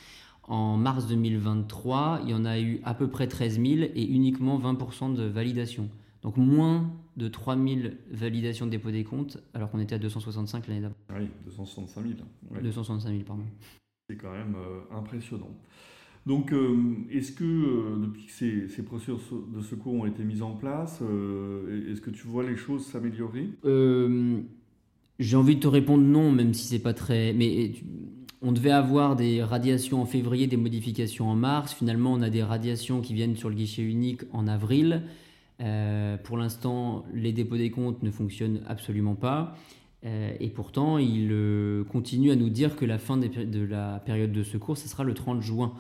[0.43, 4.59] En mars 2023, il y en a eu à peu près 13 000 et uniquement
[4.59, 5.91] 20% de validation.
[6.23, 7.81] Donc moins de 3 000
[8.11, 10.95] validations de dépôt des comptes, alors qu'on était à 265 l'année d'avant.
[11.15, 12.15] Oui, 265 000.
[12.63, 13.45] 265 000, pardon.
[14.09, 15.51] C'est quand même euh, impressionnant.
[16.29, 16.77] Donc, euh,
[17.11, 18.33] est-ce que euh, depuis que
[18.69, 19.19] ces, procédures
[19.51, 23.49] de secours ont été mises en place, euh, est-ce que tu vois les choses s'améliorer?
[25.19, 27.33] J'ai envie de te répondre non, même si c'est pas très.
[27.33, 27.73] Mais
[28.43, 31.73] on devait avoir des radiations en février, des modifications en mars.
[31.73, 35.05] Finalement, on a des radiations qui viennent sur le guichet unique en avril.
[36.25, 39.57] pour l'instant, les dépôts des comptes ne fonctionnent absolument pas.
[40.05, 41.35] et pourtant, il
[41.91, 45.15] continue à nous dire que la fin de la période de secours, ce sera le
[45.15, 45.73] 30 juin.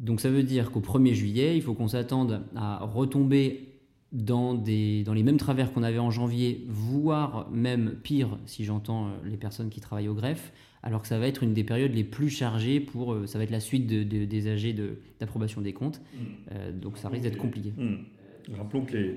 [0.00, 3.68] Donc ça veut dire qu'au 1er juillet, il faut qu'on s'attende à retomber
[4.12, 9.06] dans, des, dans les mêmes travers qu'on avait en janvier, voire même pire si j'entends
[9.06, 11.94] euh, les personnes qui travaillent au greffe, alors que ça va être une des périodes
[11.94, 14.74] les plus chargées pour, euh, ça va être la suite des AG
[15.20, 16.18] d'approbation des comptes, mmh.
[16.52, 17.72] euh, donc ça risque d'être compliqué.
[17.76, 18.54] Mmh.
[18.56, 19.14] Rappelons que les,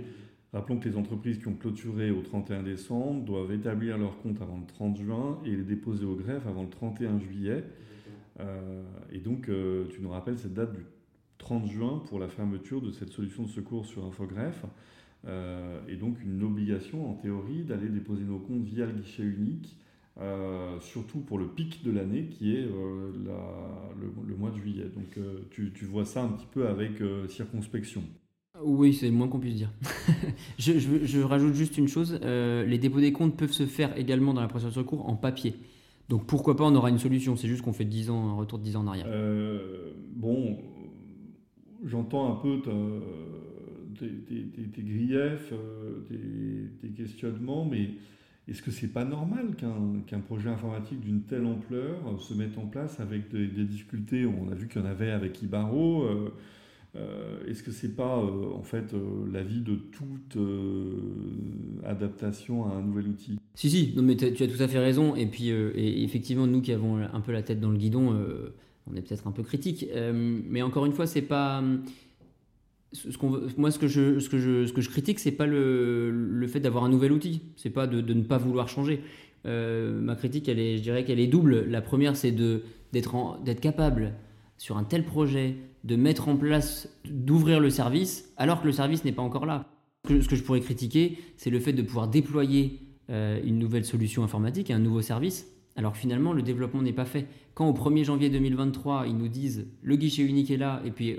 [0.54, 4.58] Rappelons que les entreprises qui ont clôturé au 31 décembre doivent établir leurs comptes avant
[4.58, 7.64] le 30 juin et les déposer au greffe avant le 31 juillet.
[9.12, 9.50] Et donc,
[9.90, 10.86] tu nous rappelles cette date du
[11.38, 14.66] 30 juin pour la fermeture de cette solution de secours sur Infogreffe.
[15.26, 19.78] et donc une obligation en théorie d'aller déposer nos comptes via le guichet unique
[20.22, 23.12] euh, surtout pour le pic de l'année qui est euh,
[24.28, 24.86] le, mois de juillet.
[24.96, 28.04] Donc euh, tu, vois ça un petit peu avec circonspection.
[28.62, 29.72] Oui, c'est le moins qu'on puisse dire.
[30.60, 34.48] je, rajoute juste une chose, les dépôts des comptes peuvent se faire également dans la
[34.48, 35.56] procédure de recours en papier.
[36.10, 38.60] Donc pourquoi pas, on aura une solution, c'est juste qu'on fait 10 ans, un retour
[38.60, 39.08] de 10 ans en arrière.
[40.16, 40.58] bon,
[41.86, 42.62] j'entends un peu
[43.98, 45.54] tes, griefs,
[46.82, 47.92] tes, questionnements, mais
[48.48, 52.66] est-ce que c'est pas normal qu'un projet informatique d'une telle ampleur euh, se mette en
[52.66, 54.26] place avec des, difficultés?
[54.26, 56.04] On a vu qu'il y en avait avec Ibaro.
[56.04, 56.34] Euh,
[56.96, 58.94] euh, est-ce que c'est pas en fait
[59.32, 60.38] la vie de toute
[61.86, 63.40] adaptation à un nouvel outil?
[63.56, 65.16] Si si, non mais tu as tout à fait raison.
[65.16, 68.16] Et puis effectivement, nous qui avons un peu la tête dans le guidon,
[68.92, 69.88] on est peut-être un peu critique.
[70.14, 71.64] mais encore une fois, c'est pas
[72.94, 73.08] ce
[73.58, 76.48] moi, ce que je, ce que je, ce que je critique, c'est pas le, le
[76.48, 79.02] fait d'avoir un nouvel outil, c'est pas de, de, ne pas vouloir changer.
[79.46, 81.66] Euh, ma critique, elle est, je dirais qu'elle est double.
[81.70, 84.14] La première, c'est d'être d'être capable
[84.58, 89.04] sur un tel projet de mettre en place, d'ouvrir le service, alors que le service
[89.04, 89.70] n'est pas encore là.
[90.08, 92.80] Ce que je pourrais critiquer, c'est le fait de pouvoir déployer
[93.10, 97.06] euh, une nouvelle solution informatique, un nouveau service, alors que finalement le développement n'est pas
[97.06, 97.28] fait.
[97.54, 101.18] Quand au 1er janvier 2023, ils nous disent le guichet unique est là, et puis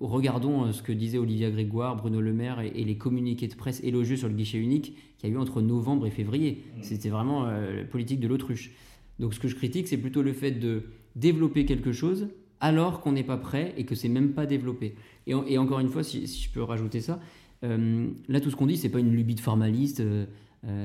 [0.00, 3.82] regardons euh, ce que disaient Olivia Grégoire, Bruno Le Maire et, les communiqués de presse
[3.82, 6.62] élogieux sur le guichet unique qu'il y a eu entre novembre et février.
[6.76, 6.82] Mmh.
[6.82, 8.70] C'était vraiment euh, la politique de l'autruche.
[9.18, 10.84] Donc ce que je critique, c'est plutôt le fait de
[11.16, 12.28] développer quelque chose
[12.62, 14.94] alors qu'on n'est pas prêt et que c'est même pas développé.
[15.26, 17.20] Et, encore une fois, si, je peux rajouter ça,
[17.64, 20.02] euh, là tout ce qu'on dit, c'est pas une lubie de formaliste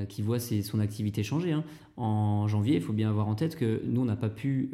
[0.08, 1.52] qui voit son activité changer.
[1.52, 1.64] Hein.
[1.96, 4.70] En janvier, il faut bien avoir en tête que nous, on n'a pas pu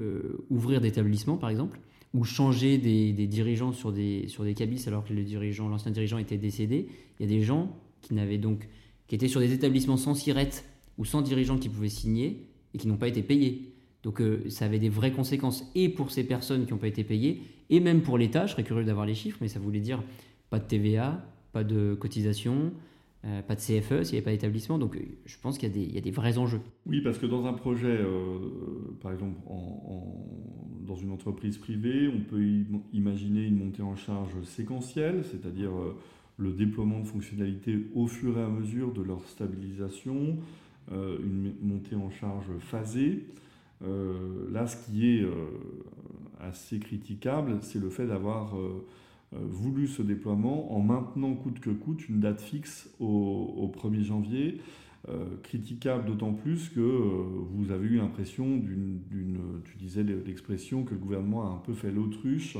[0.50, 1.78] ouvrir d'établissement, par exemple
[2.14, 4.54] ou changer des, dirigeants sur des, sur des
[4.86, 6.86] alors que dirigeant, l'ancien dirigeant était décédé.
[7.18, 8.68] Il y a des gens qui n'avaient donc
[9.08, 10.64] qui étaient sur des établissements sans sirette
[10.96, 13.73] ou sans dirigeant qui pouvaient signer et qui n'ont pas été payés.
[14.04, 17.02] Donc euh, ça avait des vraies conséquences et pour ces personnes qui n'ont pas été
[17.02, 18.46] payées et même pour l'État.
[18.46, 20.02] Je serais curieux d'avoir les chiffres, mais ça voulait dire
[20.50, 22.72] pas de TVA, pas de cotisation,
[23.24, 24.78] euh, pas de CFE s'il n'y avait pas d'établissement.
[24.78, 26.60] Donc euh, je pense qu'il y, a des vrais enjeux.
[26.84, 27.98] Oui, parce que dans un projet,
[29.00, 29.36] par exemple,
[30.86, 32.44] dans une entreprise privée, on peut
[32.92, 35.70] imaginer une montée en charge séquentielle, c'est-à-dire
[36.36, 40.36] le déploiement de fonctionnalités au fur et à mesure de leur stabilisation,
[40.92, 43.24] une montée en charge phasée.
[44.50, 45.26] Là, ce qui est
[46.40, 48.54] assez critiquable, c'est le fait d'avoir
[49.34, 54.60] euh, voulu ce déploiement en maintenant coûte que coûte une date fixe au, 1er janvier.
[55.10, 59.00] Euh, critiquable d'autant plus que euh, vous avez eu l'impression d'une,
[59.64, 62.56] tu disais l'expression que le gouvernement a un peu fait l'autruche,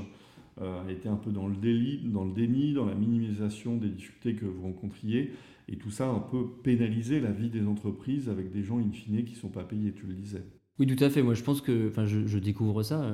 [0.61, 4.35] a été un peu dans le, délit, dans le déni, dans la minimisation des difficultés
[4.35, 5.33] que vous rencontriez,
[5.69, 8.93] et tout ça a un peu pénalisé la vie des entreprises avec des gens in
[8.93, 10.45] fine qui ne sont pas payés, tu le disais.
[10.79, 11.23] Oui, tout à fait.
[11.23, 13.11] Moi, je pense que, enfin, je, je découvre ça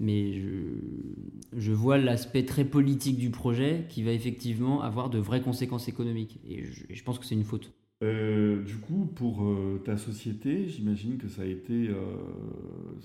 [0.00, 0.40] mais
[1.56, 6.40] je, vois l'aspect très politique du projet qui va effectivement avoir de vraies conséquences économiques.
[6.48, 7.72] Et je, pense que c'est une faute.
[8.02, 11.94] Euh, du coup, pour euh, ta société, j'imagine que ça a été, euh,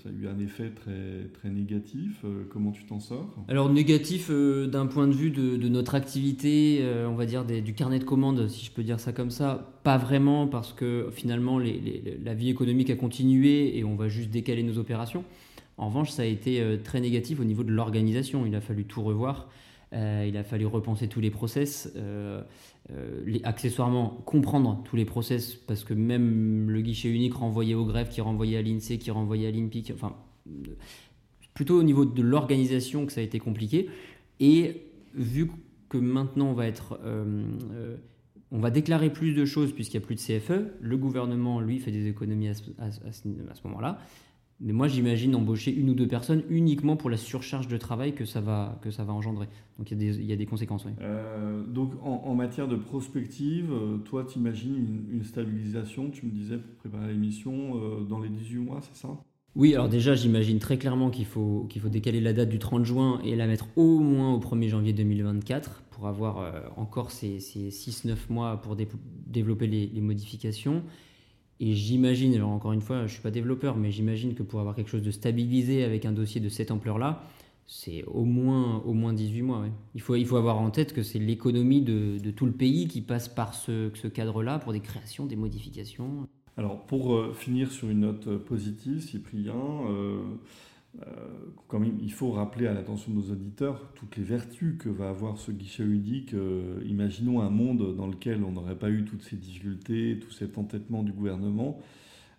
[0.02, 2.24] ça a eu un effet très très négatif.
[2.48, 3.28] comment tu t'en sors?
[3.48, 8.04] Alors négatif d'un point de vue de, notre activité, on va dire du carnet de
[8.04, 12.48] commandes, si je peux dire ça comme ça, pas vraiment parce que finalement la vie
[12.48, 15.24] économique a continué et on va juste décaler nos opérations.
[15.76, 18.46] En revanche, ça a été très négatif au niveau de l'organisation.
[18.46, 19.48] Il a fallu tout revoir.
[19.92, 22.42] Euh, il a fallu repenser tous les process, euh,
[23.44, 28.20] accessoirement comprendre tous les process, parce que même le guichet unique renvoyait au greffe, qui
[28.20, 30.16] renvoyait à l'INSEE, qui renvoyait à l'INPIC, enfin,
[31.54, 33.88] plutôt au niveau de l'organisation que ça a été compliqué.
[34.40, 34.82] Et
[35.14, 35.50] vu
[35.88, 37.00] que maintenant on va être...
[38.50, 40.72] on va déclarer plus de choses puisqu'il n'y a plus de CFE.
[40.80, 43.98] Le gouvernement, lui, fait des économies à ce moment-là.
[44.60, 48.24] Mais moi, j'imagine embaucher une ou deux personnes uniquement pour la surcharge de travail que
[48.24, 49.48] ça va, que ça va engendrer.
[49.78, 50.86] Donc il y, y, a des conséquences.
[50.86, 50.92] Oui.
[51.02, 56.56] Euh, donc en, matière de prospective, euh, toi, tu imagines une, stabilisation, tu me disais
[56.56, 59.08] pour préparer l'émission, euh, dans les 18 mois, c'est ça?
[59.54, 62.84] Oui, alors déjà, j'imagine très clairement qu'il faut, qu'il faut décaler la date du 30
[62.84, 67.70] juin et la mettre au moins au 1er janvier 2024 pour avoir encore ces, ces
[67.70, 68.76] 6-9 mois pour
[69.26, 70.82] développer les, les modifications.
[71.58, 74.74] Et j'imagine, encore une fois, je ne suis pas développeur, mais j'imagine que pour avoir
[74.74, 77.22] quelque chose de stabilisé avec un dossier de cette ampleur-là,
[77.66, 79.64] c'est au moins, au moins 18 mois.
[79.94, 82.86] Il, faut, il faut avoir en tête que c'est l'économie de, de, tout le pays
[82.86, 86.28] qui passe par ce, ce cadre-là pour des créations, des modifications.
[86.56, 89.54] Alors pour euh, finir sur une note positive, Cyprien,
[89.90, 90.22] euh,
[91.68, 95.08] quand même, il faut rappeler à l'attention de nos auditeurs toutes les vertus que va
[95.08, 96.34] avoir ce guichet unique.
[96.86, 101.02] imaginons un monde dans lequel on n'aurait pas eu toutes ces difficultés, tout cet entêtement
[101.02, 101.80] du gouvernement.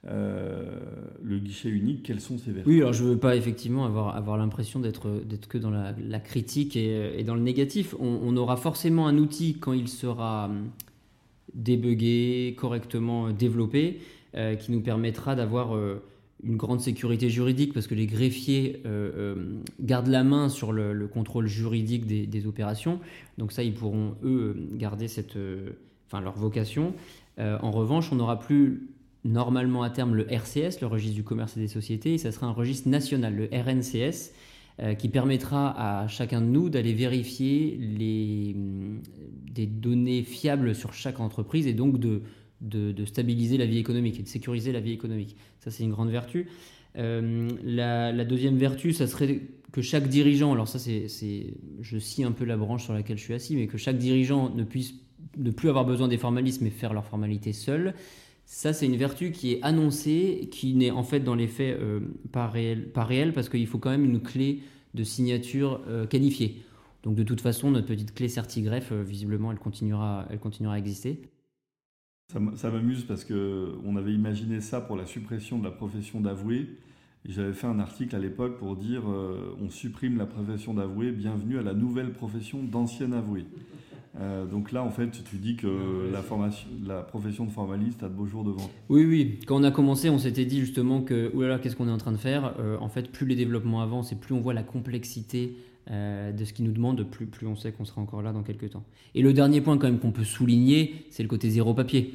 [0.05, 2.73] le guichet unique, quelles sont ses vertus?
[2.73, 6.75] Oui, alors je ne veux pas effectivement avoir, avoir l'impression d'être que dans la, critique
[6.75, 7.95] et, dans le négatif.
[7.99, 10.49] On, aura forcément un outil quand il sera
[11.53, 13.99] débugué, correctement développé,
[14.35, 16.03] euh, qui nous permettra d'avoir euh,
[16.43, 21.47] une grande sécurité juridique parce que les greffiers euh, gardent la main sur le, contrôle
[21.47, 22.99] juridique des, opérations.
[23.37, 25.37] Donc ça, ils pourront, eux, garder cette,
[26.05, 26.93] enfin, leur vocation.
[27.39, 28.89] en revanche, on n'aura plus
[29.27, 32.47] normalement à terme le RCS, le registre du commerce et des sociétés, et ça sera
[32.47, 34.31] un registre national, le RNCS,
[34.79, 39.01] euh, qui permettra à chacun de nous d'aller vérifier les, mm,
[39.51, 42.21] des données fiables sur chaque entreprise et donc de,
[42.61, 45.35] de, stabiliser la vie économique et de sécuriser la vie économique.
[45.59, 46.47] Ça, c'est une grande vertu.
[46.97, 51.07] Euh, la, deuxième vertu, ça serait que chaque dirigeant, alors ça, c'est,
[51.81, 54.53] je scie un peu la branche sur laquelle je suis assis, mais que chaque dirigeant
[54.53, 54.95] ne puisse
[55.37, 57.93] ne plus avoir besoin des formalismes et faire leurs formalités seul.
[58.45, 61.99] Ça, c'est une vertu qui est annoncée, qui n'est en fait dans les faits euh,
[62.31, 64.61] pas, réelle, pas parce qu'il faut quand même une clé
[64.93, 66.63] de signature euh, qualifiée.
[67.03, 70.77] Donc de toute façon, notre petite clé CertiGref, euh, visiblement, elle continuera, elle continuera à
[70.77, 71.21] exister.
[72.55, 76.67] Ça m'amuse parce qu'on avait imaginé ça pour la suppression de la profession d'avoué.
[77.23, 81.61] J'avais fait un article à l'époque pour dire on supprime la profession d'avoué, bienvenue à
[81.61, 83.45] la nouvelle profession d'ancien avoué.
[84.19, 88.09] Euh, donc là, en fait, tu dis que la, formation, la profession de formaliste a
[88.09, 88.69] de beaux jours devant.
[88.89, 89.39] Oui, oui.
[89.45, 92.11] Quand on a commencé, on s'était dit justement que, oulala, qu'est-ce qu'on est en train
[92.11, 92.55] de faire?
[92.59, 95.55] Euh, En fait, plus les développements avancent et plus on voit la complexité
[95.89, 98.43] euh, de ce qu'ils nous demandent, plus, plus on sait qu'on sera encore là dans
[98.43, 98.83] quelques temps.
[99.15, 102.13] Et le dernier point quand même qu'on peut souligner, c'est le côté zéro papier.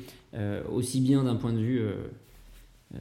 [0.70, 1.82] aussi bien d'un point de vue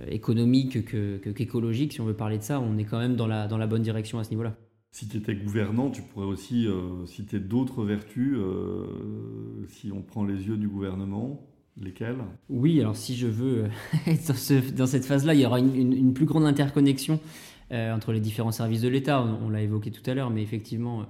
[0.09, 0.85] économique
[1.33, 3.57] qu'écologique, que, si on veut parler de ça, on est quand même dans la, dans
[3.57, 4.55] la bonne direction à ce niveau-là.
[4.93, 8.85] Si tu étais gouvernant, tu pourrais aussi euh, citer d'autres vertus, euh,
[9.69, 11.47] si on prend les yeux du gouvernement.
[11.77, 12.17] Lesquelles?
[12.49, 13.67] Oui, alors si je veux
[14.05, 17.21] être dans, cette phase-là, il y aura une, plus grande interconnexion
[17.71, 19.21] euh, entre les différents services de l'État.
[19.21, 21.05] On, l'a évoqué tout à l'heure, mais effectivement,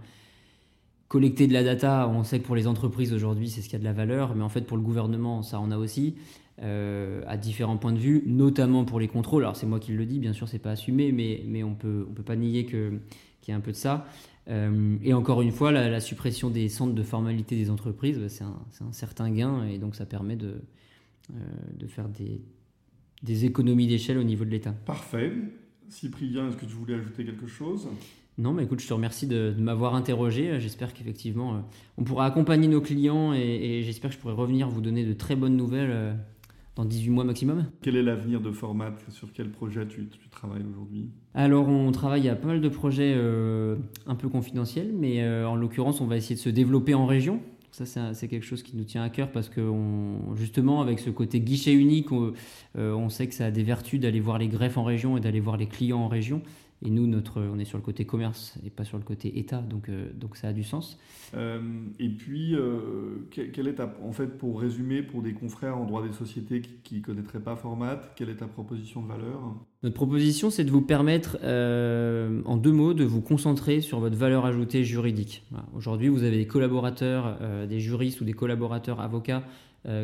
[1.07, 3.79] collecter de la data, on sait que pour les entreprises aujourd'hui, c'est ce qui a
[3.79, 6.15] de la valeur, mais en fait pour le gouvernement, ça en a aussi.
[6.61, 9.43] à différents points de vue, notamment pour les contrôles.
[9.43, 12.05] Alors c'est moi qui le dis, bien sûr, c'est pas assumé, mais, mais on peut,
[12.07, 12.99] on peut pas nier que
[13.41, 14.05] qui est un peu de ça.
[14.47, 18.43] Euh, et encore une fois, la, suppression des centres de formalité des entreprises, bah, c'est
[18.43, 20.61] un, certain gain et donc ça permet de,
[21.31, 21.35] euh,
[21.77, 22.41] de faire des,
[23.23, 24.71] des économies d'échelle au niveau de l'État.
[24.85, 25.33] Parfait.
[25.91, 27.87] Cyprien, est-ce que tu voulais ajouter quelque chose?
[28.37, 30.59] Non, mais écoute, je te remercie de, m'avoir interrogé.
[30.59, 31.59] J'espère qu'effectivement, euh,
[31.97, 35.13] on pourra accompagner nos clients et, et j'espère que je pourrai revenir vous donner de
[35.13, 36.15] très bonnes nouvelles
[36.75, 37.65] dans 18 mois maximum.
[37.81, 38.93] Quel est l'avenir de Format?
[39.09, 41.09] Sur quel projet tu, travailles aujourd'hui?
[41.33, 43.75] Alors, on travaille à pas mal de projets euh,
[44.07, 47.41] un peu confidentiels, mais euh, en l'occurrence, on va essayer de se développer en région.
[47.71, 49.61] Ça, c'est quelque chose qui nous tient à cœur parce que,
[50.35, 52.33] justement, avec ce côté guichet unique, on,
[52.77, 55.21] euh, on sait que ça a des vertus d'aller voir les greffes en région et
[55.21, 56.41] d'aller voir les clients en région.
[56.83, 59.61] Et nous, notre, on est sur le côté commerce et pas sur le côté État,
[59.61, 60.97] donc, euh, donc ça a du sens.
[61.35, 61.61] Euh,
[61.99, 66.01] et puis, euh, quelle est ta, en fait, pour résumer, pour des confrères en droit
[66.01, 69.55] des sociétés qui ne connaîtraient pas Format, quelle est ta proposition de valeur?
[69.83, 74.45] Notre proposition, c'est de vous permettre, en deux mots, de vous concentrer sur votre valeur
[74.45, 75.43] ajoutée juridique.
[75.75, 77.37] Aujourd'hui, vous avez des collaborateurs,
[77.67, 79.43] des juristes ou des collaborateurs avocats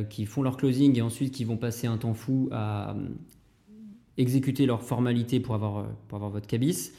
[0.09, 2.95] qui font leur closing et ensuite qui vont passer un temps fou à,
[4.17, 6.91] exécuter leurs formalités pour avoir, euh, pour avoir votre cabis,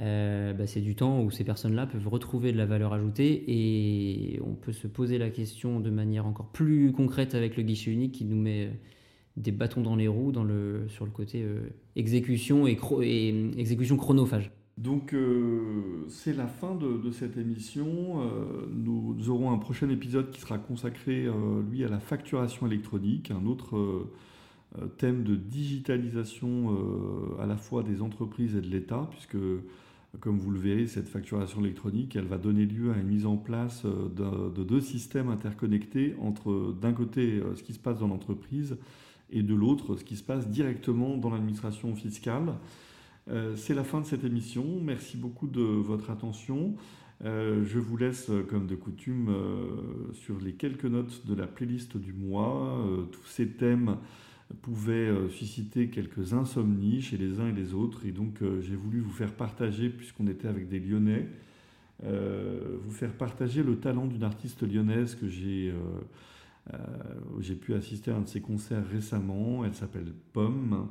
[0.00, 4.40] euh, bah, c'est du temps où ces personnes-là peuvent retrouver de la valeur ajoutée et
[4.44, 8.12] on peut se poser la question de manière encore plus concrète avec le guichet unique
[8.12, 8.70] qui nous met euh,
[9.38, 11.44] des bâtons dans les roues dans le, sur le côté
[11.94, 12.78] exécution et,
[13.58, 14.50] exécution chronophage.
[14.78, 15.14] Donc
[16.08, 18.22] c'est la fin de, cette émission.
[18.74, 21.26] nous aurons un prochain épisode qui sera consacré,
[21.70, 24.08] lui, à la facturation électronique, un autre
[24.98, 29.36] thème de digitalisation euh, à la fois des entreprises et de l'État, puisque
[30.20, 33.36] comme vous le verrez, cette facturation électronique, elle va donner lieu à une mise en
[33.36, 38.76] place euh, de, deux systèmes interconnectés entre d'un côté ce qui se passe dans l'entreprise
[39.30, 42.54] et de l'autre ce qui se passe directement dans l'administration fiscale.
[43.56, 44.64] C'est la fin de cette émission.
[44.80, 46.76] Merci beaucoup de votre attention.
[47.24, 49.34] je vous laisse, comme de coutume,
[50.12, 53.96] sur les quelques notes de la playlist du mois, tous ces thèmes
[54.54, 58.06] pouvait euh, susciter quelques insomnies chez les uns et les autres.
[58.06, 61.28] Et donc euh, j'ai voulu vous faire partager, puisqu'on était avec des Lyonnais,
[62.04, 65.72] euh, vous faire partager le talent d'une artiste lyonnaise que j'ai
[67.38, 69.64] j'ai pu assister à un de ses concerts récemment.
[69.64, 70.88] Elle s'appelle Pomme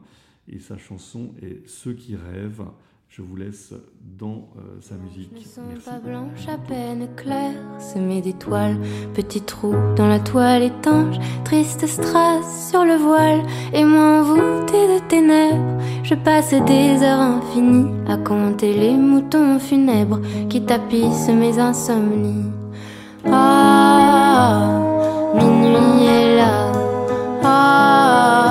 [0.48, 2.64] et sa chanson est Ceux qui rêvent.
[3.10, 5.32] Je vous laisse dans euh, sa musique.
[5.34, 8.77] Ne sont pas blanches à peine claires, semées d'étoiles,
[9.14, 11.15] petits trous dans la toile étanche,
[11.45, 13.41] triste strass sur le voile,
[13.73, 20.19] et moi envoûtée de ténèbres, je passe des heures infinies à compter les moutons funèbres
[20.49, 22.52] qui tapissent mes insomnies.
[23.27, 24.69] Ah,
[25.34, 26.72] minuit est là.
[27.44, 28.45] Ah,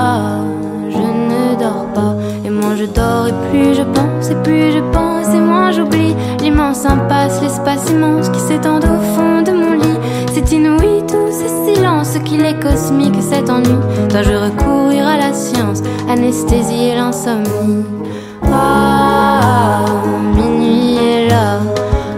[2.77, 7.41] je dors, et plus je pense, et plus je pense, et moins j'oublie l'immense impasse,
[7.43, 9.99] l'espace immense qui s'étend au fond de mon lit.
[10.33, 13.79] C'est inouï tout ce silence qu'il est cosmique, cet ennui.
[14.11, 17.85] Dois-je recourir à la science, anesthésier l'insomnie?
[18.53, 19.85] Ah,
[20.37, 21.59] minuit est là.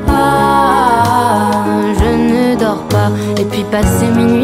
[0.09, 1.65] Ah,
[1.99, 3.11] je ne dors pas.
[3.39, 4.36] Et puis passé minuit,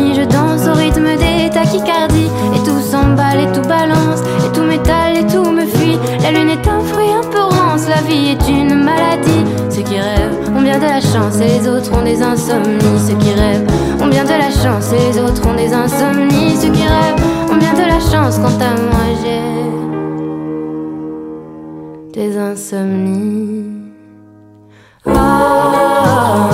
[10.79, 12.99] de la chance et les autres ont des insomnies.
[13.07, 13.67] Ceux qui rêvent
[14.01, 16.57] ont bien de la chance et les autres ont des insomnies.
[16.57, 18.39] Ceux qui rêvent ont bien de la chance.
[18.39, 19.41] Quant à moi, j'ai
[22.13, 23.65] des insomnies.
[25.07, 26.51] Ah,